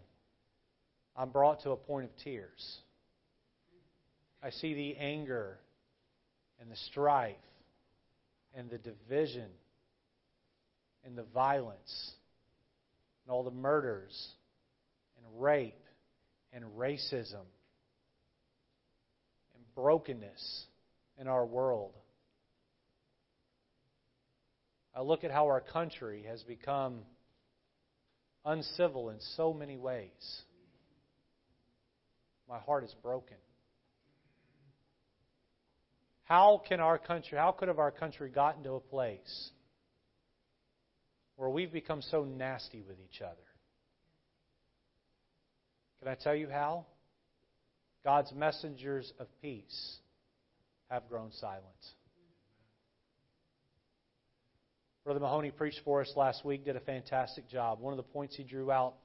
I'm 1.15 1.29
brought 1.29 1.61
to 1.63 1.71
a 1.71 1.77
point 1.77 2.05
of 2.05 2.11
tears. 2.23 2.77
I 4.41 4.49
see 4.49 4.73
the 4.73 4.97
anger 4.97 5.57
and 6.59 6.71
the 6.71 6.75
strife 6.91 7.35
and 8.55 8.69
the 8.69 8.77
division 8.77 9.49
and 11.05 11.17
the 11.17 11.23
violence 11.23 12.11
and 13.25 13.33
all 13.33 13.43
the 13.43 13.51
murders 13.51 14.27
and 15.17 15.41
rape 15.41 15.83
and 16.51 16.63
racism 16.77 17.45
and 19.55 19.63
brokenness 19.75 20.65
in 21.19 21.27
our 21.27 21.45
world. 21.45 21.93
I 24.95 25.01
look 25.01 25.23
at 25.23 25.31
how 25.31 25.47
our 25.47 25.61
country 25.61 26.25
has 26.27 26.43
become 26.43 26.99
uncivil 28.45 29.09
in 29.09 29.17
so 29.35 29.53
many 29.53 29.77
ways. 29.77 30.11
My 32.49 32.59
heart 32.59 32.83
is 32.83 32.95
broken. 33.01 33.37
How 36.25 36.61
can 36.67 36.79
our 36.79 36.97
country, 36.97 37.37
how 37.37 37.51
could 37.51 37.67
have 37.67 37.79
our 37.79 37.91
country 37.91 38.29
gotten 38.29 38.63
to 38.63 38.73
a 38.73 38.79
place 38.79 39.51
where 41.35 41.49
we've 41.49 41.71
become 41.71 42.01
so 42.01 42.23
nasty 42.23 42.81
with 42.81 42.97
each 42.99 43.21
other? 43.21 43.35
Can 45.99 46.11
I 46.11 46.15
tell 46.15 46.35
you 46.35 46.49
how? 46.49 46.85
God's 48.03 48.31
messengers 48.33 49.11
of 49.19 49.27
peace 49.41 49.97
have 50.89 51.07
grown 51.09 51.31
silent. 51.31 51.63
Brother 55.03 55.19
Mahoney 55.19 55.51
preached 55.51 55.81
for 55.83 56.01
us 56.01 56.11
last 56.15 56.45
week, 56.45 56.63
did 56.63 56.77
a 56.77 56.81
fantastic 56.81 57.49
job. 57.49 57.79
One 57.81 57.91
of 57.93 57.97
the 57.97 58.03
points 58.03 58.35
he 58.35 58.43
drew 58.43 58.71
out 58.71 58.95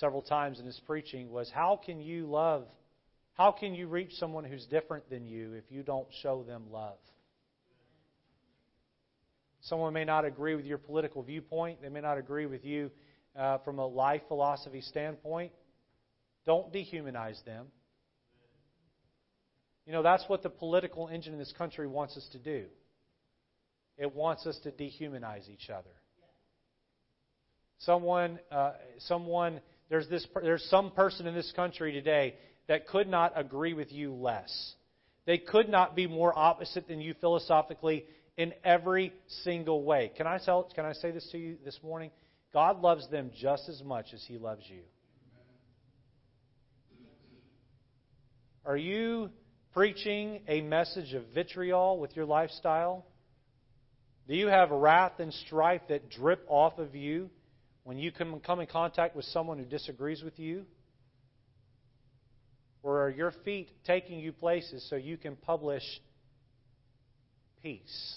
several 0.00 0.22
times 0.22 0.60
in 0.60 0.66
his 0.66 0.80
preaching 0.86 1.30
was 1.30 1.50
how 1.54 1.80
can 1.84 2.00
you 2.00 2.26
love, 2.26 2.66
how 3.34 3.52
can 3.52 3.74
you 3.74 3.86
reach 3.86 4.12
someone 4.14 4.44
who's 4.44 4.64
different 4.66 5.08
than 5.10 5.26
you 5.26 5.54
if 5.54 5.64
you 5.70 5.82
don't 5.82 6.08
show 6.22 6.42
them 6.42 6.64
love? 6.70 6.98
Someone 9.62 9.92
may 9.92 10.04
not 10.04 10.24
agree 10.24 10.54
with 10.54 10.64
your 10.64 10.78
political 10.78 11.22
viewpoint, 11.22 11.82
they 11.82 11.88
may 11.88 12.00
not 12.00 12.18
agree 12.18 12.46
with 12.46 12.64
you 12.64 12.90
uh, 13.34 13.58
from 13.58 13.78
a 13.78 13.86
life 13.86 14.22
philosophy 14.28 14.80
standpoint. 14.80 15.52
Don't 16.44 16.72
dehumanize 16.72 17.42
them. 17.44 17.66
You 19.86 19.92
know, 19.92 20.02
that's 20.02 20.24
what 20.28 20.42
the 20.42 20.50
political 20.50 21.08
engine 21.08 21.32
in 21.32 21.38
this 21.38 21.52
country 21.56 21.86
wants 21.86 22.16
us 22.16 22.28
to 22.32 22.38
do. 22.38 22.66
It 23.98 24.14
wants 24.14 24.46
us 24.46 24.58
to 24.64 24.70
dehumanize 24.70 25.48
each 25.48 25.70
other. 25.70 25.90
Someone, 27.78 28.38
uh, 28.50 28.72
someone, 28.98 29.60
there's 29.88 30.08
this, 30.08 30.26
there's 30.42 30.64
some 30.70 30.90
person 30.90 31.26
in 31.26 31.34
this 31.34 31.52
country 31.54 31.92
today 31.92 32.34
that 32.68 32.88
could 32.88 33.08
not 33.08 33.32
agree 33.36 33.72
with 33.72 33.92
you 33.92 34.12
less. 34.12 34.74
They 35.26 35.38
could 35.38 35.68
not 35.68 35.94
be 35.94 36.06
more 36.06 36.36
opposite 36.36 36.88
than 36.88 37.00
you 37.00 37.14
philosophically 37.20 38.04
in 38.36 38.52
every 38.64 39.12
single 39.44 39.82
way. 39.82 40.12
Can 40.16 40.26
I 40.26 40.38
tell, 40.38 40.68
can 40.74 40.84
I 40.84 40.92
say 40.92 41.10
this 41.10 41.28
to 41.32 41.38
you 41.38 41.56
this 41.64 41.78
morning? 41.82 42.10
God 42.52 42.80
loves 42.80 43.08
them 43.10 43.30
just 43.38 43.68
as 43.68 43.82
much 43.82 44.06
as 44.12 44.24
He 44.26 44.38
loves 44.38 44.62
you. 44.68 44.82
Are 48.64 48.76
you 48.76 49.30
preaching 49.72 50.40
a 50.48 50.60
message 50.60 51.14
of 51.14 51.22
vitriol 51.32 52.00
with 52.00 52.16
your 52.16 52.24
lifestyle? 52.24 53.06
Do 54.28 54.34
you 54.34 54.48
have 54.48 54.70
wrath 54.70 55.20
and 55.20 55.32
strife 55.32 55.82
that 55.88 56.10
drip 56.10 56.44
off 56.48 56.78
of 56.78 56.96
you 56.96 57.30
when 57.86 57.98
you 57.98 58.10
come 58.10 58.40
come 58.40 58.58
in 58.58 58.66
contact 58.66 59.14
with 59.14 59.24
someone 59.26 59.58
who 59.58 59.64
disagrees 59.64 60.20
with 60.20 60.40
you? 60.40 60.64
Or 62.82 63.04
are 63.04 63.10
your 63.10 63.32
feet 63.44 63.70
taking 63.86 64.18
you 64.18 64.32
places 64.32 64.84
so 64.90 64.96
you 64.96 65.16
can 65.16 65.36
publish 65.36 65.84
peace? 67.62 68.16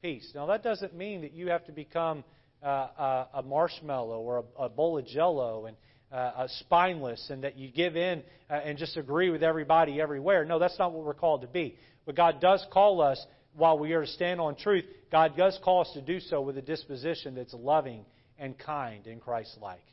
Peace. 0.00 0.30
Now, 0.32 0.46
that 0.46 0.62
doesn't 0.62 0.94
mean 0.94 1.22
that 1.22 1.32
you 1.32 1.48
have 1.48 1.64
to 1.66 1.72
become 1.72 2.22
uh, 2.62 2.68
a, 2.68 3.28
a, 3.34 3.42
marshmallow 3.42 4.20
or 4.20 4.44
a, 4.58 4.64
a, 4.64 4.68
bowl 4.68 4.96
of 4.96 5.06
jello 5.06 5.66
and 5.66 5.76
uh, 6.12 6.46
spineless 6.60 7.28
and 7.30 7.42
that 7.42 7.56
you 7.56 7.68
give 7.68 7.96
in 7.96 8.22
uh, 8.48 8.54
and 8.54 8.78
just 8.78 8.96
agree 8.96 9.30
with 9.30 9.42
everybody 9.42 10.00
everywhere. 10.00 10.44
No, 10.44 10.60
that's 10.60 10.78
not 10.78 10.92
what 10.92 11.04
we're 11.04 11.14
called 11.14 11.40
to 11.40 11.48
be. 11.48 11.76
But 12.04 12.14
God 12.14 12.40
does 12.40 12.64
call 12.72 13.00
us 13.00 13.24
while 13.56 13.76
we 13.76 13.92
are 13.92 14.02
to 14.02 14.10
stand 14.10 14.40
on 14.40 14.54
truth, 14.54 14.84
God 15.10 15.36
does 15.36 15.58
call 15.64 15.80
us 15.80 15.90
to 15.94 16.00
do 16.00 16.20
so 16.20 16.40
with 16.42 16.56
a 16.58 16.62
disposition 16.62 17.34
that's 17.34 17.54
loving 17.54 18.04
and 18.38 18.58
kind 18.58 19.06
and 19.06 19.20
Christ 19.20 19.56
like. 19.60 19.84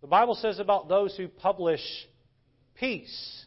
The 0.00 0.06
Bible 0.06 0.34
says 0.34 0.58
about 0.58 0.88
those 0.88 1.16
who 1.16 1.28
publish 1.28 1.80
peace, 2.74 3.46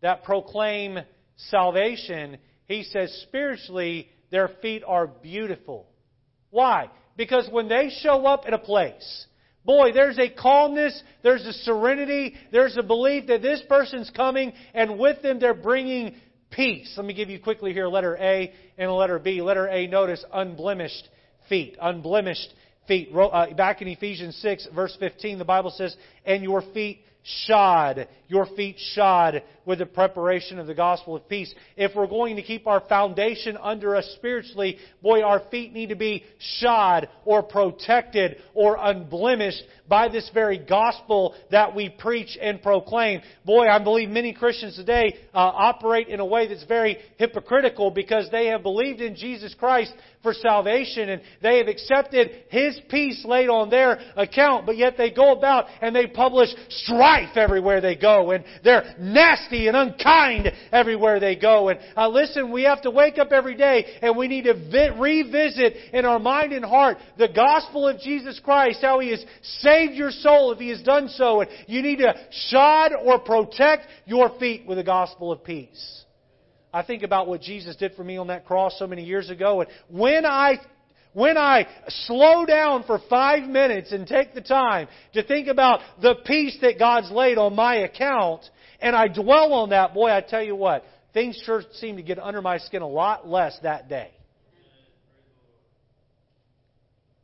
that 0.00 0.24
proclaim 0.24 0.98
salvation, 1.36 2.38
he 2.66 2.84
says 2.84 3.12
spiritually 3.28 4.08
their 4.30 4.48
feet 4.62 4.82
are 4.86 5.06
beautiful. 5.06 5.86
Why? 6.50 6.90
Because 7.16 7.48
when 7.50 7.68
they 7.68 7.90
show 8.02 8.24
up 8.26 8.46
in 8.46 8.54
a 8.54 8.58
place, 8.58 9.26
Boy, 9.64 9.92
there's 9.92 10.18
a 10.18 10.30
calmness, 10.30 11.02
there's 11.22 11.44
a 11.44 11.52
serenity, 11.52 12.34
there's 12.50 12.78
a 12.78 12.82
belief 12.82 13.26
that 13.26 13.42
this 13.42 13.62
person's 13.68 14.10
coming, 14.10 14.52
and 14.72 14.98
with 14.98 15.20
them 15.22 15.38
they're 15.38 15.52
bringing 15.52 16.16
peace. 16.50 16.92
Let 16.96 17.06
me 17.06 17.14
give 17.14 17.30
you 17.30 17.40
quickly 17.40 17.72
here 17.72 17.86
letter 17.86 18.16
A 18.16 18.52
and 18.78 18.90
a 18.90 18.94
letter 18.94 19.18
B. 19.18 19.42
Letter 19.42 19.66
A, 19.68 19.86
notice 19.86 20.24
unblemished 20.32 21.08
feet. 21.48 21.76
Unblemished 21.80 22.52
feet. 22.86 23.10
Uh, 23.14 23.54
back 23.54 23.82
in 23.82 23.88
Ephesians 23.88 24.36
6, 24.36 24.68
verse 24.74 24.96
15, 24.98 25.38
the 25.38 25.44
Bible 25.44 25.70
says, 25.70 25.96
And 26.24 26.42
your 26.42 26.62
feet 26.74 27.04
shod, 27.22 28.08
your 28.28 28.46
feet 28.56 28.76
shod 28.94 29.42
with 29.66 29.78
the 29.78 29.86
preparation 29.86 30.58
of 30.58 30.66
the 30.66 30.74
gospel 30.74 31.16
of 31.16 31.28
peace. 31.28 31.54
If 31.76 31.94
we're 31.94 32.06
going 32.06 32.36
to 32.36 32.42
keep 32.42 32.66
our 32.66 32.80
foundation 32.80 33.58
under 33.60 33.94
us 33.94 34.10
spiritually, 34.16 34.78
boy, 35.02 35.22
our 35.22 35.42
feet 35.50 35.72
need 35.72 35.90
to 35.90 35.96
be 35.96 36.24
shod 36.58 37.08
or 37.24 37.42
protected 37.42 38.36
or 38.54 38.76
unblemished 38.80 39.62
by 39.88 40.08
this 40.08 40.30
very 40.32 40.58
gospel 40.58 41.34
that 41.50 41.74
we 41.74 41.88
preach 41.88 42.38
and 42.40 42.62
proclaim. 42.62 43.20
Boy, 43.44 43.68
I 43.68 43.82
believe 43.82 44.08
many 44.08 44.32
Christians 44.32 44.76
today 44.76 45.14
uh, 45.34 45.38
operate 45.38 46.08
in 46.08 46.20
a 46.20 46.26
way 46.26 46.48
that's 46.48 46.64
very 46.64 46.98
hypocritical 47.18 47.90
because 47.90 48.28
they 48.30 48.46
have 48.46 48.62
believed 48.62 49.00
in 49.00 49.14
Jesus 49.16 49.54
Christ 49.58 49.92
for 50.22 50.32
salvation 50.32 51.08
and 51.08 51.22
they 51.42 51.58
have 51.58 51.66
accepted 51.68 52.30
His 52.50 52.78
peace 52.88 53.24
laid 53.24 53.48
on 53.48 53.68
their 53.70 53.98
account, 54.16 54.66
but 54.66 54.76
yet 54.76 54.96
they 54.96 55.10
go 55.10 55.32
about 55.32 55.66
and 55.80 55.94
they 55.94 56.06
publish 56.06 56.50
strife 56.68 57.09
everywhere 57.34 57.80
they 57.80 57.96
go 57.96 58.30
and 58.30 58.44
they're 58.62 58.94
nasty 58.98 59.68
and 59.68 59.76
unkind 59.76 60.50
everywhere 60.72 61.20
they 61.20 61.36
go. 61.36 61.68
And 61.68 61.78
uh, 61.96 62.08
listen, 62.08 62.52
we 62.52 62.64
have 62.64 62.82
to 62.82 62.90
wake 62.90 63.18
up 63.18 63.32
every 63.32 63.56
day 63.56 63.98
and 64.02 64.16
we 64.16 64.28
need 64.28 64.44
to 64.44 64.54
vi- 64.54 64.98
revisit 64.98 65.74
in 65.92 66.04
our 66.04 66.18
mind 66.18 66.52
and 66.52 66.64
heart 66.64 66.98
the 67.18 67.28
gospel 67.28 67.88
of 67.88 68.00
Jesus 68.00 68.40
Christ, 68.42 68.80
how 68.82 69.00
He 69.00 69.10
has 69.10 69.24
saved 69.42 69.94
your 69.94 70.10
soul 70.10 70.52
if 70.52 70.58
He 70.58 70.68
has 70.68 70.82
done 70.82 71.08
so. 71.08 71.40
And 71.40 71.50
you 71.66 71.82
need 71.82 71.96
to 71.96 72.14
shod 72.48 72.92
or 72.92 73.18
protect 73.18 73.86
your 74.06 74.38
feet 74.38 74.66
with 74.66 74.78
the 74.78 74.84
gospel 74.84 75.32
of 75.32 75.44
peace. 75.44 76.04
I 76.72 76.82
think 76.82 77.02
about 77.02 77.26
what 77.26 77.40
Jesus 77.40 77.74
did 77.74 77.94
for 77.94 78.04
me 78.04 78.16
on 78.16 78.28
that 78.28 78.46
cross 78.46 78.78
so 78.78 78.86
many 78.86 79.04
years 79.04 79.28
ago. 79.28 79.60
And 79.60 79.70
when 79.88 80.24
I 80.24 80.60
when 81.12 81.36
I 81.36 81.66
slow 81.88 82.46
down 82.46 82.84
for 82.84 83.00
five 83.10 83.48
minutes 83.48 83.92
and 83.92 84.06
take 84.06 84.34
the 84.34 84.40
time 84.40 84.88
to 85.14 85.22
think 85.22 85.48
about 85.48 85.80
the 86.00 86.16
peace 86.24 86.56
that 86.62 86.78
God's 86.78 87.10
laid 87.10 87.36
on 87.36 87.54
my 87.56 87.76
account, 87.76 88.42
and 88.80 88.94
I 88.94 89.08
dwell 89.08 89.52
on 89.54 89.70
that, 89.70 89.92
boy, 89.92 90.10
I 90.10 90.20
tell 90.20 90.42
you 90.42 90.54
what, 90.54 90.84
things 91.12 91.40
sure 91.44 91.62
seem 91.74 91.96
to 91.96 92.02
get 92.02 92.18
under 92.18 92.40
my 92.40 92.58
skin 92.58 92.82
a 92.82 92.88
lot 92.88 93.26
less 93.26 93.58
that 93.62 93.88
day. 93.88 94.10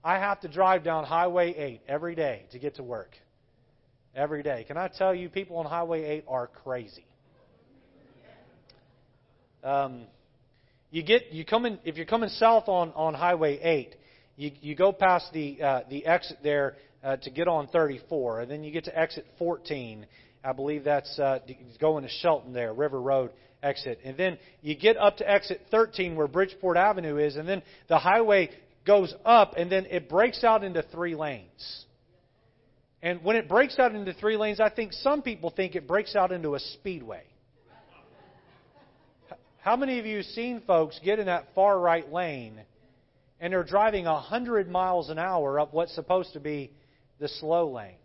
I 0.02 0.18
have 0.18 0.40
to 0.42 0.48
drive 0.48 0.84
down 0.84 1.04
Highway 1.04 1.54
8 1.56 1.80
every 1.88 2.14
day 2.14 2.46
to 2.52 2.60
get 2.60 2.76
to 2.76 2.84
work. 2.84 3.10
Every 4.14 4.42
day. 4.42 4.64
Can 4.66 4.76
I 4.76 4.88
tell 4.88 5.14
you, 5.14 5.28
people 5.28 5.58
on 5.58 5.66
Highway 5.66 6.04
8 6.04 6.24
are 6.28 6.46
crazy. 6.46 7.04
Um, 9.64 10.02
you 10.96 11.02
get 11.02 11.30
you 11.30 11.44
come 11.44 11.66
in 11.66 11.78
if 11.84 11.98
you're 11.98 12.06
coming 12.06 12.30
south 12.30 12.68
on, 12.68 12.90
on 12.96 13.12
Highway 13.12 13.60
8, 13.62 13.96
you 14.36 14.50
you 14.62 14.74
go 14.74 14.92
past 14.92 15.30
the 15.34 15.60
uh, 15.60 15.80
the 15.90 16.06
exit 16.06 16.38
there 16.42 16.76
uh, 17.04 17.16
to 17.16 17.30
get 17.30 17.48
on 17.48 17.66
34, 17.66 18.40
and 18.40 18.50
then 18.50 18.64
you 18.64 18.72
get 18.72 18.84
to 18.84 18.98
exit 18.98 19.26
14. 19.38 20.06
I 20.42 20.52
believe 20.52 20.84
that's 20.84 21.18
uh, 21.18 21.40
going 21.78 22.04
to 22.04 22.08
Shelton 22.08 22.54
there, 22.54 22.72
River 22.72 22.98
Road 22.98 23.32
exit, 23.62 23.98
and 24.04 24.16
then 24.16 24.38
you 24.62 24.74
get 24.74 24.96
up 24.96 25.18
to 25.18 25.30
exit 25.30 25.60
13 25.70 26.16
where 26.16 26.28
Bridgeport 26.28 26.78
Avenue 26.78 27.18
is, 27.18 27.36
and 27.36 27.46
then 27.46 27.62
the 27.88 27.98
highway 27.98 28.48
goes 28.86 29.12
up 29.26 29.52
and 29.58 29.70
then 29.70 29.84
it 29.90 30.08
breaks 30.08 30.44
out 30.44 30.64
into 30.64 30.82
three 30.82 31.14
lanes. 31.14 31.84
And 33.02 33.22
when 33.22 33.36
it 33.36 33.50
breaks 33.50 33.78
out 33.78 33.94
into 33.94 34.14
three 34.14 34.38
lanes, 34.38 34.60
I 34.60 34.70
think 34.70 34.94
some 34.94 35.20
people 35.20 35.50
think 35.50 35.74
it 35.74 35.86
breaks 35.86 36.16
out 36.16 36.32
into 36.32 36.54
a 36.54 36.60
speedway. 36.60 37.24
How 39.66 39.74
many 39.74 39.98
of 39.98 40.06
you 40.06 40.22
seen 40.22 40.62
folks 40.64 41.00
get 41.02 41.18
in 41.18 41.26
that 41.26 41.48
far 41.56 41.76
right 41.76 42.08
lane 42.12 42.60
and 43.40 43.52
they're 43.52 43.64
driving 43.64 44.04
100 44.04 44.70
miles 44.70 45.10
an 45.10 45.18
hour 45.18 45.58
up 45.58 45.74
what's 45.74 45.92
supposed 45.92 46.34
to 46.34 46.40
be 46.40 46.70
the 47.18 47.26
slow 47.26 47.72
lane? 47.72 47.96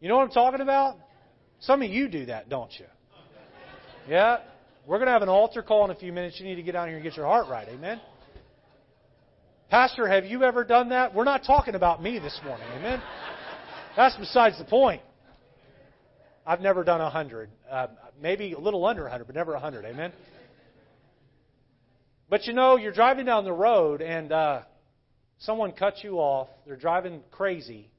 You 0.00 0.08
know 0.08 0.16
what 0.16 0.28
I'm 0.28 0.30
talking 0.30 0.60
about? 0.60 0.94
Some 1.58 1.82
of 1.82 1.90
you 1.90 2.06
do 2.06 2.26
that, 2.26 2.48
don't 2.48 2.70
you? 2.78 2.86
Yeah? 4.08 4.42
We're 4.86 4.98
going 4.98 5.08
to 5.08 5.12
have 5.12 5.22
an 5.22 5.28
altar 5.28 5.60
call 5.60 5.86
in 5.86 5.90
a 5.90 5.96
few 5.96 6.12
minutes. 6.12 6.38
You 6.38 6.46
need 6.46 6.54
to 6.54 6.62
get 6.62 6.72
down 6.72 6.86
here 6.86 6.98
and 6.98 7.02
get 7.02 7.16
your 7.16 7.26
heart 7.26 7.48
right. 7.48 7.66
Amen? 7.68 8.00
Pastor, 9.70 10.06
have 10.06 10.24
you 10.24 10.44
ever 10.44 10.62
done 10.62 10.90
that? 10.90 11.16
We're 11.16 11.24
not 11.24 11.42
talking 11.42 11.74
about 11.74 12.00
me 12.00 12.20
this 12.20 12.40
morning. 12.44 12.68
Amen? 12.76 13.02
That's 13.96 14.16
besides 14.16 14.56
the 14.58 14.66
point. 14.66 15.02
I've 16.46 16.60
never 16.60 16.84
done 16.84 17.00
a 17.00 17.04
100. 17.04 17.50
Uh, 17.68 17.86
maybe 18.22 18.52
a 18.52 18.58
little 18.60 18.86
under 18.86 19.00
a 19.00 19.10
100, 19.10 19.24
but 19.24 19.34
never 19.34 19.50
a 19.50 19.54
100. 19.54 19.84
Amen? 19.84 20.12
But 22.28 22.46
you 22.46 22.52
know, 22.52 22.76
you're 22.76 22.92
driving 22.92 23.26
down 23.26 23.44
the 23.44 23.52
road 23.52 24.00
and 24.00 24.32
uh, 24.32 24.62
someone 25.38 25.72
cuts 25.72 26.02
you 26.02 26.18
off. 26.18 26.48
They're 26.66 26.76
driving 26.76 27.20
crazy. 27.30 27.90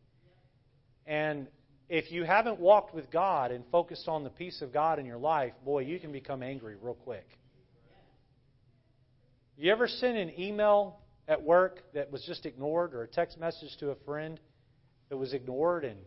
And 1.06 1.48
if 1.90 2.12
you 2.12 2.24
haven't 2.24 2.60
walked 2.60 2.96
with 2.96 3.12
God 3.12 3.52
and 3.52 3.64
focused 3.72 4.08
on 4.08 4.24
the 4.24 4.32
peace 4.32 4.62
of 4.62 4.74
God 4.74 4.98
in 4.98 5.06
your 5.06 5.20
life, 5.20 5.54
boy, 5.64 5.82
you 5.82 6.00
can 6.00 6.12
become 6.12 6.42
angry 6.42 6.76
real 6.82 6.96
quick. 6.96 7.28
You 9.58 9.72
ever 9.72 9.88
send 9.88 10.18
an 10.18 10.40
email 10.40 10.98
at 11.28 11.42
work 11.42 11.82
that 11.94 12.12
was 12.12 12.24
just 12.26 12.46
ignored, 12.46 12.94
or 12.94 13.04
a 13.04 13.08
text 13.08 13.40
message 13.40 13.78
to 13.80 13.92
a 13.92 13.96
friend 14.06 14.40
that 15.10 15.18
was 15.18 15.34
ignored, 15.34 15.86
and 15.86 15.98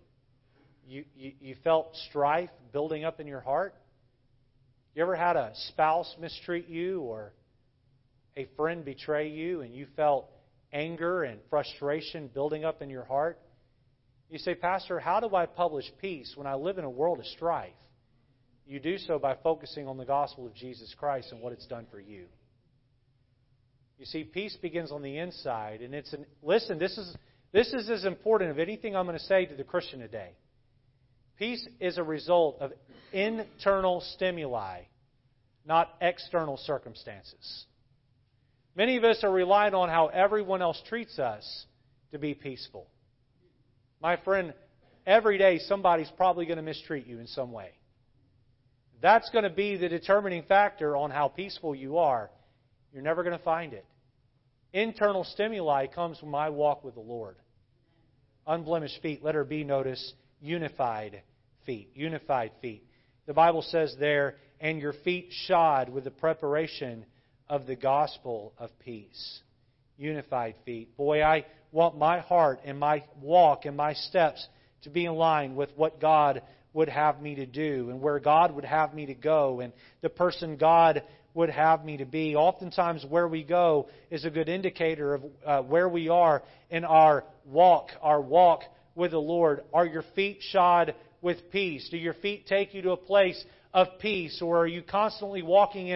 you, 0.86 1.04
you, 1.16 1.32
you 1.40 1.56
felt 1.64 1.96
strife 2.08 2.50
building 2.72 3.04
up 3.04 3.20
in 3.20 3.26
your 3.26 3.40
heart? 3.40 3.74
You 4.94 5.02
ever 5.02 5.16
had 5.16 5.36
a 5.36 5.52
spouse 5.68 6.14
mistreat 6.20 6.68
you, 6.68 7.00
or 7.00 7.32
a 8.38 8.46
friend 8.56 8.84
betray 8.84 9.28
you, 9.28 9.60
and 9.60 9.74
you 9.74 9.86
felt 9.96 10.30
anger 10.72 11.24
and 11.24 11.40
frustration 11.50 12.30
building 12.32 12.64
up 12.64 12.80
in 12.80 12.88
your 12.88 13.04
heart? 13.04 13.38
You 14.30 14.38
say, 14.38 14.54
Pastor, 14.54 14.98
how 15.00 15.20
do 15.20 15.34
I 15.34 15.46
publish 15.46 15.84
peace 16.00 16.32
when 16.36 16.46
I 16.46 16.54
live 16.54 16.78
in 16.78 16.84
a 16.84 16.90
world 16.90 17.18
of 17.18 17.26
strife? 17.26 17.72
You 18.66 18.78
do 18.78 18.98
so 18.98 19.18
by 19.18 19.34
focusing 19.42 19.88
on 19.88 19.96
the 19.96 20.04
gospel 20.04 20.46
of 20.46 20.54
Jesus 20.54 20.94
Christ 20.98 21.32
and 21.32 21.40
what 21.40 21.52
it's 21.52 21.66
done 21.66 21.86
for 21.90 21.98
you. 21.98 22.26
You 23.98 24.04
see, 24.04 24.24
peace 24.24 24.56
begins 24.60 24.92
on 24.92 25.02
the 25.02 25.18
inside, 25.18 25.80
and 25.80 25.94
it's 25.94 26.12
an, 26.12 26.24
listen. 26.42 26.78
This 26.78 26.96
is 26.96 27.16
this 27.52 27.72
is 27.72 27.88
as 27.90 28.04
important 28.04 28.50
of 28.50 28.58
anything 28.58 28.94
I'm 28.94 29.06
going 29.06 29.18
to 29.18 29.24
say 29.24 29.46
to 29.46 29.54
the 29.54 29.64
Christian 29.64 30.00
today. 30.00 30.32
Peace 31.38 31.66
is 31.80 31.98
a 31.98 32.02
result 32.02 32.58
of 32.60 32.72
internal 33.12 34.02
stimuli, 34.14 34.82
not 35.64 35.94
external 36.00 36.58
circumstances. 36.58 37.64
Many 38.78 38.96
of 38.96 39.04
us 39.04 39.24
are 39.24 39.30
relying 39.30 39.74
on 39.74 39.90
how 39.90 40.06
everyone 40.06 40.62
else 40.62 40.80
treats 40.88 41.18
us 41.18 41.66
to 42.12 42.18
be 42.18 42.32
peaceful. 42.32 42.86
My 44.00 44.16
friend, 44.16 44.54
every 45.04 45.36
day 45.36 45.58
somebody's 45.58 46.10
probably 46.16 46.46
going 46.46 46.58
to 46.58 46.62
mistreat 46.62 47.06
you 47.06 47.18
in 47.18 47.26
some 47.26 47.50
way. 47.52 47.72
That's 49.02 49.28
going 49.30 49.42
to 49.42 49.50
be 49.50 49.76
the 49.76 49.88
determining 49.88 50.44
factor 50.44 50.96
on 50.96 51.10
how 51.10 51.28
peaceful 51.28 51.74
you 51.74 51.98
are 51.98 52.30
you're 52.92 53.02
never 53.02 53.22
going 53.22 53.36
to 53.36 53.44
find 53.44 53.72
it. 53.74 53.84
Internal 54.72 55.24
stimuli 55.24 55.86
comes 55.86 56.18
from 56.18 56.30
my 56.30 56.48
walk 56.48 56.84
with 56.84 56.94
the 56.94 57.00
Lord. 57.00 57.36
Unblemished 58.46 59.02
feet, 59.02 59.22
letter 59.22 59.44
B, 59.44 59.62
notice 59.62 60.14
unified 60.40 61.22
feet. 61.66 61.90
Unified 61.94 62.52
feet. 62.62 62.84
The 63.26 63.34
Bible 63.34 63.62
says 63.62 63.94
there, 64.00 64.36
and 64.60 64.80
your 64.80 64.94
feet 65.04 65.28
shod 65.46 65.90
with 65.90 66.04
the 66.04 66.10
preparation 66.10 67.04
of 67.48 67.66
the 67.66 67.76
gospel 67.76 68.52
of 68.58 68.70
peace. 68.80 69.40
Unified 69.96 70.54
feet. 70.64 70.96
Boy, 70.96 71.22
I 71.22 71.46
want 71.72 71.98
my 71.98 72.20
heart 72.20 72.60
and 72.64 72.78
my 72.78 73.04
walk 73.20 73.64
and 73.64 73.76
my 73.76 73.94
steps 73.94 74.46
to 74.82 74.90
be 74.90 75.04
in 75.04 75.14
line 75.14 75.56
with 75.56 75.70
what 75.76 76.00
God 76.00 76.42
would 76.72 76.88
have 76.88 77.20
me 77.20 77.34
to 77.36 77.46
do 77.46 77.90
and 77.90 78.00
where 78.00 78.20
God 78.20 78.54
would 78.54 78.64
have 78.64 78.94
me 78.94 79.06
to 79.06 79.14
go 79.14 79.60
and 79.60 79.72
the 80.00 80.08
person 80.08 80.56
God 80.56 81.02
would 81.34 81.50
have 81.50 81.84
me 81.84 81.98
to 81.98 82.04
be. 82.04 82.34
Oftentimes, 82.34 83.04
where 83.08 83.28
we 83.28 83.42
go 83.42 83.88
is 84.10 84.24
a 84.24 84.30
good 84.30 84.48
indicator 84.48 85.14
of 85.14 85.24
uh, 85.44 85.62
where 85.62 85.88
we 85.88 86.08
are 86.08 86.42
in 86.70 86.84
our 86.84 87.24
walk, 87.44 87.90
our 88.02 88.20
walk 88.20 88.62
with 88.94 89.12
the 89.12 89.18
Lord. 89.18 89.62
Are 89.72 89.86
your 89.86 90.04
feet 90.14 90.38
shod 90.40 90.94
with 91.20 91.50
peace? 91.50 91.88
Do 91.90 91.96
your 91.96 92.14
feet 92.14 92.46
take 92.46 92.74
you 92.74 92.82
to 92.82 92.90
a 92.92 92.96
place 92.96 93.42
of 93.72 93.86
peace, 94.00 94.40
or 94.42 94.58
are 94.58 94.66
you 94.66 94.82
constantly 94.82 95.42
walking 95.42 95.88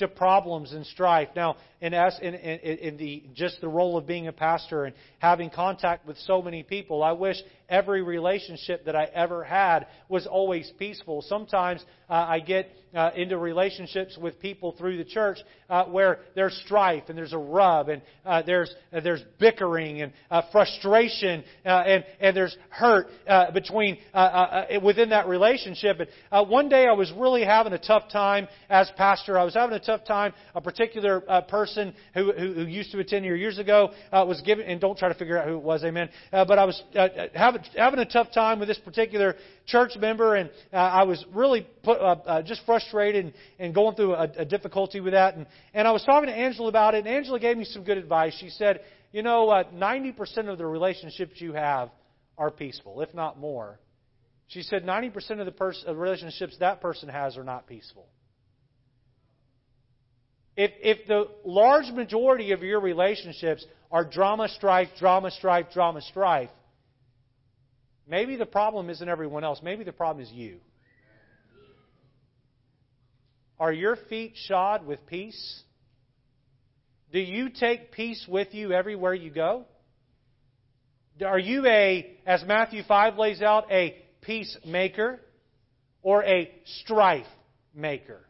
into 0.00 0.14
problems 0.14 0.72
and 0.72 0.86
strife? 0.86 1.28
Now, 1.36 1.56
in, 1.80 1.94
in, 1.94 2.34
in, 2.34 2.96
the, 2.96 3.24
just 3.34 3.60
the 3.60 3.68
role 3.68 3.96
of 3.96 4.06
being 4.06 4.28
a 4.28 4.32
pastor 4.32 4.84
and 4.84 4.94
having 5.18 5.50
contact 5.50 6.06
with 6.06 6.18
so 6.18 6.42
many 6.42 6.62
people. 6.62 7.02
I 7.02 7.12
wish 7.12 7.36
every 7.70 8.02
relationship 8.02 8.84
that 8.84 8.96
I 8.96 9.04
ever 9.14 9.44
had 9.44 9.86
was 10.08 10.26
always 10.26 10.70
peaceful. 10.78 11.22
Sometimes 11.22 11.82
uh, 12.08 12.14
I 12.14 12.40
get 12.40 12.70
uh, 12.94 13.10
into 13.14 13.38
relationships 13.38 14.18
with 14.20 14.40
people 14.40 14.74
through 14.76 14.96
the 14.96 15.04
church 15.04 15.38
uh, 15.68 15.84
where 15.84 16.18
there's 16.34 16.60
strife 16.64 17.04
and 17.08 17.16
there's 17.16 17.32
a 17.32 17.38
rub 17.38 17.88
and 17.88 18.02
uh, 18.26 18.42
there's 18.42 18.74
uh, 18.92 18.98
there's 18.98 19.22
bickering 19.38 20.02
and 20.02 20.12
uh, 20.28 20.42
frustration 20.50 21.44
and 21.64 22.04
and 22.20 22.36
there's 22.36 22.56
hurt 22.68 23.06
between 23.54 23.96
within 24.82 25.10
that 25.10 25.28
relationship. 25.28 26.00
And 26.32 26.50
one 26.50 26.68
day 26.68 26.88
I 26.88 26.92
was 26.92 27.12
really 27.16 27.44
having 27.44 27.72
a 27.72 27.78
tough 27.78 28.10
time 28.10 28.48
as 28.68 28.90
pastor. 28.96 29.38
I 29.38 29.44
was 29.44 29.54
having 29.54 29.76
a 29.76 29.80
tough 29.80 30.04
time. 30.04 30.32
A 30.56 30.60
particular 30.60 31.20
person 31.48 31.69
who, 31.76 32.32
who, 32.32 32.52
who 32.54 32.62
used 32.62 32.92
to 32.92 32.98
attend 32.98 33.24
here 33.24 33.36
years 33.36 33.58
ago 33.58 33.90
was 34.12 34.40
given 34.42 34.66
and 34.66 34.80
don't 34.80 34.98
try 34.98 35.08
to 35.08 35.14
figure 35.14 35.38
out 35.38 35.46
who 35.46 35.56
it 35.56 35.62
was, 35.62 35.82
amen. 35.84 36.08
but 36.30 36.58
I 36.58 36.64
was 36.64 36.82
having 37.34 37.62
having 37.76 38.00
a 38.00 38.04
tough 38.04 38.32
time 38.32 38.58
with 38.58 38.68
this 38.68 38.78
particular 38.78 39.36
church 39.66 39.92
member, 39.98 40.34
and 40.34 40.50
uh, 40.72 40.76
I 40.76 41.04
was 41.04 41.24
really 41.32 41.66
put, 41.82 41.98
uh, 41.98 42.16
uh, 42.26 42.42
just 42.42 42.62
frustrated 42.64 43.26
and, 43.26 43.34
and 43.58 43.74
going 43.74 43.96
through 43.96 44.14
a, 44.14 44.28
a 44.38 44.44
difficulty 44.44 45.00
with 45.00 45.12
that. 45.12 45.34
And, 45.36 45.46
and 45.74 45.86
I 45.86 45.92
was 45.92 46.02
talking 46.04 46.28
to 46.28 46.34
Angela 46.34 46.68
about 46.68 46.94
it, 46.94 46.98
and 46.98 47.08
Angela 47.08 47.38
gave 47.38 47.56
me 47.56 47.64
some 47.64 47.84
good 47.84 47.98
advice. 47.98 48.36
She 48.38 48.50
said, 48.50 48.80
"You 49.12 49.22
know, 49.22 49.48
uh, 49.48 49.64
90% 49.72 50.48
of 50.48 50.58
the 50.58 50.66
relationships 50.66 51.40
you 51.40 51.52
have 51.52 51.90
are 52.38 52.50
peaceful, 52.50 53.00
if 53.00 53.12
not 53.14 53.38
more." 53.38 53.78
She 54.48 54.62
said 54.62 54.84
90% 54.84 55.38
of 55.38 55.46
the 55.46 55.52
pers- 55.52 55.84
of 55.86 55.98
relationships 55.98 56.56
that 56.58 56.80
person 56.80 57.08
has 57.08 57.36
are 57.36 57.44
not 57.44 57.66
peaceful. 57.66 58.08
If, 60.62 60.72
if 60.82 61.06
the 61.06 61.28
large 61.44 61.90
majority 61.92 62.52
of 62.52 62.62
your 62.62 62.80
relationships 62.80 63.64
are 63.90 64.04
drama, 64.04 64.48
strife, 64.48 64.88
drama, 64.98 65.30
strife, 65.30 65.66
drama, 65.72 66.00
strife, 66.02 66.50
Maybe 68.10 68.34
the 68.34 68.46
problem 68.46 68.90
isn't 68.90 69.08
everyone 69.08 69.44
else. 69.44 69.60
Maybe 69.62 69.84
the 69.84 69.92
problem 69.92 70.24
is 70.24 70.32
you. 70.32 70.58
Are 73.60 73.72
your 73.72 73.94
feet 74.08 74.32
shod 74.34 74.84
with 74.84 75.06
peace? 75.06 75.62
Do 77.12 77.20
you 77.20 77.50
take 77.50 77.92
peace 77.92 78.26
with 78.28 78.52
you 78.52 78.72
everywhere 78.72 79.14
you 79.14 79.30
go? 79.30 79.64
Are 81.24 81.38
you 81.38 81.66
a, 81.66 82.18
as 82.26 82.42
Matthew 82.44 82.82
5 82.82 83.16
lays 83.16 83.42
out, 83.42 83.70
a 83.70 83.96
peacemaker 84.22 85.20
or 86.02 86.24
a 86.24 86.50
strife 86.82 87.26
maker? 87.74 88.22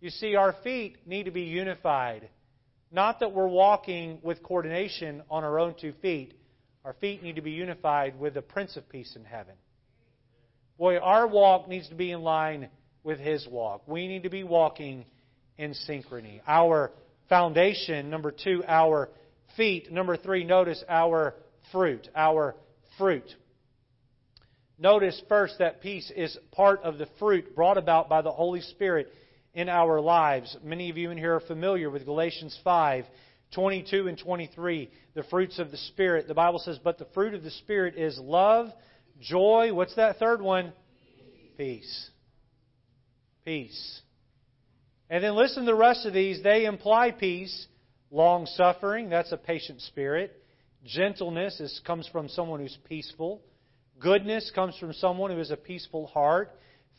You 0.00 0.10
see, 0.10 0.34
our 0.34 0.54
feet 0.64 1.06
need 1.06 1.24
to 1.24 1.30
be 1.30 1.42
unified. 1.42 2.28
Not 2.90 3.20
that 3.20 3.32
we're 3.32 3.48
walking 3.48 4.18
with 4.22 4.42
coordination 4.42 5.22
on 5.30 5.44
our 5.44 5.58
own 5.58 5.74
two 5.78 5.92
feet, 6.00 6.34
our 6.84 6.94
feet 6.94 7.22
need 7.22 7.36
to 7.36 7.42
be 7.42 7.50
unified 7.50 8.18
with 8.18 8.34
the 8.34 8.42
Prince 8.42 8.76
of 8.76 8.88
Peace 8.88 9.14
in 9.14 9.24
heaven. 9.24 9.54
Boy, 10.78 10.96
our 10.96 11.26
walk 11.26 11.68
needs 11.68 11.88
to 11.90 11.94
be 11.94 12.10
in 12.10 12.22
line 12.22 12.70
with 13.04 13.18
His 13.18 13.46
walk. 13.46 13.82
We 13.86 14.08
need 14.08 14.22
to 14.22 14.30
be 14.30 14.42
walking 14.44 15.04
in 15.58 15.74
synchrony. 15.86 16.40
Our 16.46 16.92
foundation, 17.28 18.08
number 18.08 18.32
two, 18.32 18.64
our 18.66 19.10
feet. 19.58 19.92
Number 19.92 20.16
three, 20.16 20.44
notice 20.44 20.82
our 20.88 21.34
fruit. 21.70 22.08
Our 22.16 22.56
fruit. 22.96 23.34
Notice 24.78 25.20
first 25.28 25.58
that 25.58 25.82
peace 25.82 26.10
is 26.16 26.36
part 26.52 26.82
of 26.82 26.96
the 26.96 27.06
fruit 27.18 27.54
brought 27.54 27.76
about 27.76 28.08
by 28.08 28.22
the 28.22 28.32
Holy 28.32 28.62
Spirit 28.62 29.12
in 29.54 29.68
our 29.68 30.00
lives. 30.00 30.56
Many 30.62 30.90
of 30.90 30.96
you 30.96 31.10
in 31.10 31.18
here 31.18 31.34
are 31.36 31.40
familiar 31.40 31.90
with 31.90 32.04
Galatians 32.04 32.58
5 32.64 33.04
22 33.52 34.06
and 34.06 34.16
23, 34.16 34.90
the 35.14 35.24
fruits 35.24 35.58
of 35.58 35.72
the 35.72 35.76
Spirit. 35.76 36.28
The 36.28 36.34
Bible 36.34 36.60
says, 36.60 36.78
But 36.82 36.98
the 36.98 37.08
fruit 37.14 37.34
of 37.34 37.42
the 37.42 37.50
Spirit 37.50 37.96
is 37.96 38.16
love, 38.18 38.68
joy. 39.20 39.74
What's 39.74 39.96
that 39.96 40.18
third 40.18 40.40
one? 40.40 40.72
Peace. 41.56 42.10
Peace. 43.44 44.02
And 45.08 45.24
then 45.24 45.34
listen 45.34 45.64
to 45.64 45.66
the 45.66 45.74
rest 45.74 46.06
of 46.06 46.14
these. 46.14 46.40
They 46.42 46.64
imply 46.64 47.10
peace, 47.10 47.66
long 48.12 48.46
suffering. 48.46 49.10
That's 49.10 49.32
a 49.32 49.36
patient 49.36 49.80
spirit. 49.80 50.40
Gentleness 50.84 51.58
is, 51.58 51.80
comes 51.84 52.08
from 52.12 52.28
someone 52.28 52.60
who's 52.60 52.78
peaceful. 52.88 53.42
Goodness 53.98 54.50
comes 54.54 54.78
from 54.78 54.92
someone 54.92 55.32
who 55.32 55.38
has 55.38 55.50
a 55.50 55.56
peaceful 55.56 56.06
heart. 56.06 56.52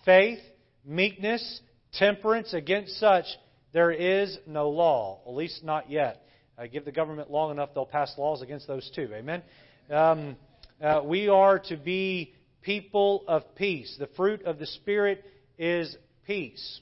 Faith, 0.03 0.39
meekness, 0.85 1.61
temperance. 1.93 2.53
Against 2.53 2.99
such 2.99 3.25
there 3.73 3.91
is 3.91 4.37
no 4.45 4.69
law, 4.69 5.21
at 5.25 5.33
least 5.33 5.63
not 5.63 5.89
yet. 5.89 6.25
Uh, 6.57 6.67
give 6.67 6.85
the 6.85 6.91
government 6.91 7.31
long 7.31 7.51
enough, 7.51 7.69
they'll 7.73 7.85
pass 7.85 8.13
laws 8.17 8.41
against 8.41 8.67
those 8.67 8.89
too. 8.93 9.09
Amen. 9.13 9.41
Um, 9.89 10.35
uh, 10.81 11.01
we 11.03 11.27
are 11.29 11.59
to 11.59 11.77
be 11.77 12.33
people 12.61 13.23
of 13.27 13.55
peace. 13.55 13.95
The 13.99 14.07
fruit 14.15 14.43
of 14.43 14.59
the 14.59 14.67
Spirit 14.67 15.23
is 15.57 15.95
peace. 16.25 16.81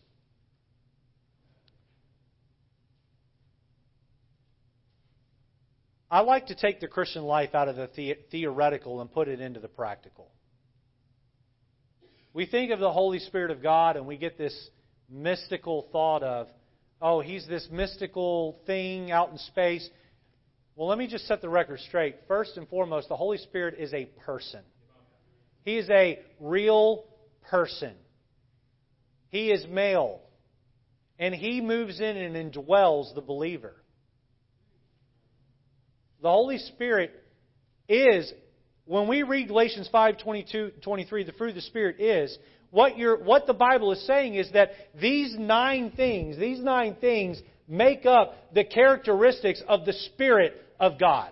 I 6.11 6.21
like 6.21 6.47
to 6.47 6.55
take 6.55 6.79
the 6.79 6.87
Christian 6.87 7.23
life 7.23 7.53
out 7.53 7.67
of 7.67 7.75
the, 7.75 7.89
the 7.95 8.17
theoretical 8.31 8.99
and 8.99 9.11
put 9.11 9.27
it 9.27 9.39
into 9.39 9.59
the 9.59 9.67
practical. 9.67 10.31
We 12.33 12.47
think 12.47 12.71
of 12.71 12.79
the 12.79 12.91
Holy 12.91 13.19
Spirit 13.19 13.51
of 13.51 13.61
God 13.61 13.95
and 13.95 14.07
we 14.07 14.17
get 14.17 14.37
this 14.37 14.69
mystical 15.09 15.87
thought 15.91 16.23
of, 16.23 16.47
oh, 17.01 17.21
he's 17.21 17.47
this 17.47 17.67
mystical 17.71 18.59
thing 18.65 19.11
out 19.11 19.31
in 19.31 19.37
space. 19.37 19.87
Well, 20.75 20.87
let 20.87 20.97
me 20.97 21.07
just 21.07 21.27
set 21.27 21.41
the 21.41 21.49
record 21.49 21.79
straight. 21.81 22.15
First 22.27 22.57
and 22.57 22.67
foremost, 22.67 23.09
the 23.09 23.15
Holy 23.15 23.37
Spirit 23.37 23.75
is 23.77 23.93
a 23.93 24.05
person. 24.25 24.61
He 25.63 25.77
is 25.77 25.89
a 25.89 26.19
real 26.39 27.05
person. 27.49 27.93
He 29.29 29.51
is 29.51 29.65
male. 29.67 30.21
And 31.17 31.35
he 31.35 31.61
moves 31.61 31.99
in 31.99 32.17
and 32.17 32.35
indwells 32.35 33.13
the 33.13 33.21
believer. 33.21 33.75
The 36.21 36.29
Holy 36.29 36.57
Spirit 36.57 37.11
is, 37.87 38.31
when 38.85 39.07
we 39.07 39.23
read 39.23 39.47
Galatians 39.47 39.89
5 39.91 40.17
22, 40.19 40.71
23, 40.81 41.23
the 41.23 41.31
fruit 41.33 41.49
of 41.49 41.55
the 41.55 41.61
Spirit 41.61 41.99
is, 41.99 42.37
what, 42.71 42.93
what 43.23 43.47
the 43.47 43.53
Bible 43.53 43.91
is 43.91 44.05
saying 44.05 44.35
is 44.35 44.51
that 44.53 44.71
these 44.99 45.35
nine 45.37 45.91
things, 45.91 46.37
these 46.37 46.59
nine 46.59 46.95
things 46.99 47.41
make 47.67 48.05
up 48.05 48.33
the 48.53 48.63
characteristics 48.63 49.61
of 49.67 49.85
the 49.85 49.93
Spirit 49.93 50.53
of 50.79 50.99
God. 50.99 51.31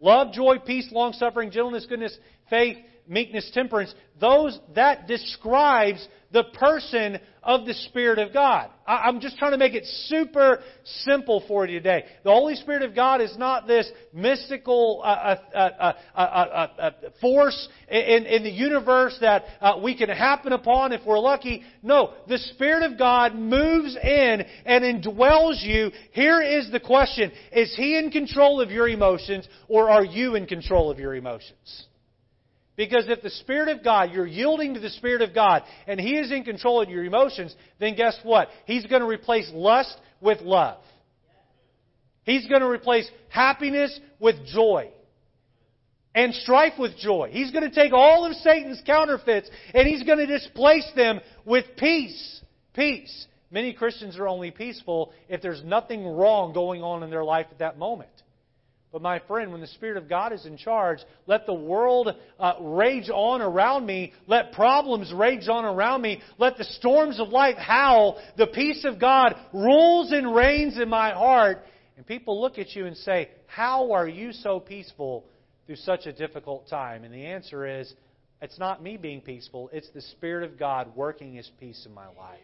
Love, 0.00 0.32
joy, 0.32 0.58
peace, 0.58 0.88
long 0.92 1.12
suffering, 1.12 1.50
gentleness, 1.50 1.86
goodness, 1.88 2.16
faith, 2.50 2.76
meekness, 3.06 3.50
temperance, 3.52 3.94
those 4.20 4.58
that 4.74 5.06
describes 5.06 6.06
the 6.32 6.44
person 6.44 7.18
of 7.44 7.64
the 7.64 7.74
Spirit 7.74 8.18
of 8.18 8.32
God. 8.32 8.70
I'm 8.86 9.20
just 9.20 9.38
trying 9.38 9.52
to 9.52 9.58
make 9.58 9.74
it 9.74 9.84
super 10.06 10.60
simple 11.04 11.44
for 11.46 11.66
you 11.66 11.78
today. 11.78 12.04
The 12.24 12.30
Holy 12.30 12.56
Spirit 12.56 12.82
of 12.82 12.94
God 12.94 13.20
is 13.20 13.36
not 13.38 13.66
this 13.66 13.88
mystical 14.12 15.00
uh, 15.04 15.36
uh, 15.54 15.92
uh, 16.16 16.90
force 17.20 17.68
in, 17.88 18.26
in, 18.26 18.42
the 18.42 18.50
universe 18.50 19.16
that 19.20 19.44
we 19.82 19.96
can 19.96 20.08
happen 20.08 20.52
upon 20.52 20.92
if 20.92 21.02
we're 21.06 21.20
lucky. 21.20 21.62
No, 21.82 22.14
the 22.26 22.38
Spirit 22.38 22.90
of 22.90 22.98
God 22.98 23.36
moves 23.36 23.96
in 23.96 24.44
and 24.66 25.04
indwells 25.04 25.62
you. 25.62 25.92
Here 26.12 26.42
is 26.42 26.70
the 26.72 26.80
question 26.80 27.30
Is 27.52 27.74
He 27.76 27.96
in 27.96 28.10
control 28.10 28.60
of 28.60 28.70
your 28.70 28.88
emotions, 28.88 29.46
or 29.68 29.88
are 29.88 30.04
you 30.04 30.34
in 30.34 30.46
control 30.46 30.90
of 30.90 30.98
your 30.98 31.14
emotions? 31.14 31.86
Because 32.76 33.04
if 33.08 33.22
the 33.22 33.30
Spirit 33.30 33.68
of 33.68 33.84
God, 33.84 34.10
you're 34.12 34.26
yielding 34.26 34.74
to 34.74 34.80
the 34.80 34.90
Spirit 34.90 35.22
of 35.22 35.34
God, 35.34 35.62
and 35.86 36.00
He 36.00 36.16
is 36.16 36.32
in 36.32 36.42
control 36.42 36.80
of 36.80 36.88
your 36.88 37.04
emotions, 37.04 37.54
then 37.78 37.94
guess 37.94 38.18
what? 38.24 38.48
He's 38.66 38.86
going 38.86 39.02
to 39.02 39.08
replace 39.08 39.48
lust 39.52 39.96
with 40.20 40.40
love. 40.40 40.78
He's 42.24 42.46
going 42.48 42.62
to 42.62 42.68
replace 42.68 43.08
happiness 43.28 43.98
with 44.18 44.36
joy. 44.46 44.90
And 46.16 46.32
strife 46.34 46.74
with 46.78 46.96
joy. 46.96 47.30
He's 47.32 47.50
going 47.50 47.68
to 47.68 47.74
take 47.74 47.92
all 47.92 48.24
of 48.24 48.34
Satan's 48.36 48.80
counterfeits 48.86 49.50
and 49.74 49.86
he's 49.86 50.04
going 50.04 50.18
to 50.18 50.26
displace 50.26 50.88
them 50.94 51.20
with 51.44 51.64
peace. 51.76 52.40
Peace. 52.72 53.26
Many 53.50 53.72
Christians 53.72 54.16
are 54.16 54.28
only 54.28 54.52
peaceful 54.52 55.12
if 55.28 55.42
there's 55.42 55.62
nothing 55.64 56.06
wrong 56.06 56.52
going 56.52 56.82
on 56.82 57.02
in 57.02 57.10
their 57.10 57.24
life 57.24 57.46
at 57.50 57.58
that 57.58 57.78
moment. 57.78 58.10
But 58.94 59.02
my 59.02 59.18
friend, 59.26 59.50
when 59.50 59.60
the 59.60 59.66
Spirit 59.66 59.96
of 59.96 60.08
God 60.08 60.32
is 60.32 60.46
in 60.46 60.56
charge, 60.56 61.00
let 61.26 61.46
the 61.46 61.52
world 61.52 62.14
uh, 62.38 62.52
rage 62.60 63.10
on 63.12 63.42
around 63.42 63.84
me. 63.86 64.12
Let 64.28 64.52
problems 64.52 65.12
rage 65.12 65.48
on 65.48 65.64
around 65.64 66.00
me. 66.00 66.22
Let 66.38 66.58
the 66.58 66.64
storms 66.64 67.18
of 67.18 67.30
life 67.30 67.56
howl. 67.56 68.22
The 68.36 68.46
peace 68.46 68.84
of 68.84 69.00
God 69.00 69.34
rules 69.52 70.12
and 70.12 70.32
reigns 70.32 70.78
in 70.78 70.88
my 70.88 71.10
heart. 71.10 71.64
And 71.96 72.06
people 72.06 72.40
look 72.40 72.56
at 72.56 72.76
you 72.76 72.86
and 72.86 72.96
say, 72.96 73.30
How 73.48 73.90
are 73.90 74.06
you 74.06 74.30
so 74.30 74.60
peaceful 74.60 75.24
through 75.66 75.74
such 75.74 76.06
a 76.06 76.12
difficult 76.12 76.68
time? 76.68 77.02
And 77.02 77.12
the 77.12 77.26
answer 77.26 77.66
is, 77.66 77.92
It's 78.40 78.60
not 78.60 78.80
me 78.80 78.96
being 78.96 79.22
peaceful, 79.22 79.70
it's 79.72 79.90
the 79.90 80.02
Spirit 80.02 80.48
of 80.48 80.56
God 80.56 80.94
working 80.94 81.34
His 81.34 81.50
peace 81.58 81.84
in 81.84 81.92
my 81.92 82.06
life. 82.06 82.38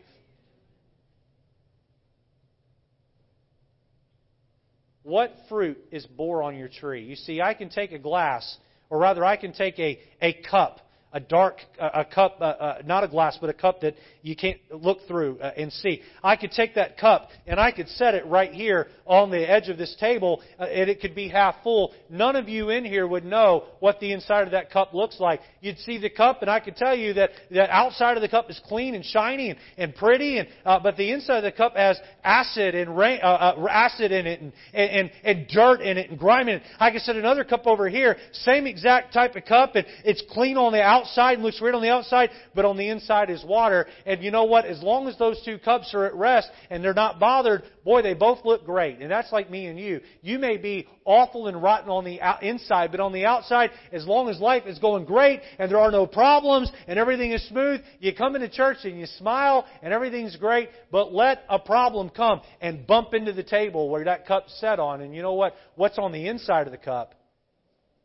What 5.02 5.34
fruit 5.48 5.78
is 5.90 6.06
bore 6.06 6.42
on 6.42 6.56
your 6.56 6.68
tree? 6.68 7.04
You 7.04 7.16
see, 7.16 7.40
I 7.40 7.54
can 7.54 7.70
take 7.70 7.92
a 7.92 7.98
glass, 7.98 8.58
or 8.88 8.98
rather, 8.98 9.24
I 9.24 9.36
can 9.36 9.52
take 9.52 9.78
a, 9.78 9.98
a 10.20 10.34
cup 10.48 10.80
a 11.12 11.20
dark 11.20 11.56
a 11.80 12.04
cup, 12.04 12.36
uh, 12.40 12.44
uh, 12.44 12.82
not 12.84 13.02
a 13.02 13.08
glass, 13.08 13.36
but 13.40 13.50
a 13.50 13.54
cup 13.54 13.80
that 13.80 13.94
you 14.22 14.36
can't 14.36 14.58
look 14.70 14.98
through 15.08 15.38
uh, 15.40 15.50
and 15.56 15.72
see. 15.72 16.02
I 16.22 16.36
could 16.36 16.52
take 16.52 16.76
that 16.76 16.98
cup 16.98 17.30
and 17.46 17.58
I 17.58 17.72
could 17.72 17.88
set 17.88 18.14
it 18.14 18.24
right 18.26 18.52
here 18.52 18.86
on 19.06 19.30
the 19.30 19.38
edge 19.38 19.68
of 19.68 19.76
this 19.76 19.96
table, 19.98 20.40
uh, 20.58 20.64
and 20.64 20.88
it 20.88 21.00
could 21.00 21.14
be 21.14 21.28
half 21.28 21.56
full. 21.64 21.92
None 22.08 22.36
of 22.36 22.48
you 22.48 22.70
in 22.70 22.84
here 22.84 23.06
would 23.06 23.24
know 23.24 23.64
what 23.80 23.98
the 23.98 24.12
inside 24.12 24.42
of 24.42 24.52
that 24.52 24.70
cup 24.70 24.94
looks 24.94 25.18
like. 25.18 25.40
You'd 25.60 25.78
see 25.78 25.98
the 25.98 26.10
cup, 26.10 26.42
and 26.42 26.50
I 26.50 26.60
could 26.60 26.76
tell 26.76 26.94
you 26.96 27.14
that 27.14 27.30
that 27.50 27.70
outside 27.70 28.16
of 28.16 28.22
the 28.22 28.28
cup 28.28 28.48
is 28.48 28.60
clean 28.66 28.94
and 28.94 29.04
shiny 29.04 29.50
and, 29.50 29.58
and 29.78 29.94
pretty, 29.94 30.38
and 30.38 30.48
uh, 30.64 30.78
but 30.78 30.96
the 30.96 31.10
inside 31.10 31.38
of 31.38 31.44
the 31.44 31.52
cup 31.52 31.74
has 31.74 31.98
acid 32.22 32.76
and 32.76 32.96
rain, 32.96 33.20
uh, 33.20 33.54
acid 33.68 34.12
in 34.12 34.26
it 34.26 34.40
and, 34.40 34.52
and 34.72 35.10
and 35.24 35.48
dirt 35.48 35.80
in 35.80 35.98
it 35.98 36.10
and 36.10 36.18
grime 36.18 36.48
in 36.48 36.56
it. 36.56 36.62
I 36.78 36.92
could 36.92 37.02
set 37.02 37.16
another 37.16 37.42
cup 37.42 37.66
over 37.66 37.88
here, 37.88 38.16
same 38.32 38.66
exact 38.66 39.12
type 39.12 39.34
of 39.34 39.44
cup, 39.44 39.74
and 39.74 39.86
it's 40.04 40.22
clean 40.30 40.56
on 40.56 40.72
the 40.72 40.82
outside 40.82 40.99
outside 41.00 41.34
and 41.34 41.42
looks 41.42 41.60
weird 41.60 41.74
on 41.74 41.82
the 41.82 41.90
outside, 41.90 42.30
but 42.54 42.64
on 42.64 42.76
the 42.76 42.88
inside 42.88 43.30
is 43.30 43.44
water. 43.44 43.86
And 44.06 44.22
you 44.22 44.30
know 44.30 44.44
what? 44.44 44.64
As 44.66 44.82
long 44.82 45.08
as 45.08 45.16
those 45.18 45.40
two 45.44 45.58
cups 45.58 45.92
are 45.94 46.04
at 46.04 46.14
rest 46.14 46.50
and 46.68 46.84
they're 46.84 46.94
not 46.94 47.18
bothered, 47.18 47.62
boy, 47.84 48.02
they 48.02 48.14
both 48.14 48.44
look 48.44 48.64
great. 48.64 48.98
And 49.00 49.10
that's 49.10 49.32
like 49.32 49.50
me 49.50 49.66
and 49.66 49.78
you. 49.78 50.00
You 50.22 50.38
may 50.38 50.56
be 50.56 50.86
awful 51.04 51.46
and 51.46 51.62
rotten 51.62 51.90
on 51.90 52.04
the 52.04 52.20
inside, 52.42 52.90
but 52.90 53.00
on 53.00 53.12
the 53.12 53.24
outside, 53.24 53.70
as 53.92 54.06
long 54.06 54.28
as 54.28 54.40
life 54.40 54.64
is 54.66 54.78
going 54.78 55.04
great 55.04 55.40
and 55.58 55.70
there 55.70 55.80
are 55.80 55.90
no 55.90 56.06
problems 56.06 56.70
and 56.86 56.98
everything 56.98 57.32
is 57.32 57.46
smooth, 57.48 57.80
you 57.98 58.14
come 58.14 58.36
into 58.36 58.48
church 58.48 58.78
and 58.84 58.98
you 58.98 59.06
smile 59.06 59.66
and 59.82 59.92
everything's 59.92 60.36
great, 60.36 60.68
but 60.90 61.12
let 61.12 61.44
a 61.48 61.58
problem 61.58 62.10
come 62.10 62.40
and 62.60 62.86
bump 62.86 63.14
into 63.14 63.32
the 63.32 63.42
table 63.42 63.88
where 63.88 64.04
that 64.04 64.26
cup's 64.26 64.58
set 64.60 64.78
on. 64.78 65.00
And 65.00 65.14
you 65.14 65.22
know 65.22 65.34
what? 65.34 65.54
What's 65.76 65.98
on 65.98 66.12
the 66.12 66.28
inside 66.28 66.66
of 66.66 66.72
the 66.72 66.78
cup 66.78 67.14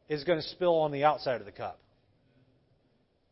is 0.07 0.23
going 0.23 0.39
to 0.39 0.47
spill 0.47 0.75
on 0.75 0.91
the 0.91 1.03
outside 1.03 1.39
of 1.39 1.45
the 1.45 1.51
cup. 1.51 1.79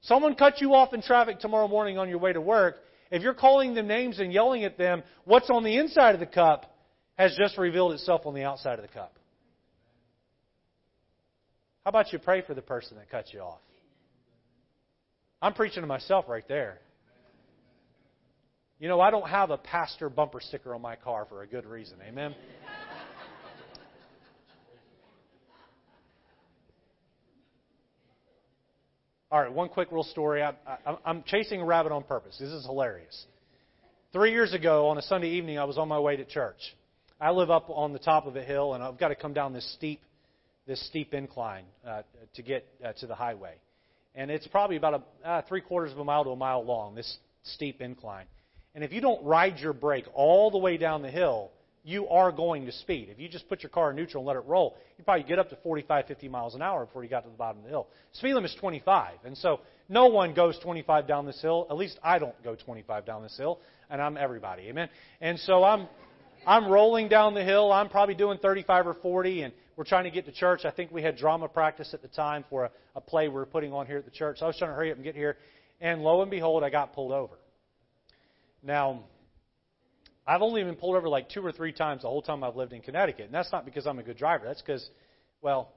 Someone 0.04 0.36
cut 0.36 0.60
you 0.62 0.74
off 0.74 0.94
in 0.94 1.02
traffic 1.02 1.40
tomorrow 1.40 1.68
morning 1.68 1.98
on 1.98 2.10
your 2.10 2.20
way 2.20 2.34
to 2.34 2.42
work. 2.42 2.76
If 3.10 3.22
you're 3.22 3.34
calling 3.34 3.74
them 3.74 3.88
names 3.88 4.20
and 4.20 4.34
yelling 4.34 4.64
at 4.64 4.78
them, 4.78 5.04
what's 5.24 5.50
on 5.50 5.64
the 5.64 5.78
inside 5.78 6.14
of 6.14 6.20
the 6.20 6.26
cup 6.26 6.76
has 7.18 7.36
just 7.38 7.58
revealed 7.58 7.94
itself 7.94 8.26
on 8.26 8.34
the 8.34 8.44
outside 8.44 8.80
of 8.80 8.82
the 8.82 8.92
cup. 8.92 9.18
How 11.86 11.90
about 11.90 12.12
you 12.12 12.20
pray 12.20 12.42
for 12.42 12.54
the 12.54 12.62
person 12.62 12.98
that 12.98 13.10
cut 13.10 13.34
you 13.34 13.42
off? 13.42 13.60
I'm 15.42 15.54
preaching 15.54 15.82
to 15.82 15.88
myself 15.88 16.26
right 16.28 16.48
there. 16.48 16.80
You 18.80 18.90
know, 18.90 19.00
I 19.00 19.12
don't 19.12 19.28
have 19.28 19.52
a 19.52 19.58
pastor 19.58 20.10
bumper 20.10 20.42
sticker 20.42 20.74
on 20.76 20.82
my 20.82 20.96
car 20.96 21.26
for 21.30 21.44
a 21.44 21.48
good 21.48 21.66
reason. 21.66 21.98
Amen. 22.06 22.36
All 29.34 29.42
right, 29.42 29.52
one 29.52 29.68
quick 29.68 29.92
real 29.92 30.04
story. 30.04 30.44
I, 30.44 30.54
am 31.08 31.24
chasing 31.26 31.60
a 31.60 31.66
rabbit 31.66 31.92
on 31.92 32.04
purpose. 32.04 32.38
This 32.40 32.52
is 32.52 32.66
hilarious. 32.66 33.26
Three 34.12 34.30
years 34.30 34.54
ago, 34.54 34.90
on 34.90 35.00
a 35.00 35.02
Sunday 35.02 35.30
evening, 35.30 35.58
I 35.58 35.64
was 35.64 35.80
on 35.80 35.88
my 35.88 36.00
way 36.00 36.16
to 36.16 36.24
church. 36.24 36.60
I 37.20 37.32
live 37.32 37.50
up 37.50 37.68
on 37.72 37.94
the 37.94 37.98
top 37.98 38.28
of 38.28 38.36
a 38.36 38.44
hill, 38.44 38.76
and 38.76 38.84
I've 38.84 39.00
got 39.00 39.08
to 39.08 39.16
come 39.16 39.34
down 39.34 39.52
this 39.52 39.68
steep, 39.74 40.02
this 40.68 40.86
steep 40.86 41.16
incline 41.16 41.64
uh, 41.84 42.04
to 42.36 42.44
get 42.44 42.68
uh, 42.86 42.94
to 43.00 43.08
the 43.08 43.16
highway, 43.16 43.56
and 44.14 44.30
it's 44.30 44.46
probably 44.46 44.76
about 44.76 45.04
a 45.24 45.28
uh, 45.28 45.42
three 45.50 45.62
quarters 45.62 45.92
of 45.92 45.98
a 45.98 46.04
mile 46.04 46.24
to 46.26 46.30
a 46.30 46.36
mile 46.36 46.64
long. 46.64 46.94
This 46.94 47.18
steep 47.42 47.82
incline, 47.82 48.28
and 48.76 48.84
if 48.84 48.94
you 48.94 49.02
don't 49.02 49.26
ride 49.26 49.58
your 49.58 49.74
brake 49.74 50.06
all 50.14 50.52
the 50.52 50.60
way 50.60 50.78
down 50.78 51.02
the 51.02 51.10
hill, 51.10 51.50
you 51.84 52.08
are 52.08 52.32
going 52.32 52.66
to 52.66 52.72
speed. 52.72 53.10
If 53.12 53.20
you 53.20 53.28
just 53.28 53.50
put 53.50 53.62
your 53.62 53.70
car 53.70 53.90
in 53.90 53.96
neutral 53.96 54.22
and 54.22 54.28
let 54.28 54.38
it 54.38 54.48
roll, 54.48 54.76
you 54.98 55.04
probably 55.04 55.24
get 55.24 55.38
up 55.38 55.50
to 55.50 55.58
45, 55.58 56.08
50 56.08 56.30
miles 56.30 56.56
an 56.56 56.62
hour 56.62 56.86
before 56.86 57.04
you 57.04 57.10
got 57.10 57.24
to 57.24 57.30
the 57.30 57.36
bottom 57.36 57.58
of 57.60 57.64
the 57.66 57.70
hill. 57.70 57.88
Speed 58.14 58.34
limit 58.34 58.52
is 58.52 58.58
25, 58.60 59.16
and 59.26 59.38
so 59.38 59.60
no 59.90 60.08
one 60.08 60.34
goes 60.34 60.58
25 60.60 61.08
down 61.08 61.26
this 61.26 61.42
hill. 61.42 61.68
At 61.70 61.76
least 61.76 62.00
I 62.04 62.20
don't 62.20 62.42
go 62.44 62.56
25 62.56 63.06
down 63.06 63.22
this 63.22 63.38
hill, 63.38 63.60
and 63.90 64.02
I'm 64.02 64.18
everybody. 64.18 64.64
Amen. 64.70 64.90
And 65.20 65.38
so 65.40 65.64
I'm 65.64 65.88
I'm 66.46 66.68
rolling 66.68 67.08
down 67.08 67.34
the 67.34 67.44
hill. 67.44 67.72
I'm 67.72 67.90
probably 67.90 68.16
doing 68.16 68.38
35 68.38 68.88
or 68.88 68.94
40, 68.96 69.44
and 69.44 69.54
we're 69.78 69.86
trying 69.86 70.04
to 70.04 70.12
get 70.12 70.26
to 70.26 70.32
church. 70.32 70.66
I 70.66 70.72
think 70.72 70.92
we 70.92 71.02
had 71.02 71.18
drama 71.18 71.48
practice 71.48 71.94
at 71.94 72.02
the 72.02 72.10
time 72.10 72.44
for 72.50 72.66
a, 72.66 72.72
a 72.96 73.02
play 73.02 73.30
we 73.30 73.36
were 73.36 73.46
putting 73.46 73.72
on 73.72 73.88
here 73.88 73.98
at 73.98 74.06
the 74.06 74.12
church. 74.12 74.40
So 74.40 74.46
I 74.46 74.48
was 74.48 74.58
trying 74.58 74.72
to 74.72 74.76
hurry 74.76 74.92
up 74.92 74.98
and 74.98 75.06
get 75.06 75.16
here, 75.16 75.38
and 75.80 76.02
lo 76.02 76.22
and 76.22 76.30
behold, 76.30 76.64
I 76.64 76.70
got 76.70 76.94
pulled 76.94 77.14
over. 77.14 77.36
Now 78.62 79.04
I've 80.26 80.42
only 80.42 80.64
been 80.64 80.76
pulled 80.76 80.96
over 80.96 81.10
like 81.10 81.30
two 81.30 81.46
or 81.46 81.52
three 81.52 81.74
times 81.74 82.04
the 82.04 82.08
whole 82.08 82.22
time 82.22 82.44
I've 82.44 82.56
lived 82.56 82.74
in 82.74 82.82
Connecticut. 82.82 83.26
And 83.26 83.34
that's 83.34 83.52
not 83.52 83.66
because 83.66 83.86
I'm 83.86 84.00
a 84.00 84.04
good 84.04 84.18
driver. 84.18 84.46
That's 84.46 84.62
because, 84.62 84.88
well, 85.42 85.74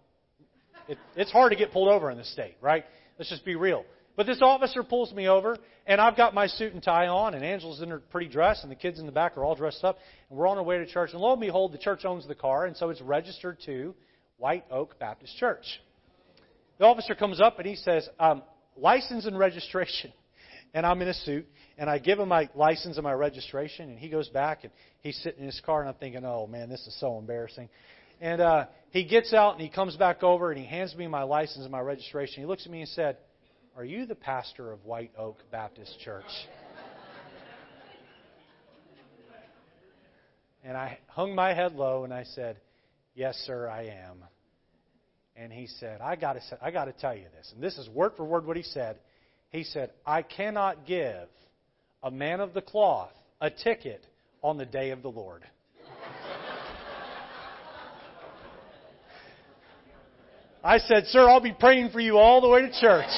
it, 0.89 0.99
it's 1.17 1.33
hard 1.33 1.53
to 1.53 1.57
get 1.57 1.73
pulled 1.73 1.89
over 1.89 2.11
in 2.11 2.19
this 2.19 2.33
state, 2.33 2.57
right? 2.61 2.85
Let's 3.19 3.31
just 3.31 3.45
be 3.45 3.57
real. 3.57 3.85
But 4.17 4.27
this 4.27 4.41
officer 4.41 4.83
pulls 4.83 5.13
me 5.13 5.29
over, 5.29 5.59
and 5.87 6.01
I've 6.01 6.17
got 6.17 6.33
my 6.33 6.47
suit 6.47 6.73
and 6.73 6.83
tie 6.83 7.09
on, 7.09 7.35
and 7.35 7.45
Angela's 7.45 7.83
in 7.83 7.91
her 7.91 7.99
pretty 7.99 8.29
dress, 8.29 8.61
and 8.63 8.73
the 8.73 8.77
kids 8.77 8.99
in 8.99 9.05
the 9.05 9.13
back 9.13 9.37
are 9.37 9.45
all 9.45 9.55
dressed 9.55 9.85
up, 9.85 9.99
and 10.31 10.39
we're 10.39 10.49
on 10.49 10.57
our 10.57 10.65
way 10.65 10.79
to 10.79 10.87
church. 10.87 11.11
And 11.13 11.21
lo 11.21 11.33
and 11.33 11.41
behold, 11.41 11.73
the 11.73 11.79
church 11.79 12.07
owns 12.07 12.27
the 12.27 12.35
car, 12.35 12.65
and 12.65 12.75
so 12.77 12.89
it's 12.89 13.03
registered 13.03 13.59
to 13.67 13.95
White 14.39 14.65
Oak 14.71 14.99
Baptist 14.99 15.37
Church. 15.37 15.65
The 16.79 16.85
officer 16.85 17.15
comes 17.15 17.41
up 17.41 17.59
and 17.59 17.67
he 17.67 17.77
says, 17.77 18.09
um, 18.19 18.43
license 18.77 19.27
and 19.27 19.39
registration. 19.39 20.13
And 20.77 20.85
I'm 20.85 21.01
in 21.01 21.09
a 21.09 21.15
suit, 21.15 21.47
and 21.79 21.89
I 21.89 21.97
give 21.97 22.19
him 22.19 22.29
my 22.29 22.51
license 22.55 22.99
and 22.99 23.05
my 23.05 23.15
registration, 23.15 23.89
and 23.89 23.99
he 23.99 24.11
goes 24.11 24.29
back 24.29 24.65
and 24.65 24.71
he's 25.01 25.17
sitting 25.23 25.41
in 25.41 25.47
his 25.47 25.59
car, 25.65 25.81
and 25.81 25.89
I'm 25.89 25.95
thinking, 25.95 26.23
oh 26.27 26.47
man, 26.47 26.69
this 26.69 26.87
is 26.87 26.95
so 27.01 27.17
embarrassing. 27.17 27.71
And 28.21 28.43
uh, 28.43 28.67
he 28.91 29.05
gets 29.07 29.33
out 29.33 29.55
and 29.55 29.63
he 29.63 29.71
comes 29.71 29.97
back 29.97 30.23
over 30.23 30.51
and 30.51 30.61
he 30.61 30.67
hands 30.67 30.95
me 30.95 31.07
my 31.07 31.23
license 31.23 31.63
and 31.65 31.73
my 31.73 31.81
registration. 31.81 32.43
He 32.43 32.47
looks 32.47 32.67
at 32.67 32.71
me 32.71 32.81
and 32.81 32.89
said, 32.91 33.17
"Are 33.75 33.87
you 33.87 34.05
the 34.05 34.15
pastor 34.15 34.71
of 34.71 34.85
White 34.85 35.13
Oak 35.17 35.39
Baptist 35.51 35.99
Church?" 36.01 36.25
and 40.63 40.77
I 40.77 40.99
hung 41.07 41.35
my 41.35 41.55
head 41.55 41.73
low 41.73 42.05
and 42.05 42.13
I 42.13 42.25
said, 42.25 42.61
"Yes, 43.15 43.35
sir, 43.47 43.67
I 43.67 43.85
am." 43.85 44.25
And 45.37 45.51
he 45.51 45.69
said, 45.69 46.03
"I 46.03 46.17
got 46.17 46.35
to 46.35 46.41
I 46.61 46.71
got 46.71 46.85
to 46.85 46.93
tell 46.93 47.15
you 47.15 47.25
this." 47.35 47.51
And 47.55 47.63
this 47.63 47.79
is 47.79 47.89
word 47.89 48.13
for 48.15 48.27
word 48.27 48.45
what 48.45 48.59
he 48.59 48.63
said. 48.63 48.99
He 49.57 49.65
said, 49.65 49.91
"I 50.05 50.21
cannot 50.21 50.85
give 50.85 51.31
a 52.03 52.11
man 52.11 52.41
of 52.41 52.53
the 52.53 52.61
cloth 52.61 53.15
a 53.41 53.49
ticket 53.49 54.07
on 54.43 54.59
the 54.59 54.67
day 54.67 54.91
of 54.91 55.01
the 55.01 55.09
Lord. 55.09 55.45
I 60.63 60.77
said, 60.77 61.07
Sir, 61.07 61.27
I'll 61.27 61.41
be 61.41 61.55
praying 61.59 61.89
for 61.89 62.01
you 62.01 62.19
all 62.19 62.43
the 62.43 62.51
way 62.51 62.61
to 62.61 62.81
church. 62.81 63.09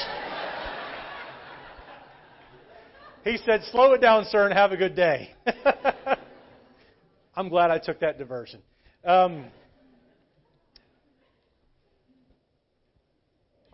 he 3.25 3.35
said, 3.43 3.63
Slow 3.73 3.91
it 3.91 3.99
down, 3.99 4.23
sir, 4.29 4.45
and 4.45 4.53
have 4.53 4.71
a 4.71 4.77
good 4.77 4.95
day. 4.95 5.31
I'm 7.35 7.49
glad 7.49 7.69
I 7.69 7.79
took 7.79 7.99
that 7.99 8.17
diversion. 8.17 8.61
Um, 9.03 9.47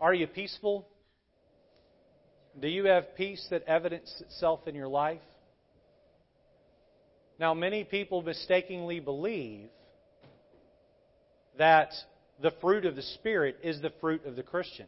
are 0.00 0.14
you 0.14 0.26
peaceful? 0.26 0.88
Do 2.60 2.68
you 2.68 2.84
have 2.86 3.14
peace 3.16 3.46
that 3.50 3.64
evidences 3.64 4.20
itself 4.22 4.66
in 4.66 4.74
your 4.74 4.88
life? 4.88 5.20
Now, 7.38 7.52
many 7.52 7.84
people 7.84 8.22
mistakenly 8.22 8.98
believe 8.98 9.68
that 11.58 11.90
the 12.40 12.52
fruit 12.62 12.86
of 12.86 12.96
the 12.96 13.02
Spirit 13.02 13.58
is 13.62 13.80
the 13.82 13.92
fruit 14.00 14.24
of 14.24 14.36
the 14.36 14.42
Christian. 14.42 14.86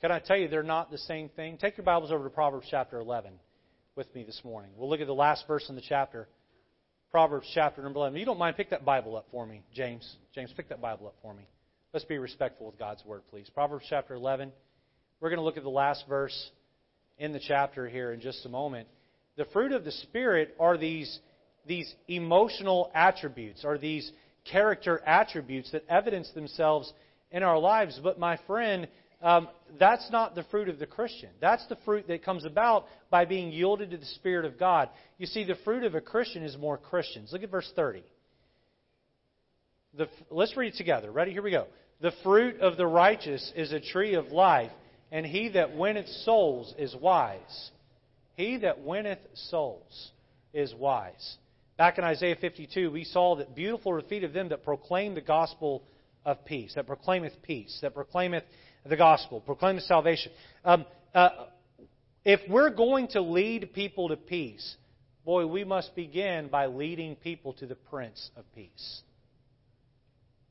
Can 0.00 0.10
I 0.10 0.18
tell 0.18 0.36
you 0.36 0.48
they're 0.48 0.62
not 0.64 0.90
the 0.90 0.98
same 0.98 1.28
thing? 1.30 1.58
Take 1.58 1.76
your 1.76 1.84
Bibles 1.84 2.10
over 2.10 2.24
to 2.24 2.30
Proverbs 2.30 2.66
chapter 2.70 2.98
11 2.98 3.32
with 3.94 4.12
me 4.14 4.24
this 4.24 4.40
morning. 4.44 4.70
We'll 4.76 4.90
look 4.90 5.00
at 5.00 5.06
the 5.06 5.14
last 5.14 5.46
verse 5.46 5.68
in 5.68 5.76
the 5.76 5.82
chapter. 5.88 6.28
Proverbs 7.12 7.48
chapter 7.54 7.82
number 7.82 7.98
11. 8.00 8.16
If 8.16 8.20
you 8.20 8.26
don't 8.26 8.38
mind, 8.38 8.56
pick 8.56 8.70
that 8.70 8.84
Bible 8.84 9.16
up 9.16 9.26
for 9.30 9.46
me, 9.46 9.62
James. 9.74 10.16
James, 10.34 10.52
pick 10.56 10.68
that 10.68 10.80
Bible 10.80 11.06
up 11.06 11.14
for 11.22 11.32
me. 11.32 11.46
Let's 11.92 12.04
be 12.04 12.18
respectful 12.18 12.66
with 12.66 12.78
God's 12.78 13.04
Word, 13.04 13.22
please. 13.30 13.48
Proverbs 13.48 13.86
chapter 13.88 14.14
11. 14.14 14.52
We're 15.20 15.30
going 15.30 15.38
to 15.38 15.44
look 15.44 15.56
at 15.56 15.62
the 15.62 15.70
last 15.70 16.04
verse 16.08 16.50
in 17.18 17.32
the 17.32 17.40
chapter 17.40 17.88
here 17.88 18.12
in 18.12 18.20
just 18.20 18.44
a 18.44 18.48
moment. 18.48 18.86
The 19.36 19.46
fruit 19.46 19.72
of 19.72 19.84
the 19.84 19.92
Spirit 19.92 20.54
are 20.60 20.76
these, 20.76 21.18
these 21.66 21.92
emotional 22.08 22.90
attributes, 22.94 23.64
are 23.64 23.78
these 23.78 24.10
character 24.50 25.00
attributes 25.06 25.72
that 25.72 25.84
evidence 25.88 26.30
themselves 26.34 26.92
in 27.30 27.42
our 27.42 27.58
lives. 27.58 27.98
But 28.02 28.18
my 28.18 28.38
friend, 28.46 28.88
um, 29.22 29.48
that's 29.78 30.10
not 30.10 30.34
the 30.34 30.44
fruit 30.44 30.68
of 30.68 30.78
the 30.78 30.86
Christian. 30.86 31.30
That's 31.40 31.66
the 31.68 31.78
fruit 31.84 32.06
that 32.08 32.22
comes 32.22 32.44
about 32.44 32.86
by 33.10 33.24
being 33.24 33.50
yielded 33.50 33.90
to 33.92 33.96
the 33.96 34.06
Spirit 34.06 34.44
of 34.44 34.58
God. 34.58 34.90
You 35.18 35.26
see, 35.26 35.44
the 35.44 35.56
fruit 35.64 35.84
of 35.84 35.94
a 35.94 36.00
Christian 36.00 36.42
is 36.42 36.56
more 36.58 36.76
Christians. 36.76 37.30
Look 37.32 37.42
at 37.42 37.50
verse 37.50 37.70
30. 37.74 38.02
The, 39.96 40.08
let's 40.30 40.54
read 40.58 40.74
it 40.74 40.76
together. 40.76 41.10
Ready? 41.10 41.32
Here 41.32 41.42
we 41.42 41.50
go. 41.50 41.66
The 42.02 42.12
fruit 42.22 42.60
of 42.60 42.76
the 42.76 42.86
righteous 42.86 43.50
is 43.56 43.72
a 43.72 43.80
tree 43.80 44.14
of 44.14 44.26
life 44.26 44.72
and 45.10 45.24
he 45.24 45.50
that 45.50 45.76
winneth 45.76 46.08
souls 46.08 46.74
is 46.78 46.94
wise. 46.94 47.70
He 48.34 48.58
that 48.58 48.80
winneth 48.80 49.20
souls 49.34 50.10
is 50.52 50.74
wise. 50.74 51.36
back 51.76 51.98
in 51.98 52.04
Isaiah 52.04 52.36
52, 52.40 52.90
we 52.90 53.04
saw 53.04 53.36
that 53.36 53.54
beautiful 53.54 53.92
are 53.92 54.02
the 54.02 54.08
feet 54.08 54.24
of 54.24 54.32
them 54.32 54.48
that 54.48 54.64
proclaim 54.64 55.14
the 55.14 55.20
gospel 55.20 55.82
of 56.24 56.44
peace, 56.44 56.74
that 56.74 56.86
proclaimeth 56.86 57.40
peace, 57.42 57.78
that 57.82 57.94
proclaimeth 57.94 58.44
the 58.84 58.96
gospel, 58.96 59.40
proclaimeth 59.40 59.84
salvation. 59.84 60.32
Um, 60.64 60.84
uh, 61.14 61.30
if 62.24 62.40
we're 62.48 62.70
going 62.70 63.08
to 63.08 63.20
lead 63.20 63.72
people 63.72 64.08
to 64.08 64.16
peace, 64.16 64.76
boy, 65.24 65.46
we 65.46 65.64
must 65.64 65.94
begin 65.94 66.48
by 66.48 66.66
leading 66.66 67.16
people 67.16 67.52
to 67.54 67.66
the 67.66 67.74
Prince 67.74 68.30
of 68.36 68.44
Peace. 68.54 69.02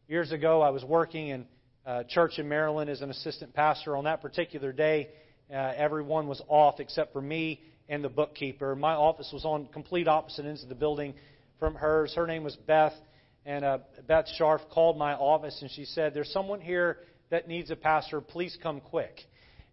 Years 0.08 0.32
ago, 0.32 0.62
I 0.62 0.70
was 0.70 0.84
working 0.84 1.30
in 1.30 1.46
a 1.86 2.04
church 2.04 2.40
in 2.40 2.50
Maryland 2.50 2.90
as 2.90 3.02
an 3.02 3.10
assistant 3.10 3.54
pastor. 3.54 3.96
On 3.96 4.06
that 4.06 4.22
particular 4.22 4.72
day, 4.72 5.10
uh, 5.52 5.74
everyone 5.76 6.28
was 6.28 6.42
off 6.48 6.80
except 6.80 7.14
for 7.14 7.22
me 7.22 7.62
and 7.88 8.04
the 8.04 8.10
bookkeeper. 8.10 8.76
My 8.76 8.94
office 8.94 9.30
was 9.32 9.46
on 9.46 9.68
complete 9.68 10.08
opposite 10.08 10.46
ends 10.46 10.64
of 10.64 10.70
the 10.70 10.76
building 10.76 11.14
from 11.60 11.76
hers. 11.76 12.14
Her 12.16 12.26
name 12.26 12.44
was 12.44 12.56
Beth, 12.56 12.94
and 13.46 13.64
uh, 13.64 13.78
Beth 14.08 14.26
Scharf 14.40 14.62
called 14.72 14.98
my 14.98 15.14
office 15.14 15.62
and 15.62 15.70
she 15.70 15.86
said, 15.86 16.14
"There's 16.14 16.32
someone 16.32 16.60
here 16.60 16.98
that 17.30 17.48
needs 17.48 17.70
a 17.70 17.76
pastor. 17.76 18.20
Please 18.20 18.58
come 18.62 18.82
quick." 18.82 19.20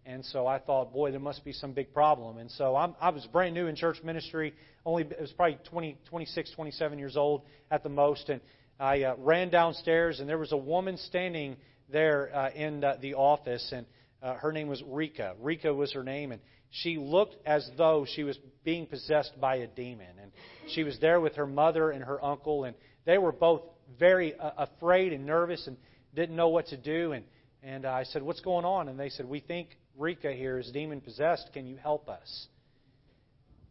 And 0.05 0.23
so 0.25 0.45
I 0.45 0.59
thought, 0.59 0.91
boy, 0.91 1.11
there 1.11 1.19
must 1.21 1.45
be 1.45 1.53
some 1.53 1.71
big 1.71 1.93
problem. 1.93 2.37
And 2.37 2.51
so 2.51 2.75
I'm, 2.75 2.93
I 2.99 3.09
was 3.09 3.25
brand 3.25 3.55
new 3.55 3.67
in 3.67 3.75
church 3.77 4.03
ministry. 4.03 4.53
Only 4.85 5.03
it 5.03 5.19
was 5.19 5.31
probably 5.31 5.57
20, 5.69 5.97
26, 6.09 6.51
27 6.51 6.99
years 6.99 7.15
old 7.15 7.43
at 7.71 7.83
the 7.83 7.89
most. 7.89 8.27
And 8.27 8.41
I 8.81 9.03
uh, 9.03 9.15
ran 9.17 9.49
downstairs, 9.49 10.19
and 10.19 10.27
there 10.27 10.37
was 10.37 10.51
a 10.51 10.57
woman 10.57 10.97
standing 10.97 11.55
there 11.93 12.29
uh, 12.35 12.49
in 12.49 12.83
uh, 12.83 12.97
the 13.01 13.13
office, 13.13 13.71
and 13.71 13.85
uh, 14.21 14.33
her 14.35 14.51
name 14.51 14.67
was 14.67 14.83
Rika. 14.85 15.35
Rika 15.39 15.73
was 15.73 15.93
her 15.93 16.03
name, 16.03 16.33
and 16.33 16.41
she 16.69 16.97
looked 16.97 17.35
as 17.45 17.69
though 17.77 18.05
she 18.05 18.23
was 18.23 18.37
being 18.65 18.87
possessed 18.87 19.39
by 19.39 19.57
a 19.57 19.67
demon. 19.67 20.07
And 20.21 20.31
she 20.73 20.83
was 20.83 20.97
there 20.99 21.21
with 21.21 21.35
her 21.35 21.45
mother 21.45 21.91
and 21.91 22.03
her 22.03 22.23
uncle, 22.23 22.65
and 22.65 22.75
they 23.05 23.17
were 23.17 23.31
both 23.31 23.61
very 23.99 24.37
uh, 24.37 24.51
afraid 24.57 25.13
and 25.13 25.25
nervous 25.25 25.67
and 25.67 25.77
didn't 26.15 26.35
know 26.35 26.49
what 26.49 26.67
to 26.67 26.77
do. 26.77 27.11
And, 27.11 27.25
and 27.61 27.85
I 27.85 28.03
said, 28.03 28.23
What's 28.23 28.41
going 28.41 28.65
on? 28.65 28.89
And 28.89 28.99
they 28.99 29.09
said, 29.09 29.27
We 29.27 29.39
think 29.39 29.69
Rika 29.97 30.33
here 30.33 30.57
is 30.57 30.69
demon 30.71 30.99
possessed. 30.99 31.51
Can 31.53 31.67
you 31.67 31.77
help 31.77 32.09
us? 32.09 32.47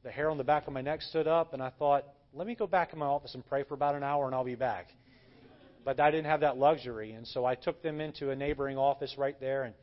The 0.05 0.11
hair 0.11 0.31
on 0.31 0.39
the 0.39 0.45
back 0.45 0.67
of 0.67 0.73
my 0.73 0.81
neck 0.81 1.03
stood 1.03 1.27
up, 1.27 1.53
and 1.55 1.63
I 1.63 1.71
thought, 1.71 2.05
Let 2.33 2.47
me 2.47 2.55
go 2.55 2.67
back 2.67 2.93
in 2.93 2.99
my 2.99 3.07
office 3.07 3.35
and 3.35 3.45
pray 3.47 3.65
for 3.65 3.75
about 3.75 3.95
an 3.95 4.05
hour, 4.05 4.27
and 4.27 4.35
I'll 4.35 4.45
be 4.45 4.55
back. 4.55 4.89
But 5.85 6.01
I 6.01 6.11
didn't 6.11 6.27
have 6.27 6.41
that 6.41 6.59
luxury, 6.59 7.13
and 7.13 7.27
so 7.27 7.45
I 7.45 7.55
took 7.55 7.83
them 7.83 8.01
into 8.01 8.31
a 8.31 8.37
neighboring 8.37 8.79
office 8.79 9.15
right 9.19 9.39
there, 9.41 9.65
and 9.65 9.75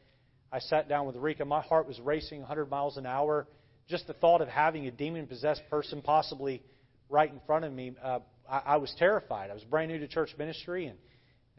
I 0.51 0.59
sat 0.59 0.87
down 0.87 1.05
with 1.05 1.15
Rika. 1.15 1.45
My 1.45 1.61
heart 1.61 1.87
was 1.87 1.99
racing 1.99 2.39
100 2.39 2.69
miles 2.69 2.97
an 2.97 3.05
hour. 3.05 3.47
Just 3.87 4.07
the 4.07 4.13
thought 4.13 4.41
of 4.41 4.47
having 4.47 4.87
a 4.87 4.91
demon 4.91 5.27
possessed 5.27 5.61
person 5.69 6.01
possibly 6.01 6.61
right 7.09 7.31
in 7.31 7.39
front 7.45 7.65
of 7.65 7.73
me, 7.73 7.93
uh, 8.01 8.19
I, 8.49 8.61
I 8.65 8.77
was 8.77 8.93
terrified. 8.97 9.49
I 9.49 9.53
was 9.53 9.63
brand 9.63 9.91
new 9.91 9.99
to 9.99 10.07
church 10.07 10.29
ministry 10.37 10.85
and 10.85 10.97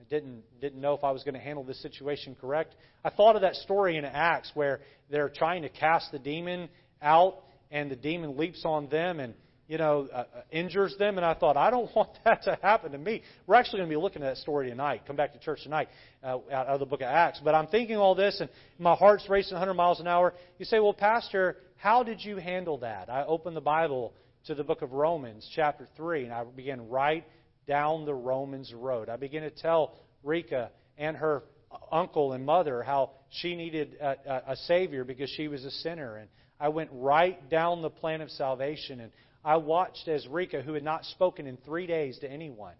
I 0.00 0.04
didn't 0.08 0.42
didn't 0.60 0.80
know 0.80 0.94
if 0.94 1.04
I 1.04 1.10
was 1.10 1.24
going 1.24 1.34
to 1.34 1.40
handle 1.40 1.64
this 1.64 1.82
situation 1.82 2.36
correct. 2.40 2.74
I 3.04 3.10
thought 3.10 3.36
of 3.36 3.42
that 3.42 3.56
story 3.56 3.96
in 3.96 4.04
Acts 4.04 4.50
where 4.54 4.80
they're 5.10 5.28
trying 5.28 5.62
to 5.62 5.68
cast 5.68 6.12
the 6.12 6.18
demon 6.18 6.68
out 7.02 7.42
and 7.70 7.90
the 7.90 7.96
demon 7.96 8.36
leaps 8.36 8.62
on 8.64 8.88
them 8.88 9.20
and 9.20 9.34
you 9.70 9.78
know, 9.78 10.08
uh, 10.12 10.16
uh, 10.16 10.24
injures 10.50 10.96
them. 10.98 11.16
And 11.16 11.24
I 11.24 11.32
thought, 11.34 11.56
I 11.56 11.70
don't 11.70 11.88
want 11.96 12.10
that 12.24 12.42
to 12.42 12.58
happen 12.60 12.90
to 12.90 12.98
me. 12.98 13.22
We're 13.46 13.54
actually 13.54 13.78
going 13.78 13.90
to 13.90 13.96
be 13.96 14.02
looking 14.02 14.20
at 14.20 14.34
that 14.34 14.38
story 14.38 14.68
tonight. 14.68 15.02
Come 15.06 15.14
back 15.14 15.32
to 15.32 15.38
church 15.38 15.62
tonight 15.62 15.88
uh, 16.24 16.38
out 16.52 16.66
of 16.66 16.80
the 16.80 16.86
book 16.86 17.02
of 17.02 17.06
Acts. 17.06 17.40
But 17.42 17.54
I'm 17.54 17.68
thinking 17.68 17.96
all 17.96 18.16
this, 18.16 18.40
and 18.40 18.50
my 18.80 18.96
heart's 18.96 19.28
racing 19.30 19.54
100 19.54 19.74
miles 19.74 20.00
an 20.00 20.08
hour. 20.08 20.34
You 20.58 20.64
say, 20.64 20.80
well, 20.80 20.92
Pastor, 20.92 21.56
how 21.76 22.02
did 22.02 22.20
you 22.20 22.36
handle 22.38 22.78
that? 22.78 23.08
I 23.08 23.24
opened 23.24 23.56
the 23.56 23.60
Bible 23.60 24.12
to 24.46 24.56
the 24.56 24.64
book 24.64 24.82
of 24.82 24.90
Romans, 24.90 25.48
chapter 25.54 25.86
3, 25.96 26.24
and 26.24 26.32
I 26.32 26.42
began 26.42 26.88
right 26.88 27.24
down 27.68 28.06
the 28.06 28.14
Romans 28.14 28.74
road. 28.74 29.08
I 29.08 29.16
began 29.16 29.42
to 29.42 29.50
tell 29.50 29.94
Rika 30.24 30.72
and 30.98 31.16
her 31.16 31.44
uncle 31.92 32.32
and 32.32 32.44
mother 32.44 32.82
how 32.82 33.12
she 33.30 33.54
needed 33.54 33.96
a, 34.00 34.16
a, 34.26 34.42
a 34.48 34.56
Savior 34.66 35.04
because 35.04 35.30
she 35.36 35.46
was 35.46 35.64
a 35.64 35.70
sinner. 35.70 36.16
And 36.16 36.28
I 36.60 36.68
went 36.68 36.90
right 36.92 37.48
down 37.48 37.80
the 37.80 37.90
plan 37.90 38.20
of 38.20 38.30
salvation. 38.30 39.00
And 39.00 39.10
I 39.44 39.56
watched 39.56 40.06
as 40.06 40.28
Rika, 40.28 40.60
who 40.60 40.74
had 40.74 40.84
not 40.84 41.04
spoken 41.06 41.46
in 41.46 41.56
three 41.56 41.86
days 41.86 42.18
to 42.18 42.30
anyone, 42.30 42.74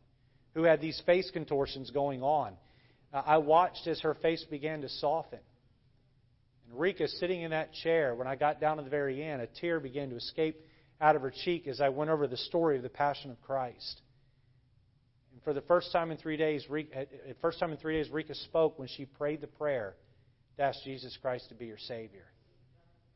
who 0.55 0.65
had 0.65 0.81
these 0.81 1.01
face 1.07 1.31
contortions 1.33 1.91
going 1.91 2.23
on, 2.23 2.53
uh, 3.13 3.23
I 3.25 3.39
watched 3.39 3.87
as 3.87 4.01
her 4.03 4.15
face 4.15 4.45
began 4.51 4.83
to 4.83 4.89
soften. 4.89 5.39
And 6.69 6.79
Rika, 6.79 7.09
sitting 7.09 7.43
in 7.43 7.53
that 7.53 7.73
chair, 7.73 8.15
when 8.15 8.27
I 8.27 8.37
got 8.37 8.61
down 8.61 8.77
to 8.77 8.83
the 8.83 8.91
very 8.91 9.23
end, 9.23 9.41
a 9.41 9.47
tear 9.47 9.81
began 9.81 10.11
to 10.11 10.17
escape 10.17 10.61
out 11.01 11.17
of 11.17 11.23
her 11.23 11.33
cheek 11.45 11.67
as 11.67 11.81
I 11.81 11.89
went 11.89 12.11
over 12.11 12.27
the 12.27 12.37
story 12.37 12.77
of 12.77 12.83
the 12.83 12.91
Passion 12.91 13.31
of 13.31 13.41
Christ. 13.41 14.03
And 15.33 15.43
for 15.43 15.55
the 15.55 15.63
first 15.63 15.91
time 15.91 16.11
in 16.11 16.19
three 16.19 16.37
days, 16.37 16.69
Rika, 16.69 17.01
uh, 17.01 17.05
first 17.41 17.59
time 17.59 17.73
in 17.73 17.79
three 17.79 17.97
days, 17.97 18.13
Rika 18.13 18.35
spoke 18.35 18.79
when 18.79 18.89
she 18.89 19.07
prayed 19.07 19.41
the 19.41 19.47
prayer 19.47 19.95
to 20.59 20.63
ask 20.63 20.83
Jesus 20.85 21.17
Christ 21.23 21.49
to 21.49 21.55
be 21.55 21.71
her 21.71 21.79
Savior. 21.79 22.27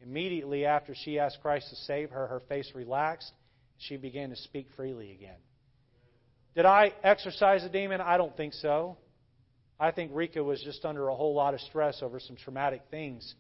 Immediately 0.05 0.67
after 0.67 0.95
she 0.95 1.19
asked 1.19 1.39
Christ 1.41 1.71
to 1.71 1.77
save 1.77 2.11
her, 2.11 2.27
her 2.27 2.41
face 2.49 2.71
relaxed. 2.75 3.33
She 3.79 3.97
began 3.97 4.31
to 4.31 4.37
speak 4.37 4.69
freely 4.77 5.13
again. 5.13 5.39
Did 6.55 6.67
I 6.67 6.93
exorcise 7.03 7.65
a 7.65 7.69
demon? 7.69 8.01
I 8.01 8.17
don't 8.17 8.37
think 8.37 8.53
so. 8.55 8.97
I 9.81 9.91
think 9.91 10.13
Rika 10.15 10.43
was 10.43 10.63
just 10.63 10.85
under 10.85 11.09
a 11.09 11.15
whole 11.15 11.35
lot 11.35 11.55
of 11.55 11.61
stress 11.61 12.01
over 12.03 12.21
some 12.21 12.37
traumatic 12.37 12.83
things 12.91 13.35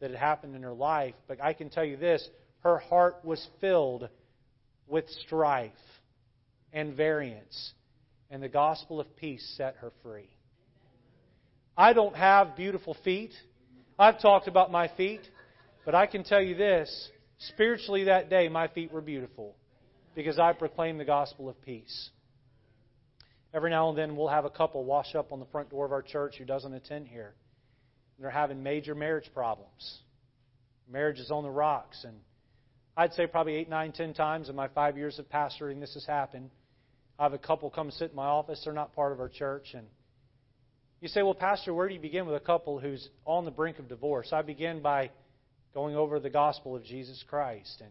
that 0.00 0.10
had 0.10 0.18
happened 0.18 0.54
in 0.54 0.62
her 0.62 0.72
life. 0.72 1.14
But 1.28 1.42
I 1.42 1.52
can 1.52 1.70
tell 1.70 1.84
you 1.84 1.96
this 1.96 2.26
her 2.60 2.78
heart 2.78 3.24
was 3.24 3.46
filled 3.60 4.08
with 4.86 5.08
strife 5.26 5.72
and 6.72 6.96
variance, 6.96 7.72
and 8.30 8.42
the 8.42 8.48
gospel 8.48 9.00
of 9.00 9.16
peace 9.16 9.54
set 9.56 9.76
her 9.80 9.92
free. 10.02 10.30
I 11.76 11.92
don't 11.92 12.16
have 12.16 12.56
beautiful 12.56 12.96
feet. 13.04 13.32
I've 13.98 14.20
talked 14.20 14.48
about 14.48 14.70
my 14.70 14.88
feet. 14.96 15.20
But 15.86 15.94
I 15.94 16.06
can 16.06 16.24
tell 16.24 16.42
you 16.42 16.56
this 16.56 17.10
spiritually, 17.38 18.04
that 18.04 18.28
day, 18.28 18.48
my 18.48 18.66
feet 18.66 18.92
were 18.92 19.00
beautiful 19.00 19.54
because 20.16 20.36
I 20.36 20.52
proclaimed 20.52 20.98
the 20.98 21.04
gospel 21.04 21.48
of 21.48 21.62
peace. 21.62 22.10
Every 23.54 23.70
now 23.70 23.88
and 23.88 23.96
then, 23.96 24.16
we'll 24.16 24.26
have 24.26 24.44
a 24.44 24.50
couple 24.50 24.84
wash 24.84 25.14
up 25.14 25.30
on 25.30 25.38
the 25.38 25.46
front 25.46 25.70
door 25.70 25.86
of 25.86 25.92
our 25.92 26.02
church 26.02 26.34
who 26.38 26.44
doesn't 26.44 26.74
attend 26.74 27.06
here. 27.06 27.34
And 28.16 28.24
They're 28.24 28.32
having 28.32 28.64
major 28.64 28.96
marriage 28.96 29.30
problems. 29.32 30.00
Marriage 30.90 31.20
is 31.20 31.30
on 31.30 31.44
the 31.44 31.50
rocks. 31.50 32.02
And 32.02 32.16
I'd 32.96 33.12
say 33.12 33.28
probably 33.28 33.54
eight, 33.54 33.68
nine, 33.68 33.92
ten 33.92 34.12
times 34.12 34.48
in 34.48 34.56
my 34.56 34.66
five 34.66 34.96
years 34.96 35.20
of 35.20 35.30
pastoring, 35.30 35.78
this 35.78 35.94
has 35.94 36.04
happened. 36.04 36.50
I 37.16 37.22
have 37.22 37.32
a 37.32 37.38
couple 37.38 37.70
come 37.70 37.92
sit 37.92 38.10
in 38.10 38.16
my 38.16 38.26
office. 38.26 38.60
They're 38.64 38.72
not 38.72 38.92
part 38.96 39.12
of 39.12 39.20
our 39.20 39.28
church. 39.28 39.68
And 39.72 39.86
you 41.00 41.06
say, 41.06 41.22
well, 41.22 41.34
Pastor, 41.34 41.72
where 41.72 41.86
do 41.86 41.94
you 41.94 42.00
begin 42.00 42.26
with 42.26 42.34
a 42.34 42.44
couple 42.44 42.80
who's 42.80 43.08
on 43.24 43.44
the 43.44 43.52
brink 43.52 43.78
of 43.78 43.88
divorce? 43.88 44.30
I 44.32 44.42
begin 44.42 44.82
by 44.82 45.10
going 45.76 45.94
over 45.94 46.18
the 46.18 46.30
gospel 46.30 46.74
of 46.74 46.82
Jesus 46.84 47.22
Christ. 47.28 47.82
And 47.82 47.90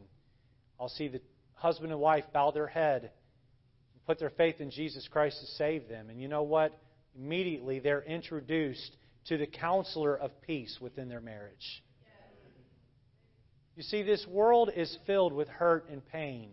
I'll 0.80 0.90
see 0.90 1.08
the 1.08 1.22
husband 1.54 1.92
and 1.92 2.02
wife 2.02 2.24
bow 2.34 2.50
their 2.50 2.66
head 2.66 3.04
and 3.04 4.06
put 4.08 4.18
their 4.18 4.32
faith 4.32 4.60
in 4.60 4.72
Jesus 4.72 5.08
Christ 5.08 5.40
to 5.42 5.46
save 5.46 5.88
them. 5.88 6.10
And 6.10 6.20
you 6.20 6.28
know 6.28 6.42
what? 6.42 6.76
Immediately 7.16 7.82
they're 7.82 8.02
introduced 8.02 8.98
to 9.28 9.38
the 9.38 9.46
counselor 9.46 10.18
of 10.18 10.32
peace 10.42 10.80
within 10.82 11.10
their 11.10 11.22
marriage. 11.22 11.84
You 13.76 13.84
see, 13.84 14.02
this 14.02 14.26
world 14.28 14.72
is 14.76 14.98
filled 15.06 15.34
with 15.34 15.48
hurt 15.48 15.88
and 15.92 16.04
pain. 16.08 16.50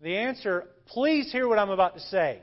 The 0.00 0.18
answer, 0.18 0.68
please 0.86 1.32
hear 1.32 1.48
what 1.48 1.58
I'm 1.58 1.70
about 1.70 1.94
to 1.94 2.00
say. 2.00 2.42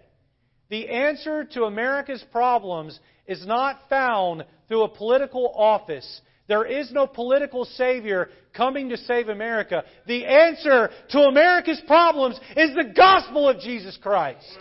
The 0.69 0.89
answer 0.89 1.45
to 1.53 1.63
America's 1.63 2.25
problems 2.29 2.99
is 3.25 3.45
not 3.47 3.79
found 3.89 4.43
through 4.67 4.83
a 4.83 4.89
political 4.89 5.53
office. 5.55 6.21
There 6.47 6.65
is 6.65 6.91
no 6.91 7.07
political 7.07 7.65
savior 7.65 8.29
coming 8.53 8.89
to 8.89 8.97
save 8.97 9.27
America. 9.27 9.83
The 10.05 10.25
answer 10.25 10.89
to 11.09 11.19
America's 11.23 11.81
problems 11.85 12.39
is 12.55 12.73
the 12.73 12.93
gospel 12.95 13.49
of 13.49 13.59
Jesus 13.59 13.97
Christ. 14.01 14.57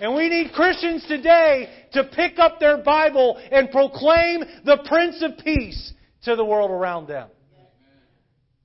And 0.00 0.14
we 0.14 0.30
need 0.30 0.52
Christians 0.52 1.04
today 1.06 1.68
to 1.92 2.04
pick 2.04 2.38
up 2.38 2.58
their 2.58 2.78
Bible 2.82 3.38
and 3.52 3.70
proclaim 3.70 4.40
the 4.64 4.78
Prince 4.86 5.22
of 5.22 5.44
Peace 5.44 5.92
to 6.24 6.36
the 6.36 6.44
world 6.44 6.70
around 6.70 7.06
them. 7.06 7.28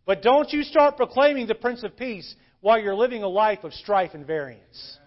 But 0.05 0.21
don't 0.21 0.51
you 0.53 0.63
start 0.63 0.95
proclaiming 0.95 1.47
the 1.47 1.55
Prince 1.55 1.83
of 1.83 1.97
Peace 1.97 2.35
while 2.61 2.79
you're 2.79 2.95
living 2.95 3.23
a 3.23 3.27
life 3.27 3.63
of 3.63 3.73
strife 3.73 4.11
and 4.13 4.25
variance. 4.25 4.97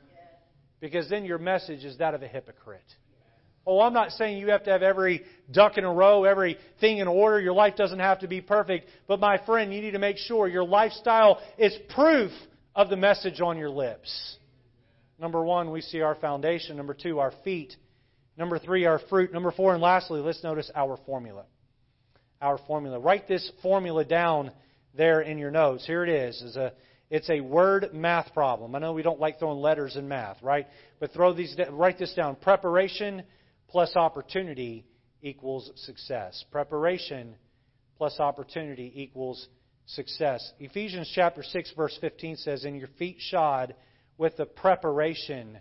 Because 0.81 1.09
then 1.09 1.25
your 1.25 1.39
message 1.39 1.85
is 1.85 1.97
that 1.99 2.15
of 2.15 2.23
a 2.23 2.29
hypocrite. 2.29 2.83
Oh, 3.67 3.81
I'm 3.81 3.93
not 3.93 4.13
saying 4.13 4.39
you 4.39 4.49
have 4.49 4.65
to 4.65 4.71
have 4.71 4.83
every 4.83 5.25
duck 5.51 5.77
in 5.77 5.85
a 5.85 5.93
row, 5.93 6.25
everything 6.25 6.99
in 6.99 7.09
order. 7.09 7.39
Your 7.41 7.53
life 7.53 7.77
doesn't 7.77 7.99
have 7.99 8.21
to 8.21 8.29
be 8.29 8.41
perfect. 8.41 8.89
But 9.07 9.21
my 9.21 9.39
friend, 9.45 9.75
you 9.75 9.83
need 9.83 9.91
to 9.91 9.99
make 9.99 10.17
sure 10.17 10.49
your 10.49 10.65
lifestyle 10.65 11.41
is 11.59 11.77
proof 11.95 12.33
of 12.75 12.89
the 12.89 12.97
message 12.97 13.41
on 13.41 13.59
your 13.59 13.69
lips. 13.71 14.37
Number 15.19 15.45
one, 15.45 15.71
we 15.71 15.81
see 15.83 16.01
our 16.01 16.15
foundation. 16.15 16.77
Number 16.77 16.95
two, 16.95 17.19
our 17.19 17.33
feet. 17.45 17.77
Number 18.37 18.59
three, 18.59 18.87
our 18.87 19.01
fruit. 19.11 19.33
Number 19.33 19.51
four, 19.51 19.75
and 19.75 19.83
lastly, 19.83 20.21
let's 20.21 20.43
notice 20.43 20.71
our 20.75 20.97
formula. 21.05 21.45
Our 22.41 22.59
formula. 22.67 22.99
Write 23.01 23.29
this 23.29 23.51
formula 23.63 24.05
down 24.05 24.53
there 24.95 25.21
in 25.21 25.37
your 25.39 25.51
notes. 25.51 25.85
Here 25.87 26.05
it 26.05 26.09
is. 26.09 26.41
It's 26.43 26.57
a, 26.57 26.73
It's 27.11 27.31
a 27.31 27.41
word 27.41 27.91
math 27.93 28.33
problem. 28.33 28.75
I 28.75 28.79
know 28.79 28.93
we 28.93 29.03
don't 29.03 29.19
like 29.21 29.39
throwing 29.39 29.59
letters 29.61 29.97
in 29.97 30.09
math, 30.09 30.43
right? 30.43 30.67
But 31.01 31.13
throw 31.13 31.33
these, 31.33 31.57
write 31.71 31.99
this 31.99 32.15
down. 32.15 32.37
Preparation 32.37 33.23
plus 33.69 33.97
opportunity 33.97 34.85
equals 35.23 35.71
success. 35.77 36.45
Preparation 36.51 37.35
plus 37.97 38.19
opportunity 38.21 38.93
equals 38.95 39.49
success. 39.87 40.53
Ephesians 40.61 41.11
chapter 41.15 41.43
6 41.43 41.73
verse 41.77 41.97
15 42.01 42.37
says, 42.37 42.65
"In 42.65 42.77
your 42.77 42.89
feet 42.89 43.21
shod 43.21 43.75
with 44.17 44.37
the 44.37 44.47
preparation 44.47 45.61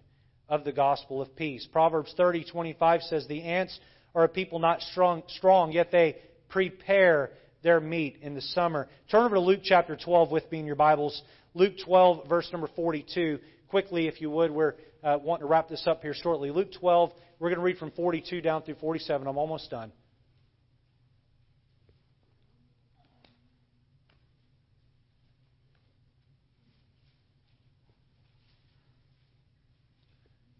of 0.49 0.63
the 0.63 0.71
gospel 0.71 1.21
of 1.21 1.35
peace." 1.35 1.65
Proverbs 1.67 2.13
30:25 2.13 3.03
says, 3.03 3.27
"The 3.27 3.43
ants 3.43 3.79
are 4.13 4.25
a 4.25 4.29
people 4.29 4.59
not 4.59 4.81
strong, 4.81 5.23
strong, 5.27 5.71
yet 5.71 5.91
they 5.91 6.17
prepare 6.49 7.31
their 7.61 7.79
meat 7.79 8.17
in 8.21 8.33
the 8.35 8.41
summer." 8.41 8.87
Turn 9.09 9.25
over 9.25 9.35
to 9.35 9.41
Luke 9.41 9.61
chapter 9.63 9.95
12 9.95 10.31
with 10.31 10.49
me 10.51 10.59
in 10.59 10.65
your 10.65 10.75
Bibles. 10.75 11.23
Luke 11.53 11.77
12 11.79 12.27
verse 12.27 12.51
number 12.51 12.67
42. 12.67 13.39
Quickly, 13.69 14.07
if 14.07 14.21
you 14.21 14.29
would, 14.29 14.51
we're 14.51 14.75
uh, 15.03 15.17
wanting 15.21 15.41
to 15.41 15.47
wrap 15.47 15.69
this 15.69 15.85
up 15.87 16.01
here 16.01 16.13
shortly. 16.13 16.51
Luke 16.51 16.71
12, 16.79 17.11
we're 17.39 17.49
going 17.49 17.59
to 17.59 17.63
read 17.63 17.77
from 17.77 17.91
42 17.91 18.41
down 18.41 18.63
through 18.63 18.75
47. 18.75 19.27
I'm 19.27 19.37
almost 19.37 19.69
done. 19.69 19.91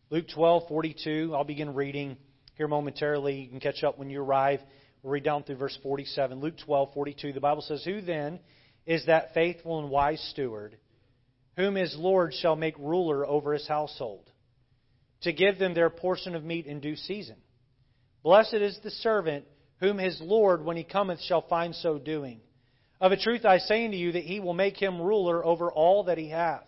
Luke 0.10 0.28
12:42. 0.30 1.36
I'll 1.36 1.44
begin 1.44 1.74
reading 1.74 2.16
here 2.56 2.70
momentarily. 2.70 3.42
You 3.42 3.50
can 3.50 3.60
catch 3.60 3.84
up 3.84 4.00
when 4.00 4.10
you 4.10 4.22
arrive. 4.22 4.62
We'll 5.04 5.12
read 5.12 5.26
down 5.26 5.44
through 5.44 5.58
verse 5.58 5.78
47. 5.84 6.40
Luke 6.40 6.56
12:42. 6.66 7.34
The 7.34 7.42
Bible 7.42 7.62
says, 7.62 7.84
"Who 7.84 8.00
then 8.00 8.40
is 8.86 9.06
that 9.08 9.34
faithful 9.34 9.80
and 9.80 9.90
wise 9.90 10.22
steward, 10.32 10.78
whom 11.58 11.76
his 11.76 11.96
Lord 11.98 12.34
shall 12.34 12.56
make 12.56 12.78
ruler 12.78 13.28
over 13.28 13.52
his 13.52 13.68
household, 13.68 14.30
to 15.22 15.34
give 15.34 15.60
them 15.60 15.74
their 15.74 15.90
portion 15.90 16.36
of 16.36 16.44
meat 16.44 16.68
in 16.68 16.80
due 16.80 16.96
season? 16.96 17.36
Blessed 18.24 18.54
is 18.54 18.80
the 18.84 18.92
servant 18.92 19.46
whom 19.80 19.98
his 19.98 20.20
Lord, 20.22 20.64
when 20.64 20.78
he 20.78 20.84
cometh, 20.84 21.20
shall 21.22 21.42
find 21.48 21.76
so 21.76 21.98
doing. 22.00 22.40
Of 23.00 23.12
a 23.12 23.18
truth 23.18 23.46
I 23.46 23.60
say 23.60 23.86
unto 23.86 23.98
you 23.98 24.14
that 24.14 24.24
he 24.24 24.40
will 24.40 24.54
make 24.54 24.78
him 24.78 25.02
ruler 25.02 25.46
over 25.46 25.72
all 25.72 26.06
that 26.06 26.18
he 26.18 26.30
hath. 26.30 26.66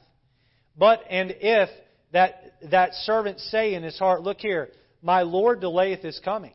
But 0.78 1.02
and 1.10 1.36
if 1.40 1.70
that, 2.12 2.54
that 2.70 2.94
servant 2.94 3.40
say 3.40 3.74
in 3.74 3.84
his 3.84 3.98
heart, 3.98 4.22
Look 4.22 4.40
here, 4.40 4.70
my 5.02 5.24
Lord 5.24 5.62
delayeth 5.62 6.02
his 6.02 6.20
coming, 6.24 6.54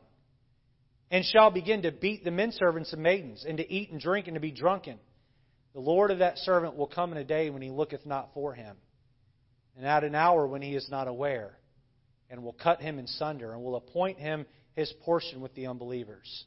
and 1.11 1.25
shall 1.25 1.51
begin 1.51 1.81
to 1.83 1.91
beat 1.91 2.23
the 2.23 2.31
men 2.31 2.51
servants 2.51 2.93
and 2.93 3.03
maidens, 3.03 3.45
and 3.47 3.57
to 3.57 3.71
eat 3.71 3.91
and 3.91 3.99
drink 3.99 4.27
and 4.27 4.35
to 4.35 4.41
be 4.41 4.51
drunken. 4.51 4.97
The 5.75 5.81
Lord 5.81 6.09
of 6.09 6.19
that 6.19 6.37
servant 6.37 6.77
will 6.77 6.87
come 6.87 7.11
in 7.11 7.17
a 7.17 7.25
day 7.25 7.49
when 7.49 7.61
he 7.61 7.69
looketh 7.69 8.05
not 8.05 8.29
for 8.33 8.53
him, 8.53 8.77
and 9.75 9.85
at 9.85 10.05
an 10.05 10.15
hour 10.15 10.47
when 10.47 10.61
he 10.61 10.73
is 10.73 10.89
not 10.89 11.09
aware, 11.09 11.51
and 12.29 12.45
will 12.45 12.53
cut 12.53 12.81
him 12.81 12.97
in 12.97 13.07
sunder, 13.07 13.51
and 13.51 13.61
will 13.61 13.75
appoint 13.75 14.17
him 14.17 14.45
his 14.73 14.91
portion 15.03 15.41
with 15.41 15.53
the 15.53 15.67
unbelievers. 15.67 16.45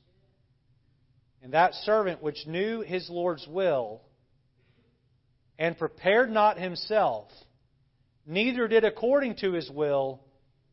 And 1.42 1.52
that 1.52 1.74
servant 1.74 2.22
which 2.22 2.46
knew 2.46 2.80
his 2.80 3.10
Lord's 3.10 3.46
will, 3.46 4.00
and 5.58 5.76
prepared 5.76 6.30
not 6.30 6.58
himself, 6.58 7.28
neither 8.24 8.66
did 8.66 8.84
according 8.84 9.36
to 9.36 9.52
his 9.52 9.70
will, 9.70 10.24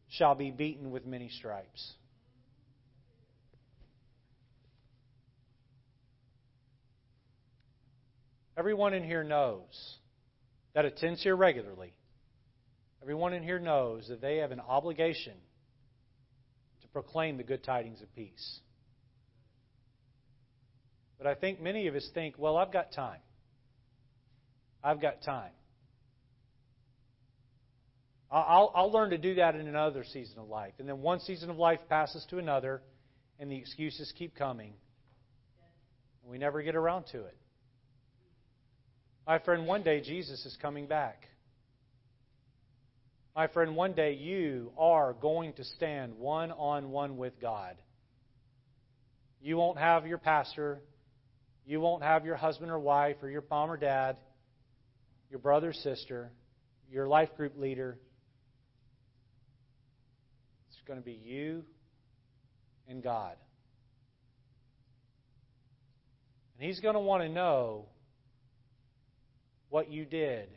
shall 0.08 0.34
be 0.34 0.50
beaten 0.52 0.92
with 0.92 1.06
many 1.06 1.28
stripes. 1.28 1.94
Everyone 8.58 8.94
in 8.94 9.04
here 9.04 9.24
knows 9.24 9.98
that 10.74 10.86
attends 10.86 11.22
here 11.22 11.36
regularly. 11.36 11.94
Everyone 13.02 13.34
in 13.34 13.44
here 13.44 13.60
knows 13.60 14.08
that 14.08 14.22
they 14.22 14.38
have 14.38 14.52
an 14.52 14.62
obligation 14.62 15.34
to 16.82 16.88
proclaim 16.88 17.38
the 17.38 17.44
good 17.44 17.64
tidings 17.64 18.02
of 18.02 18.14
peace. 18.16 18.60
But 21.18 21.28
I 21.28 21.36
think 21.36 21.62
many 21.62 21.88
of 21.88 21.96
us 21.96 22.10
think, 22.14 22.36
well, 22.38 22.58
I've 22.58 22.72
got 22.72 22.92
time. 22.94 23.20
I've 24.84 25.02
got 25.02 25.24
time. 25.24 25.52
I'll, 28.32 28.72
I'll 28.76 28.92
learn 28.92 29.12
to 29.12 29.18
do 29.18 29.36
that 29.36 29.56
in 29.56 29.68
another 29.68 30.04
season 30.04 30.40
of 30.40 30.50
life. 30.50 30.74
And 30.80 30.90
then 30.90 31.02
one 31.02 31.20
season 31.20 31.50
of 31.50 31.58
life 31.58 31.80
passes 31.90 32.26
to 32.32 32.38
another, 32.38 32.82
and 33.40 33.52
the 33.52 33.56
excuses 33.56 34.12
keep 34.18 34.36
coming. 34.36 34.74
And 36.24 36.32
we 36.32 36.38
never 36.38 36.62
get 36.62 36.76
around 36.76 37.06
to 37.12 37.20
it. 37.20 37.38
My 39.28 39.40
friend, 39.40 39.66
one 39.66 39.84
day 39.84 40.02
Jesus 40.02 40.46
is 40.46 40.58
coming 40.62 40.86
back. 40.86 41.28
My 43.36 43.48
friend, 43.48 43.76
one 43.76 43.94
day 43.94 44.14
you 44.14 44.72
are 44.78 45.14
going 45.14 45.54
to 45.54 45.64
stand 45.64 46.18
one 46.18 46.52
on 46.52 46.92
one 46.92 47.18
with 47.18 47.42
God. 47.42 47.76
You 49.42 49.58
won't 49.58 49.78
have 49.78 50.06
your 50.08 50.18
pastor. 50.18 50.80
You 51.66 51.82
won't 51.82 52.04
have 52.04 52.26
your 52.26 52.36
husband 52.36 52.72
or 52.72 52.80
wife 52.80 53.18
or 53.22 53.30
your 53.30 53.44
mom 53.50 53.72
or 53.72 53.78
dad, 53.78 54.18
your 55.30 55.40
brother 55.40 55.70
or 55.70 55.74
sister, 55.74 56.32
your 56.90 57.08
life 57.08 57.30
group 57.36 57.58
leader 57.58 57.98
It's 60.86 60.88
going 60.88 61.00
to 61.00 61.06
be 61.06 61.20
you 61.24 61.64
and 62.88 63.02
God. 63.02 63.36
And 66.60 66.68
He's 66.68 66.80
going 66.80 66.94
to 66.94 67.00
want 67.00 67.24
to 67.24 67.30
know 67.30 67.88
what 69.76 69.92
you 69.92 70.06
did 70.06 70.48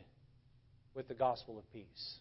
with 0.95 1.09
the 1.09 1.13
gospel 1.13 1.57
of 1.57 1.73
peace. 1.73 2.19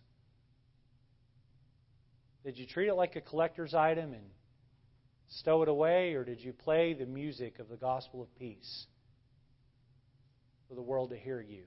Did 2.45 2.59
you 2.59 2.67
treat 2.67 2.89
it 2.89 2.95
like 2.95 3.15
a 3.15 3.21
collector's 3.21 3.73
item 3.73 4.15
and 4.15 4.25
stow 5.29 5.63
it 5.63 5.69
away, 5.69 6.15
or 6.15 6.25
did 6.25 6.41
you 6.41 6.53
play 6.53 6.95
the 6.95 7.07
music 7.07 7.61
of 7.61 7.69
the 7.69 7.77
gospel 7.77 8.21
of 8.21 8.37
peace 8.37 8.87
for 10.69 10.75
the 10.75 10.83
world 10.83 11.11
to 11.11 11.17
hear 11.17 11.41
you? 11.41 11.63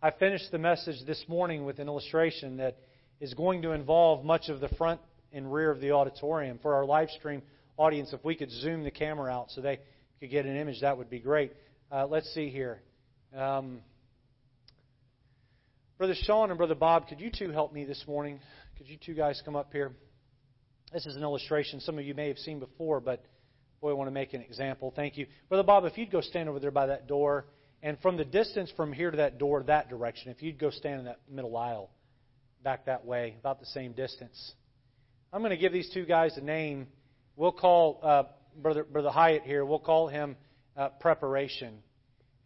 I 0.00 0.12
finished 0.12 0.52
the 0.52 0.58
message 0.58 1.04
this 1.04 1.24
morning 1.26 1.64
with 1.64 1.80
an 1.80 1.88
illustration 1.88 2.58
that 2.58 2.78
is 3.18 3.34
going 3.34 3.62
to 3.62 3.72
involve 3.72 4.24
much 4.24 4.48
of 4.50 4.60
the 4.60 4.68
front 4.68 5.00
and 5.32 5.52
rear 5.52 5.72
of 5.72 5.80
the 5.80 5.90
auditorium. 5.90 6.60
For 6.62 6.76
our 6.76 6.84
live 6.84 7.10
stream 7.18 7.42
audience, 7.76 8.12
if 8.12 8.24
we 8.24 8.36
could 8.36 8.52
zoom 8.52 8.84
the 8.84 8.92
camera 8.92 9.32
out 9.32 9.50
so 9.50 9.60
they 9.60 9.80
could 10.20 10.30
get 10.30 10.46
an 10.46 10.56
image, 10.56 10.82
that 10.82 10.96
would 10.96 11.10
be 11.10 11.18
great. 11.18 11.54
Uh, 11.90 12.06
let's 12.06 12.32
see 12.32 12.50
here. 12.50 12.82
Um, 13.36 13.80
Brother 15.98 16.14
Sean 16.16 16.50
and 16.50 16.58
Brother 16.58 16.74
Bob, 16.74 17.06
could 17.06 17.20
you 17.20 17.30
two 17.30 17.50
help 17.50 17.72
me 17.72 17.84
this 17.84 18.04
morning? 18.08 18.40
Could 18.76 18.88
you 18.88 18.96
two 18.96 19.14
guys 19.14 19.40
come 19.44 19.54
up 19.54 19.72
here? 19.72 19.92
This 20.92 21.06
is 21.06 21.14
an 21.14 21.22
illustration 21.22 21.78
some 21.78 21.96
of 21.96 22.04
you 22.04 22.12
may 22.12 22.26
have 22.26 22.38
seen 22.38 22.58
before, 22.58 22.98
but 22.98 23.24
boy, 23.80 23.90
I 23.90 23.92
want 23.92 24.08
to 24.08 24.12
make 24.12 24.34
an 24.34 24.40
example. 24.40 24.92
Thank 24.96 25.16
you. 25.16 25.26
Brother 25.48 25.62
Bob, 25.62 25.84
if 25.84 25.96
you'd 25.96 26.10
go 26.10 26.20
stand 26.20 26.48
over 26.48 26.58
there 26.58 26.72
by 26.72 26.86
that 26.86 27.06
door, 27.06 27.46
and 27.84 27.96
from 28.00 28.16
the 28.16 28.24
distance 28.24 28.72
from 28.76 28.92
here 28.92 29.12
to 29.12 29.18
that 29.18 29.38
door, 29.38 29.62
that 29.62 29.88
direction, 29.88 30.32
if 30.32 30.42
you'd 30.42 30.58
go 30.58 30.70
stand 30.70 30.98
in 30.98 31.04
that 31.04 31.20
middle 31.30 31.56
aisle 31.56 31.90
back 32.64 32.86
that 32.86 33.04
way, 33.04 33.36
about 33.38 33.60
the 33.60 33.66
same 33.66 33.92
distance. 33.92 34.54
I'm 35.32 35.40
going 35.40 35.50
to 35.50 35.56
give 35.56 35.72
these 35.72 35.90
two 35.94 36.04
guys 36.04 36.36
a 36.36 36.40
name. 36.40 36.88
We'll 37.36 37.52
call 37.52 38.00
uh, 38.02 38.22
Brother, 38.60 38.82
Brother 38.82 39.10
Hyatt 39.10 39.44
here, 39.44 39.64
we'll 39.64 39.78
call 39.78 40.08
him 40.08 40.36
uh, 40.76 40.88
Preparation. 41.00 41.78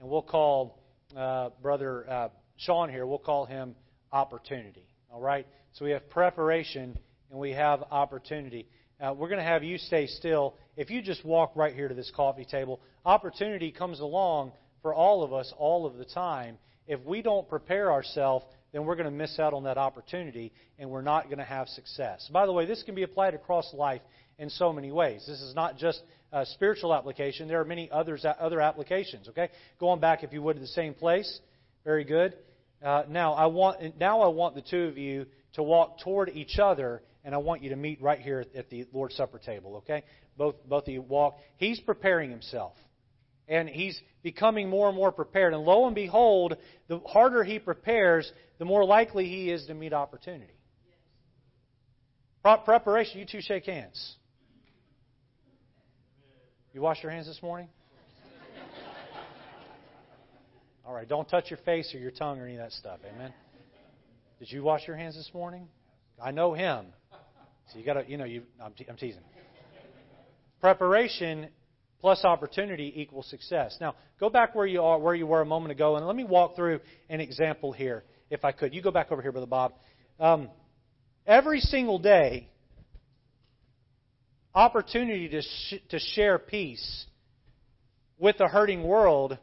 And 0.05 0.11
we'll 0.11 0.21
call 0.21 0.83
uh, 1.17 1.49
Brother 1.63 2.05
uh, 2.07 2.29
Sean 2.59 2.91
here, 2.91 3.07
we'll 3.07 3.17
call 3.17 3.47
him 3.47 3.75
Opportunity. 4.13 4.87
All 5.11 5.19
right? 5.19 5.47
So 5.73 5.87
we 5.87 5.93
have 5.93 6.11
preparation 6.11 6.99
and 7.31 7.41
we 7.41 7.53
have 7.53 7.83
opportunity. 7.91 8.69
Uh, 9.01 9.15
we're 9.17 9.29
going 9.29 9.39
to 9.39 9.45
have 9.45 9.65
you 9.65 9.79
stay 9.79 10.07
still. 10.07 10.57
If 10.77 10.91
you 10.91 11.01
just 11.01 11.25
walk 11.25 11.57
right 11.57 11.75
here 11.75 11.89
to 11.89 11.95
this 11.95 12.13
coffee 12.15 12.45
table, 12.45 12.83
opportunity 13.07 13.73
comes 13.73 14.01
along 14.01 14.53
for 14.83 14.93
all 14.95 15.25
of 15.25 15.33
us 15.33 15.51
all 15.57 15.87
of 15.87 15.97
the 15.97 16.05
time. 16.05 16.59
If 16.87 17.01
we 17.07 17.23
don't 17.23 17.49
prepare 17.49 17.91
ourselves, 17.91 18.45
then 18.75 18.85
we're 18.85 18.97
going 18.97 19.07
to 19.07 19.11
miss 19.11 19.39
out 19.39 19.55
on 19.55 19.65
that 19.65 19.79
opportunity 19.79 20.53
and 20.79 20.91
we're 20.91 21.01
not 21.01 21.29
going 21.29 21.39
to 21.39 21.45
have 21.45 21.67
success. 21.69 22.29
By 22.31 22.45
the 22.45 22.53
way, 22.53 22.67
this 22.67 22.83
can 22.83 22.95
be 22.95 23.05
applied 23.05 23.33
across 23.33 23.73
life 23.73 24.03
in 24.39 24.51
so 24.51 24.71
many 24.71 24.93
ways. 24.93 25.25
This 25.27 25.41
is 25.41 25.55
not 25.55 25.79
just 25.79 26.03
a 26.35 26.45
spiritual 26.47 26.93
application. 26.93 27.47
There 27.47 27.61
are 27.61 27.65
many 27.65 27.89
others, 27.91 28.27
other 28.41 28.61
applications. 28.61 29.29
Okay, 29.29 29.49
going 29.79 30.01
back, 30.01 30.25
if 30.25 30.33
you 30.33 30.43
would, 30.43 30.57
to 30.57 30.61
the 30.61 30.67
same 30.67 30.93
place. 30.93 31.41
Very 31.85 32.05
good. 32.05 32.35
Uh, 32.85 33.05
now 33.09 33.35
I 33.35 33.47
want 33.47 33.99
now 33.99 34.21
I 34.21 34.29
want 34.29 34.55
the 34.55 34.63
two 34.63 34.85
of 34.85 34.99
you 34.99 35.27
to 35.55 35.63
walk 35.63 36.01
toward 36.01 36.31
each 36.31 36.59
other, 36.59 37.03
and 37.25 37.35
I 37.35 37.39
want 37.39 37.63
you 37.63 37.71
to 37.71 37.77
meet 37.77 38.03
right 38.03 38.19
here 38.19 38.45
at 38.55 38.69
the 38.69 38.87
Lord's 38.93 39.15
Supper 39.15 39.39
table. 39.39 39.77
Okay, 39.77 40.03
both 40.37 40.57
both 40.69 40.89
of 40.89 40.93
you 40.93 41.03
walk. 41.03 41.39
He's 41.57 41.81
preparing 41.81 42.31
himself. 42.31 42.75
And 43.47 43.69
he's 43.69 44.01
becoming 44.23 44.71
more 44.71 44.89
and 44.89 44.97
more 44.97 45.13
prepared. 45.13 45.53
And 45.53 45.65
lo 45.65 45.85
and 45.85 45.95
behold, 45.95 46.57
the 46.89 46.99
harder 47.01 47.45
he 47.45 47.59
prepares, 47.59 48.33
the 48.59 48.65
more 48.65 48.87
likely 48.87 49.29
he 49.29 49.51
is 49.51 49.67
to 49.67 49.75
meet 49.75 49.93
opportunity. 49.93 50.55
Preparation, 52.43 53.21
you 53.21 53.27
two 53.27 53.43
shake 53.43 53.67
hands. 53.67 54.17
You 56.75 56.81
wash 56.81 57.05
your 57.05 57.13
hands 57.13 57.29
this 57.29 57.41
morning? 57.41 57.69
All 60.85 60.93
right, 60.93 61.09
don't 61.09 61.29
touch 61.29 61.49
your 61.49 61.61
face 61.61 61.95
or 61.95 61.99
your 61.99 62.11
tongue 62.11 62.41
or 62.41 62.47
any 62.47 62.55
of 62.55 62.59
that 62.59 62.73
stuff. 62.73 62.99
Amen. 63.15 63.33
Did 64.41 64.51
you 64.51 64.65
wash 64.65 64.81
your 64.89 64.97
hands 64.97 65.15
this 65.15 65.31
morning? 65.33 65.69
I 66.21 66.33
know 66.33 66.53
him. 66.53 66.87
So 67.73 67.79
you 67.79 67.85
got 67.85 67.95
to, 67.95 68.11
you 68.11 68.17
know, 68.17 68.25
you. 68.25 68.43
I'm, 68.61 68.73
te- 68.73 68.87
I'm 68.91 68.97
teasing. 68.97 69.23
Preparation 70.61 71.47
plus 72.01 72.25
opportunity 72.25 72.93
equals 72.97 73.31
success. 73.31 73.77
Now, 73.81 73.95
go 74.19 74.29
back 74.29 74.57
where 74.57 74.67
you 74.67 74.83
are, 74.83 74.99
where 74.99 75.15
you 75.15 75.29
were 75.29 75.43
a 75.43 75.47
moment 75.47 75.71
ago, 75.71 75.95
and 75.95 76.05
let 76.05 76.17
me 76.17 76.25
walk 76.25 76.57
through 76.57 76.81
an 77.09 77.21
example 77.21 77.71
here, 77.71 78.03
if 78.31 78.45
I 78.45 78.51
could. 78.51 78.75
You 78.75 78.83
go 78.83 78.91
back 78.91 79.13
over 79.13 79.23
here, 79.23 79.31
Brother 79.31 79.47
Bob. 79.47 79.75
Um, 80.19 80.51
every 81.25 81.61
single 81.61 82.01
day, 82.01 82.49
opportunity 84.55 85.29
to 85.29 85.43
sh- 85.43 85.89
to 85.91 85.99
share 85.99 86.39
peace 86.39 87.07
with 88.19 88.39
the 88.39 88.49
hurting 88.49 88.83
world 88.83 89.39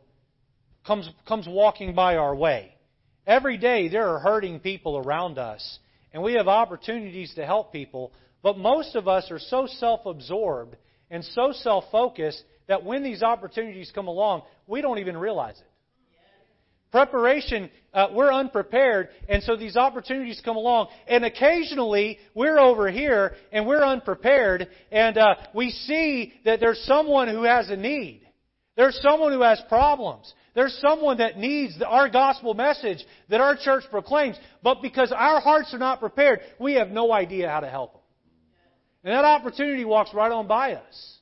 comes 0.85 1.09
comes 1.27 1.47
walking 1.47 1.93
by 1.93 2.15
our 2.17 2.35
way. 2.35 2.73
Every 3.27 3.57
day, 3.57 3.87
there 3.87 4.09
are 4.09 4.19
hurting 4.19 4.59
people 4.61 4.97
around 4.97 5.37
us, 5.37 5.79
and 6.11 6.23
we 6.23 6.33
have 6.33 6.47
opportunities 6.47 7.33
to 7.35 7.45
help 7.45 7.71
people. 7.71 8.11
But 8.41 8.57
most 8.57 8.95
of 8.95 9.07
us 9.07 9.29
are 9.29 9.39
so 9.39 9.67
self-absorbed 9.67 10.75
and 11.11 11.23
so 11.23 11.51
self-focused 11.51 12.43
that 12.67 12.83
when 12.83 13.03
these 13.03 13.21
opportunities 13.21 13.91
come 13.93 14.07
along, 14.07 14.41
we 14.65 14.81
don't 14.81 14.97
even 14.97 15.15
realize 15.15 15.59
it. 15.59 15.70
Preparation, 16.91 17.69
uh, 17.93 18.07
we're 18.11 18.33
unprepared, 18.33 19.09
and 19.29 19.41
so 19.43 19.55
these 19.55 19.77
opportunities 19.77 20.41
come 20.43 20.57
along, 20.57 20.89
and 21.07 21.23
occasionally 21.23 22.19
we're 22.35 22.59
over 22.59 22.91
here 22.91 23.35
and 23.53 23.65
we're 23.65 23.83
unprepared, 23.83 24.67
and 24.91 25.17
uh, 25.17 25.35
we 25.53 25.69
see 25.69 26.33
that 26.43 26.59
there's 26.59 26.83
someone 26.83 27.29
who 27.29 27.43
has 27.43 27.69
a 27.69 27.77
need. 27.77 28.27
There's 28.75 28.99
someone 29.01 29.31
who 29.31 29.41
has 29.41 29.61
problems. 29.69 30.33
There's 30.53 30.77
someone 30.81 31.19
that 31.19 31.37
needs 31.37 31.81
our 31.85 32.09
gospel 32.09 32.53
message 32.53 33.05
that 33.29 33.39
our 33.39 33.55
church 33.55 33.85
proclaims, 33.89 34.37
but 34.61 34.81
because 34.81 35.13
our 35.15 35.39
hearts 35.39 35.73
are 35.73 35.79
not 35.79 36.01
prepared, 36.01 36.41
we 36.59 36.73
have 36.73 36.89
no 36.89 37.13
idea 37.13 37.47
how 37.49 37.61
to 37.61 37.69
help 37.69 37.93
them. 37.93 38.01
And 39.05 39.13
that 39.13 39.23
opportunity 39.23 39.85
walks 39.85 40.13
right 40.13 40.31
on 40.31 40.47
by 40.47 40.73
us. 40.73 41.17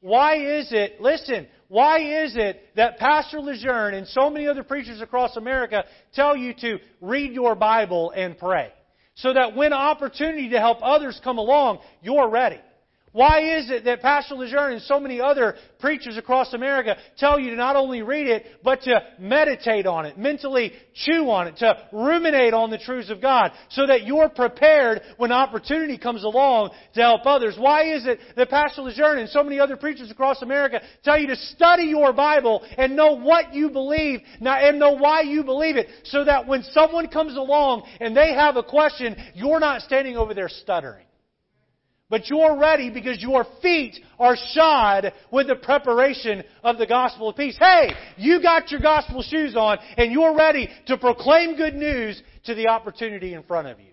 Why 0.00 0.58
is 0.58 0.68
it, 0.70 1.00
listen, 1.00 1.48
why 1.68 2.24
is 2.24 2.34
it 2.34 2.60
that 2.76 2.98
Pastor 2.98 3.40
Lejeune 3.40 3.94
and 3.94 4.08
so 4.08 4.30
many 4.30 4.48
other 4.48 4.62
preachers 4.62 5.00
across 5.02 5.36
America 5.36 5.84
tell 6.14 6.34
you 6.36 6.54
to 6.54 6.78
read 7.00 7.32
your 7.32 7.54
Bible 7.54 8.10
and 8.10 8.36
pray? 8.38 8.72
So 9.16 9.34
that 9.34 9.54
when 9.54 9.72
opportunity 9.72 10.50
to 10.50 10.58
help 10.58 10.78
others 10.82 11.20
come 11.22 11.38
along, 11.38 11.80
you're 12.02 12.28
ready. 12.28 12.60
Why 13.12 13.58
is 13.58 13.70
it 13.70 13.84
that 13.84 14.02
Pastor 14.02 14.34
Lejeune 14.34 14.72
and 14.72 14.82
so 14.82 15.00
many 15.00 15.20
other 15.20 15.56
preachers 15.78 16.16
across 16.16 16.52
America 16.52 16.96
tell 17.16 17.38
you 17.40 17.50
to 17.50 17.56
not 17.56 17.76
only 17.76 18.02
read 18.02 18.28
it, 18.28 18.44
but 18.62 18.82
to 18.82 19.00
meditate 19.18 19.86
on 19.86 20.06
it, 20.06 20.18
mentally 20.18 20.72
chew 20.94 21.30
on 21.30 21.48
it, 21.48 21.56
to 21.58 21.88
ruminate 21.92 22.52
on 22.52 22.70
the 22.70 22.78
truths 22.78 23.10
of 23.10 23.22
God, 23.22 23.52
so 23.70 23.86
that 23.86 24.04
you're 24.04 24.28
prepared 24.28 25.00
when 25.16 25.32
opportunity 25.32 25.96
comes 25.96 26.22
along 26.24 26.70
to 26.94 27.00
help 27.00 27.24
others? 27.24 27.56
Why 27.58 27.94
is 27.94 28.06
it 28.06 28.18
that 28.36 28.50
Pastor 28.50 28.82
Lejeune 28.82 29.18
and 29.18 29.28
so 29.28 29.42
many 29.42 29.58
other 29.58 29.76
preachers 29.76 30.10
across 30.10 30.42
America 30.42 30.80
tell 31.02 31.18
you 31.18 31.28
to 31.28 31.36
study 31.36 31.84
your 31.84 32.12
Bible 32.12 32.62
and 32.76 32.94
know 32.94 33.14
what 33.14 33.54
you 33.54 33.70
believe 33.70 34.20
and 34.40 34.78
know 34.78 34.92
why 34.92 35.22
you 35.22 35.44
believe 35.44 35.76
it, 35.76 35.88
so 36.04 36.24
that 36.24 36.46
when 36.46 36.62
someone 36.62 37.08
comes 37.08 37.36
along 37.36 37.88
and 38.00 38.16
they 38.16 38.34
have 38.34 38.56
a 38.56 38.62
question, 38.62 39.16
you're 39.34 39.60
not 39.60 39.82
standing 39.82 40.16
over 40.16 40.34
there 40.34 40.48
stuttering? 40.48 41.04
But 42.10 42.30
you're 42.30 42.58
ready 42.58 42.88
because 42.88 43.20
your 43.20 43.44
feet 43.60 43.98
are 44.18 44.36
shod 44.54 45.12
with 45.30 45.48
the 45.48 45.56
preparation 45.56 46.42
of 46.64 46.78
the 46.78 46.86
gospel 46.86 47.28
of 47.28 47.36
peace. 47.36 47.56
Hey, 47.58 47.92
you 48.16 48.42
got 48.42 48.70
your 48.70 48.80
gospel 48.80 49.22
shoes 49.22 49.54
on 49.56 49.78
and 49.98 50.10
you're 50.10 50.34
ready 50.34 50.70
to 50.86 50.96
proclaim 50.96 51.56
good 51.56 51.74
news 51.74 52.22
to 52.44 52.54
the 52.54 52.68
opportunity 52.68 53.34
in 53.34 53.42
front 53.42 53.68
of 53.68 53.78
you. 53.78 53.92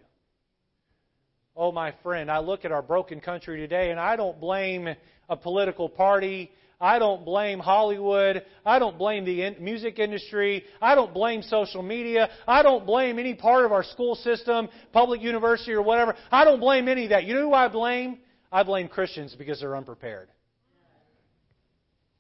Oh, 1.57 1.72
my 1.72 1.93
friend, 2.03 2.32
I 2.32 2.39
look 2.39 2.63
at 2.63 2.72
our 2.72 2.82
broken 2.82 3.20
country 3.20 3.57
today 3.57 3.91
and 3.91 3.99
I 3.99 4.16
don't 4.16 4.39
blame 4.39 4.89
a 5.30 5.36
political 5.36 5.89
party. 5.89 6.51
I 6.80 7.00
don't 7.00 7.24
blame 7.26 7.60
Hollywood. 7.60 8.44
I 8.66 8.80
don't 8.80 8.98
blame 8.98 9.26
the 9.26 9.56
music 9.60 10.00
industry. 10.00 10.66
I 10.82 10.96
don't 10.96 11.14
blame 11.14 11.42
social 11.42 11.82
media. 11.82 12.30
I 12.48 12.64
don't 12.64 12.86
blame 12.86 13.18
any 13.20 13.34
part 13.34 13.66
of 13.66 13.72
our 13.72 13.84
school 13.84 14.16
system, 14.16 14.70
public 14.92 15.22
university 15.22 15.74
or 15.74 15.82
whatever. 15.82 16.16
I 16.32 16.44
don't 16.44 16.60
blame 16.60 16.88
any 16.88 17.06
of 17.06 17.10
that. 17.12 17.26
You 17.26 17.36
know 17.36 17.50
who 17.50 17.54
I 17.54 17.68
blame? 17.68 18.20
I 18.52 18.64
blame 18.64 18.88
Christians 18.88 19.36
because 19.38 19.60
they're 19.60 19.76
unprepared. 19.76 20.30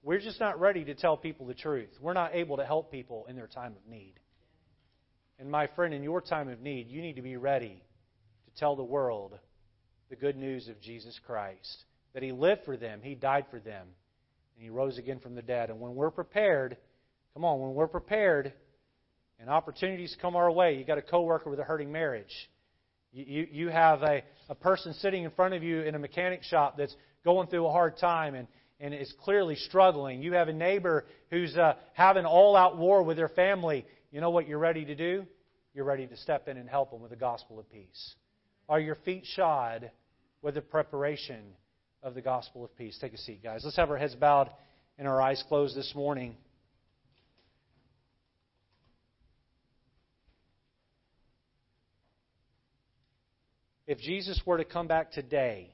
We're 0.03 0.19
just 0.19 0.39
not 0.39 0.59
ready 0.59 0.85
to 0.85 0.93
tell 0.93 1.17
people 1.17 1.47
the 1.47 1.53
truth. 1.55 1.89
We're 1.99 2.13
not 2.13 2.35
able 2.35 2.57
to 2.57 2.65
help 2.65 2.91
people 2.91 3.25
in 3.27 3.35
their 3.35 3.47
time 3.47 3.71
of 3.71 3.91
need. 3.91 4.13
And 5.39 5.49
my 5.49 5.67
friend, 5.75 5.93
in 5.93 6.03
your 6.03 6.21
time 6.21 6.47
of 6.47 6.61
need, 6.61 6.89
you 6.89 7.01
need 7.01 7.15
to 7.15 7.21
be 7.21 7.37
ready 7.37 7.81
to 8.45 8.59
tell 8.59 8.75
the 8.75 8.83
world 8.83 9.37
the 10.09 10.15
good 10.15 10.37
news 10.37 10.67
of 10.67 10.79
Jesus 10.79 11.19
Christ. 11.25 11.83
That 12.13 12.23
He 12.23 12.31
lived 12.31 12.65
for 12.65 12.77
them, 12.77 13.01
He 13.01 13.15
died 13.15 13.45
for 13.49 13.59
them, 13.59 13.87
and 14.55 14.63
He 14.63 14.69
rose 14.69 14.97
again 14.97 15.19
from 15.19 15.35
the 15.35 15.41
dead. 15.41 15.69
And 15.69 15.79
when 15.79 15.95
we're 15.95 16.11
prepared, 16.11 16.77
come 17.33 17.45
on, 17.45 17.59
when 17.59 17.73
we're 17.73 17.87
prepared 17.87 18.53
and 19.39 19.49
opportunities 19.49 20.15
come 20.21 20.35
our 20.35 20.51
way, 20.51 20.77
you 20.77 20.85
got 20.85 20.97
a 20.97 21.01
coworker 21.01 21.49
with 21.49 21.59
a 21.59 21.63
hurting 21.63 21.91
marriage. 21.91 22.33
You, 23.11 23.25
you, 23.27 23.47
you 23.51 23.69
have 23.69 24.01
a, 24.03 24.23
a 24.49 24.55
person 24.55 24.93
sitting 24.93 25.23
in 25.23 25.31
front 25.31 25.53
of 25.53 25.63
you 25.63 25.81
in 25.81 25.95
a 25.95 25.99
mechanic 25.99 26.43
shop 26.43 26.77
that's 26.77 26.95
going 27.23 27.47
through 27.47 27.65
a 27.65 27.71
hard 27.71 27.97
time 27.97 28.35
and, 28.35 28.47
and 28.79 28.93
is 28.93 29.13
clearly 29.23 29.55
struggling. 29.55 30.21
You 30.21 30.33
have 30.33 30.47
a 30.47 30.53
neighbor 30.53 31.05
who's 31.29 31.55
uh, 31.55 31.73
having 31.93 32.25
all 32.25 32.55
out 32.55 32.77
war 32.77 33.03
with 33.03 33.17
their 33.17 33.29
family. 33.29 33.85
You 34.11 34.21
know 34.21 34.29
what 34.29 34.47
you're 34.47 34.59
ready 34.59 34.85
to 34.85 34.95
do? 34.95 35.25
You're 35.73 35.85
ready 35.85 36.07
to 36.07 36.17
step 36.17 36.47
in 36.47 36.57
and 36.57 36.69
help 36.69 36.91
them 36.91 37.01
with 37.01 37.11
the 37.11 37.17
gospel 37.17 37.59
of 37.59 37.69
peace. 37.69 38.15
Are 38.69 38.79
your 38.79 38.95
feet 38.95 39.25
shod 39.25 39.91
with 40.41 40.55
the 40.55 40.61
preparation 40.61 41.43
of 42.05 42.13
the 42.13 42.21
gospel 42.21 42.63
of 42.63 42.77
peace? 42.77 42.97
Take 43.01 43.13
a 43.13 43.17
seat, 43.17 43.43
guys. 43.43 43.61
Let's 43.65 43.75
have 43.75 43.89
our 43.89 43.97
heads 43.97 44.15
bowed 44.15 44.49
and 44.97 45.07
our 45.07 45.21
eyes 45.21 45.43
closed 45.49 45.75
this 45.75 45.91
morning. 45.95 46.37
If 53.87 53.99
Jesus 53.99 54.39
were 54.45 54.57
to 54.57 54.65
come 54.65 54.87
back 54.87 55.11
today, 55.11 55.73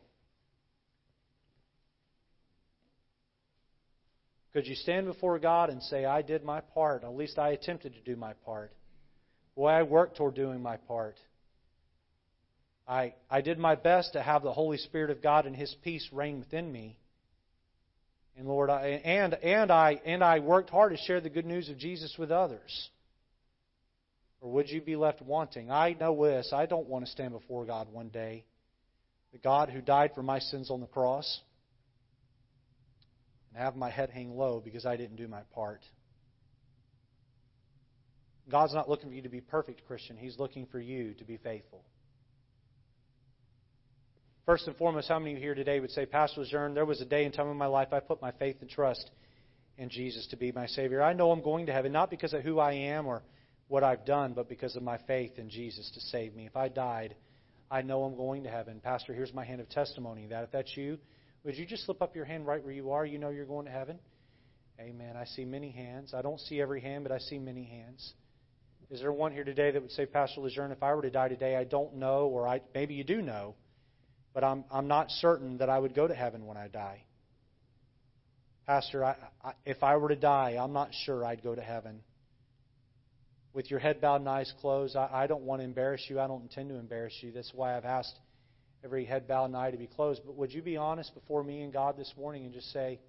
could 4.53 4.67
you 4.67 4.75
stand 4.75 5.05
before 5.05 5.37
God 5.37 5.69
and 5.69 5.83
say, 5.83 6.05
I 6.05 6.21
did 6.21 6.43
my 6.43 6.61
part? 6.61 7.03
At 7.03 7.15
least 7.15 7.37
I 7.37 7.49
attempted 7.49 7.93
to 7.93 8.01
do 8.01 8.15
my 8.15 8.33
part. 8.45 8.71
Boy, 9.55 9.67
I 9.67 9.83
worked 9.83 10.17
toward 10.17 10.35
doing 10.35 10.61
my 10.61 10.77
part. 10.77 11.17
I, 12.87 13.13
I 13.29 13.41
did 13.41 13.57
my 13.57 13.75
best 13.75 14.13
to 14.13 14.21
have 14.21 14.43
the 14.43 14.51
Holy 14.51 14.77
Spirit 14.77 15.11
of 15.11 15.21
God 15.21 15.45
and 15.45 15.55
His 15.55 15.73
peace 15.83 16.07
reign 16.11 16.39
within 16.39 16.71
me. 16.71 16.97
And 18.37 18.47
Lord, 18.47 18.69
I, 18.69 19.01
and 19.03 19.33
and 19.33 19.71
I 19.71 20.01
and 20.05 20.23
I 20.23 20.39
worked 20.39 20.69
hard 20.69 20.91
to 20.91 20.97
share 20.97 21.21
the 21.21 21.29
good 21.29 21.45
news 21.45 21.69
of 21.69 21.77
Jesus 21.77 22.15
with 22.17 22.31
others. 22.31 22.89
Or 24.39 24.51
would 24.51 24.69
you 24.69 24.81
be 24.81 24.95
left 24.95 25.21
wanting? 25.21 25.69
I 25.69 25.95
know 25.99 26.25
this. 26.25 26.51
I 26.51 26.65
don't 26.65 26.87
want 26.87 27.05
to 27.05 27.11
stand 27.11 27.33
before 27.33 27.65
God 27.65 27.87
one 27.91 28.09
day. 28.09 28.43
The 29.31 29.37
God 29.37 29.69
who 29.69 29.81
died 29.81 30.11
for 30.15 30.23
my 30.23 30.39
sins 30.39 30.71
on 30.71 30.81
the 30.81 30.87
cross 30.87 31.41
and 33.53 33.63
have 33.63 33.75
my 33.75 33.89
head 33.89 34.09
hang 34.09 34.35
low 34.35 34.59
because 34.63 34.85
I 34.85 34.97
didn't 34.97 35.17
do 35.17 35.27
my 35.27 35.41
part. 35.53 35.81
God's 38.49 38.73
not 38.73 38.89
looking 38.89 39.09
for 39.09 39.15
you 39.15 39.21
to 39.21 39.29
be 39.29 39.41
perfect, 39.41 39.85
Christian. 39.85 40.17
He's 40.17 40.39
looking 40.39 40.65
for 40.65 40.79
you 40.79 41.13
to 41.13 41.23
be 41.23 41.37
faithful. 41.37 41.83
First 44.45 44.67
and 44.67 44.75
foremost, 44.75 45.07
how 45.07 45.19
many 45.19 45.33
of 45.33 45.37
you 45.37 45.43
here 45.43 45.53
today 45.53 45.79
would 45.79 45.91
say, 45.91 46.07
Pastor 46.07 46.41
Lejeune, 46.41 46.73
there 46.73 46.85
was 46.85 46.99
a 46.99 47.05
day 47.05 47.25
and 47.25 47.33
time 47.33 47.51
in 47.51 47.57
my 47.57 47.67
life 47.67 47.89
I 47.93 47.99
put 47.99 48.23
my 48.23 48.31
faith 48.31 48.57
and 48.61 48.69
trust 48.69 49.11
in 49.77 49.87
Jesus 49.89 50.25
to 50.31 50.35
be 50.35 50.51
my 50.51 50.65
Savior. 50.65 51.03
I 51.03 51.13
know 51.13 51.31
I'm 51.31 51.43
going 51.43 51.67
to 51.67 51.73
heaven, 51.73 51.91
not 51.91 52.09
because 52.09 52.33
of 52.33 52.41
who 52.41 52.57
I 52.59 52.73
am 52.73 53.05
or 53.05 53.21
what 53.67 53.83
I've 53.83 54.03
done, 54.03 54.33
but 54.33 54.49
because 54.49 54.75
of 54.75 54.81
my 54.81 54.97
faith 55.05 55.37
in 55.37 55.49
Jesus 55.49 55.91
to 55.93 55.99
save 55.99 56.35
me. 56.35 56.47
If 56.47 56.57
I 56.57 56.69
died, 56.69 57.15
I 57.69 57.83
know 57.83 58.03
I'm 58.03 58.17
going 58.17 58.43
to 58.43 58.49
heaven. 58.49 58.81
Pastor, 58.83 59.13
here's 59.13 59.33
my 59.33 59.45
hand 59.45 59.61
of 59.61 59.69
testimony 59.69 60.25
that 60.27 60.43
if 60.43 60.51
that's 60.51 60.75
you, 60.75 60.97
would 61.43 61.55
you 61.55 61.67
just 61.67 61.85
slip 61.85 62.01
up 62.01 62.15
your 62.15 62.25
hand 62.25 62.47
right 62.47 62.63
where 62.63 62.73
you 62.73 62.91
are? 62.91 63.05
You 63.05 63.19
know 63.19 63.29
you're 63.29 63.45
going 63.45 63.65
to 63.67 63.71
heaven. 63.71 63.99
Amen. 64.79 65.17
I 65.17 65.25
see 65.25 65.45
many 65.45 65.69
hands. 65.69 66.15
I 66.15 66.23
don't 66.23 66.39
see 66.39 66.59
every 66.59 66.81
hand, 66.81 67.03
but 67.03 67.11
I 67.11 67.19
see 67.19 67.37
many 67.37 67.65
hands. 67.65 68.13
Is 68.89 69.01
there 69.01 69.13
one 69.13 69.33
here 69.33 69.43
today 69.43 69.69
that 69.69 69.81
would 69.81 69.91
say, 69.91 70.07
Pastor 70.07 70.41
Lejeune, 70.41 70.71
if 70.71 70.81
I 70.81 70.95
were 70.95 71.03
to 71.03 71.11
die 71.11 71.27
today, 71.27 71.55
I 71.55 71.63
don't 71.63 71.97
know, 71.97 72.25
or 72.25 72.47
I, 72.47 72.61
maybe 72.73 72.95
you 72.95 73.03
do 73.03 73.21
know, 73.21 73.55
but 74.33 74.43
I'm, 74.43 74.63
I'm 74.71 74.87
not 74.87 75.09
certain 75.09 75.57
that 75.57 75.69
I 75.69 75.77
would 75.77 75.93
go 75.93 76.07
to 76.07 76.13
heaven 76.13 76.45
when 76.45 76.57
I 76.57 76.67
die. 76.67 77.03
Pastor, 78.65 79.03
I, 79.03 79.15
I, 79.43 79.53
if 79.65 79.83
I 79.83 79.97
were 79.97 80.09
to 80.09 80.15
die, 80.15 80.57
I'm 80.61 80.73
not 80.73 80.89
sure 81.05 81.25
I'd 81.25 81.43
go 81.43 81.55
to 81.55 81.61
heaven. 81.61 82.01
With 83.53 83.69
your 83.69 83.79
head 83.79 83.99
bowed 83.99 84.21
and 84.21 84.29
eyes 84.29 84.53
closed, 84.61 84.95
I, 84.95 85.09
I 85.11 85.27
don't 85.27 85.43
want 85.43 85.61
to 85.61 85.65
embarrass 85.65 86.05
you. 86.07 86.19
I 86.19 86.27
don't 86.27 86.43
intend 86.43 86.69
to 86.69 86.75
embarrass 86.75 87.13
you. 87.21 87.31
That's 87.31 87.51
why 87.53 87.75
I've 87.75 87.85
asked 87.85 88.17
every 88.83 89.03
head 89.03 89.27
bowed 89.27 89.45
and 89.45 89.57
eye 89.57 89.71
to 89.71 89.77
be 89.77 89.87
closed. 89.87 90.21
But 90.25 90.35
would 90.35 90.53
you 90.53 90.61
be 90.61 90.77
honest 90.77 91.13
before 91.13 91.43
me 91.43 91.61
and 91.61 91.73
God 91.73 91.97
this 91.97 92.13
morning 92.17 92.45
and 92.45 92.53
just 92.53 92.71
say, 92.71 92.99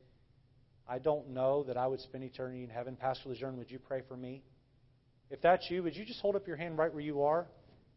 I 0.88 0.98
don't 0.98 1.30
know 1.30 1.62
that 1.64 1.76
I 1.76 1.86
would 1.86 2.00
spend 2.00 2.24
eternity 2.24 2.64
in 2.64 2.70
heaven. 2.70 2.96
Pastor 2.96 3.28
Lejeune, 3.28 3.56
would 3.58 3.70
you 3.70 3.78
pray 3.78 4.02
for 4.08 4.16
me? 4.16 4.42
If 5.30 5.40
that's 5.40 5.70
you, 5.70 5.82
would 5.84 5.96
you 5.96 6.04
just 6.04 6.20
hold 6.20 6.34
up 6.34 6.46
your 6.46 6.56
hand 6.56 6.76
right 6.76 6.92
where 6.92 7.02
you 7.02 7.22
are? 7.22 7.46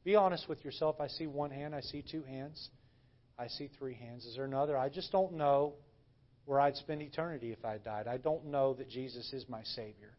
Be 0.04 0.16
honest 0.16 0.48
with 0.48 0.64
yourself. 0.64 1.02
I 1.02 1.08
see 1.08 1.26
one 1.26 1.50
hand. 1.50 1.74
I 1.74 1.82
see 1.82 2.04
two 2.10 2.22
hands. 2.24 2.70
I 3.38 3.48
see 3.48 3.70
three 3.78 3.96
hands. 3.96 4.26
Is 4.26 4.36
there 4.36 4.46
another? 4.46 4.78
I 4.78 4.90
just 4.90 5.12
don't 5.12 5.34
know 5.34 5.74
where 6.46 6.60
I'd 6.60 6.76
spend 6.76 7.02
eternity 7.02 7.52
if 7.52 7.66
I 7.66 7.78
died. 7.78 8.08
I 8.08 8.18
don't 8.18 8.46
know 8.46 8.74
that 8.76 8.90
Jesus 8.90 9.32
is 9.34 9.46
my 9.50 9.64
Savior. 9.64 10.14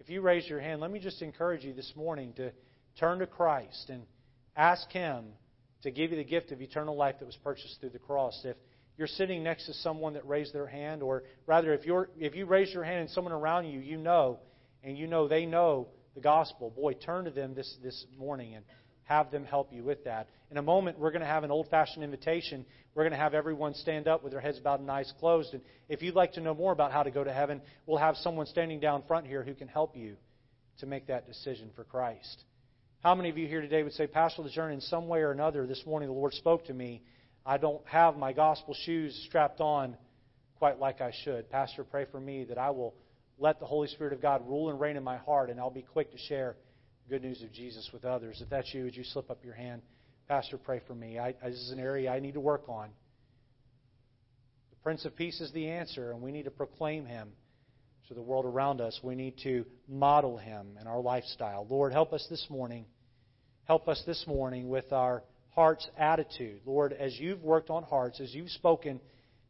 If 0.00 0.10
you 0.10 0.20
raise 0.20 0.48
your 0.48 0.60
hand, 0.60 0.80
let 0.80 0.90
me 0.90 0.98
just 0.98 1.22
encourage 1.22 1.64
you 1.64 1.72
this 1.72 1.92
morning 1.96 2.32
to 2.34 2.52
turn 2.98 3.20
to 3.20 3.26
Christ 3.26 3.88
and 3.88 4.02
ask 4.56 4.90
Him 4.90 5.26
to 5.82 5.90
give 5.90 6.10
you 6.10 6.16
the 6.16 6.24
gift 6.24 6.52
of 6.52 6.60
eternal 6.60 6.96
life 6.96 7.16
that 7.20 7.26
was 7.26 7.36
purchased 7.42 7.80
through 7.80 7.90
the 7.90 7.98
cross. 7.98 8.40
If 8.44 8.56
you're 8.96 9.06
sitting 9.06 9.42
next 9.42 9.66
to 9.66 9.74
someone 9.74 10.14
that 10.14 10.26
raised 10.26 10.52
their 10.52 10.66
hand, 10.66 11.02
or 11.02 11.22
rather, 11.46 11.72
if 11.72 11.86
you're 11.86 12.10
if 12.18 12.34
you 12.34 12.46
raise 12.46 12.72
your 12.74 12.84
hand 12.84 13.00
and 13.00 13.10
someone 13.10 13.32
around 13.32 13.66
you 13.66 13.80
you 13.80 13.96
know, 13.96 14.40
and 14.82 14.98
you 14.98 15.06
know 15.06 15.28
they 15.28 15.46
know 15.46 15.88
the 16.14 16.20
gospel, 16.20 16.70
boy, 16.70 16.94
turn 16.94 17.24
to 17.24 17.30
them 17.30 17.54
this 17.54 17.76
this 17.82 18.06
morning 18.18 18.54
and 18.54 18.64
have 19.08 19.30
them 19.30 19.44
help 19.44 19.72
you 19.72 19.82
with 19.82 20.04
that. 20.04 20.28
In 20.50 20.58
a 20.58 20.62
moment, 20.62 20.98
we're 20.98 21.10
going 21.10 21.22
to 21.22 21.26
have 21.26 21.42
an 21.42 21.50
old 21.50 21.68
fashioned 21.70 22.04
invitation. 22.04 22.66
We're 22.94 23.04
going 23.04 23.12
to 23.12 23.18
have 23.18 23.32
everyone 23.32 23.72
stand 23.72 24.06
up 24.06 24.22
with 24.22 24.32
their 24.32 24.40
heads 24.40 24.60
bowed 24.60 24.80
and 24.80 24.90
eyes 24.90 25.10
closed. 25.18 25.54
And 25.54 25.62
if 25.88 26.02
you'd 26.02 26.14
like 26.14 26.34
to 26.34 26.40
know 26.40 26.54
more 26.54 26.72
about 26.72 26.92
how 26.92 27.02
to 27.02 27.10
go 27.10 27.24
to 27.24 27.32
heaven, 27.32 27.62
we'll 27.86 27.98
have 27.98 28.16
someone 28.16 28.44
standing 28.44 28.80
down 28.80 29.02
front 29.08 29.26
here 29.26 29.42
who 29.42 29.54
can 29.54 29.66
help 29.66 29.96
you 29.96 30.16
to 30.80 30.86
make 30.86 31.06
that 31.06 31.26
decision 31.26 31.70
for 31.74 31.84
Christ. 31.84 32.44
How 33.00 33.14
many 33.14 33.30
of 33.30 33.38
you 33.38 33.48
here 33.48 33.62
today 33.62 33.82
would 33.82 33.94
say, 33.94 34.06
Pastor 34.06 34.42
Lejeune, 34.42 34.72
in 34.72 34.80
some 34.82 35.08
way 35.08 35.20
or 35.20 35.30
another, 35.30 35.66
this 35.66 35.82
morning 35.86 36.10
the 36.10 36.14
Lord 36.14 36.34
spoke 36.34 36.66
to 36.66 36.74
me. 36.74 37.02
I 37.46 37.56
don't 37.56 37.80
have 37.86 38.18
my 38.18 38.34
gospel 38.34 38.76
shoes 38.84 39.18
strapped 39.26 39.60
on 39.60 39.96
quite 40.58 40.78
like 40.78 41.00
I 41.00 41.12
should. 41.24 41.48
Pastor, 41.48 41.82
pray 41.82 42.04
for 42.10 42.20
me 42.20 42.44
that 42.44 42.58
I 42.58 42.70
will 42.70 42.94
let 43.38 43.58
the 43.58 43.66
Holy 43.66 43.88
Spirit 43.88 44.12
of 44.12 44.20
God 44.20 44.46
rule 44.46 44.68
and 44.68 44.78
reign 44.78 44.96
in 44.96 45.04
my 45.04 45.16
heart, 45.16 45.48
and 45.48 45.58
I'll 45.58 45.70
be 45.70 45.82
quick 45.82 46.12
to 46.12 46.18
share 46.18 46.56
good 47.08 47.22
news 47.22 47.42
of 47.42 47.50
Jesus 47.52 47.88
with 47.92 48.04
others. 48.04 48.40
If 48.42 48.50
that's 48.50 48.72
you, 48.74 48.84
would 48.84 48.96
you 48.96 49.04
slip 49.04 49.30
up 49.30 49.42
your 49.42 49.54
hand? 49.54 49.80
Pastor, 50.28 50.58
pray 50.58 50.82
for 50.86 50.94
me. 50.94 51.18
I, 51.18 51.32
this 51.42 51.54
is 51.54 51.70
an 51.70 51.78
area 51.78 52.10
I 52.10 52.20
need 52.20 52.34
to 52.34 52.40
work 52.40 52.64
on. 52.68 52.90
The 54.70 54.76
Prince 54.82 55.06
of 55.06 55.16
Peace 55.16 55.40
is 55.40 55.50
the 55.52 55.68
answer, 55.68 56.12
and 56.12 56.20
we 56.20 56.32
need 56.32 56.44
to 56.44 56.50
proclaim 56.50 57.06
him 57.06 57.30
to 58.08 58.14
the 58.14 58.20
world 58.20 58.44
around 58.44 58.82
us. 58.82 59.00
We 59.02 59.14
need 59.14 59.38
to 59.44 59.64
model 59.88 60.36
him 60.36 60.76
in 60.78 60.86
our 60.86 61.00
lifestyle. 61.00 61.66
Lord, 61.68 61.92
help 61.92 62.12
us 62.12 62.26
this 62.28 62.46
morning. 62.50 62.84
Help 63.64 63.88
us 63.88 64.02
this 64.06 64.24
morning 64.26 64.68
with 64.68 64.92
our 64.92 65.22
heart's 65.54 65.88
attitude. 65.96 66.60
Lord, 66.66 66.92
as 66.92 67.18
you've 67.18 67.42
worked 67.42 67.70
on 67.70 67.84
hearts, 67.84 68.20
as 68.20 68.34
you've 68.34 68.50
spoken 68.50 69.00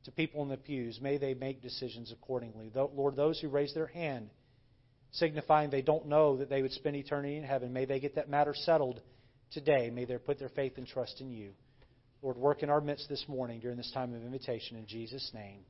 to 0.05 0.13
people 0.13 0.43
in 0.43 0.49
the 0.49 0.57
pews, 0.57 1.01
may 1.03 1.19
they 1.19 1.35
make 1.35 1.61
decisions 1.61 2.13
accordingly. 2.13 2.71
Lord, 2.73 3.17
those 3.17 3.41
who 3.41 3.49
raise 3.49 3.75
their 3.75 3.89
hand, 3.89 4.31
signifying 5.13 5.71
they 5.71 5.83
don't 5.83 6.07
know 6.07 6.37
that 6.37 6.49
they 6.49 6.63
would 6.63 6.73
spend 6.73 6.97
eternity 6.97 7.37
in 7.37 7.45
heaven, 7.45 7.73
may 7.73 7.85
they 7.85 8.01
get 8.01 8.15
that 8.17 8.29
matter 8.29 8.55
settled 8.55 9.01
today. 9.51 9.91
May 9.91 10.05
they 10.05 10.17
put 10.19 10.39
their 10.39 10.51
faith 10.51 10.75
and 10.77 10.87
trust 10.87 11.21
in 11.21 11.31
you. 11.31 11.53
Lord, 12.23 12.37
work 12.37 12.63
in 12.63 12.71
our 12.71 12.81
midst 12.81 13.09
this 13.09 13.25
morning 13.29 13.61
during 13.61 13.77
this 13.77 13.91
time 13.93 14.15
of 14.15 14.23
invitation. 14.23 14.77
In 14.77 14.87
Jesus' 14.87 15.31
name. 15.33 15.61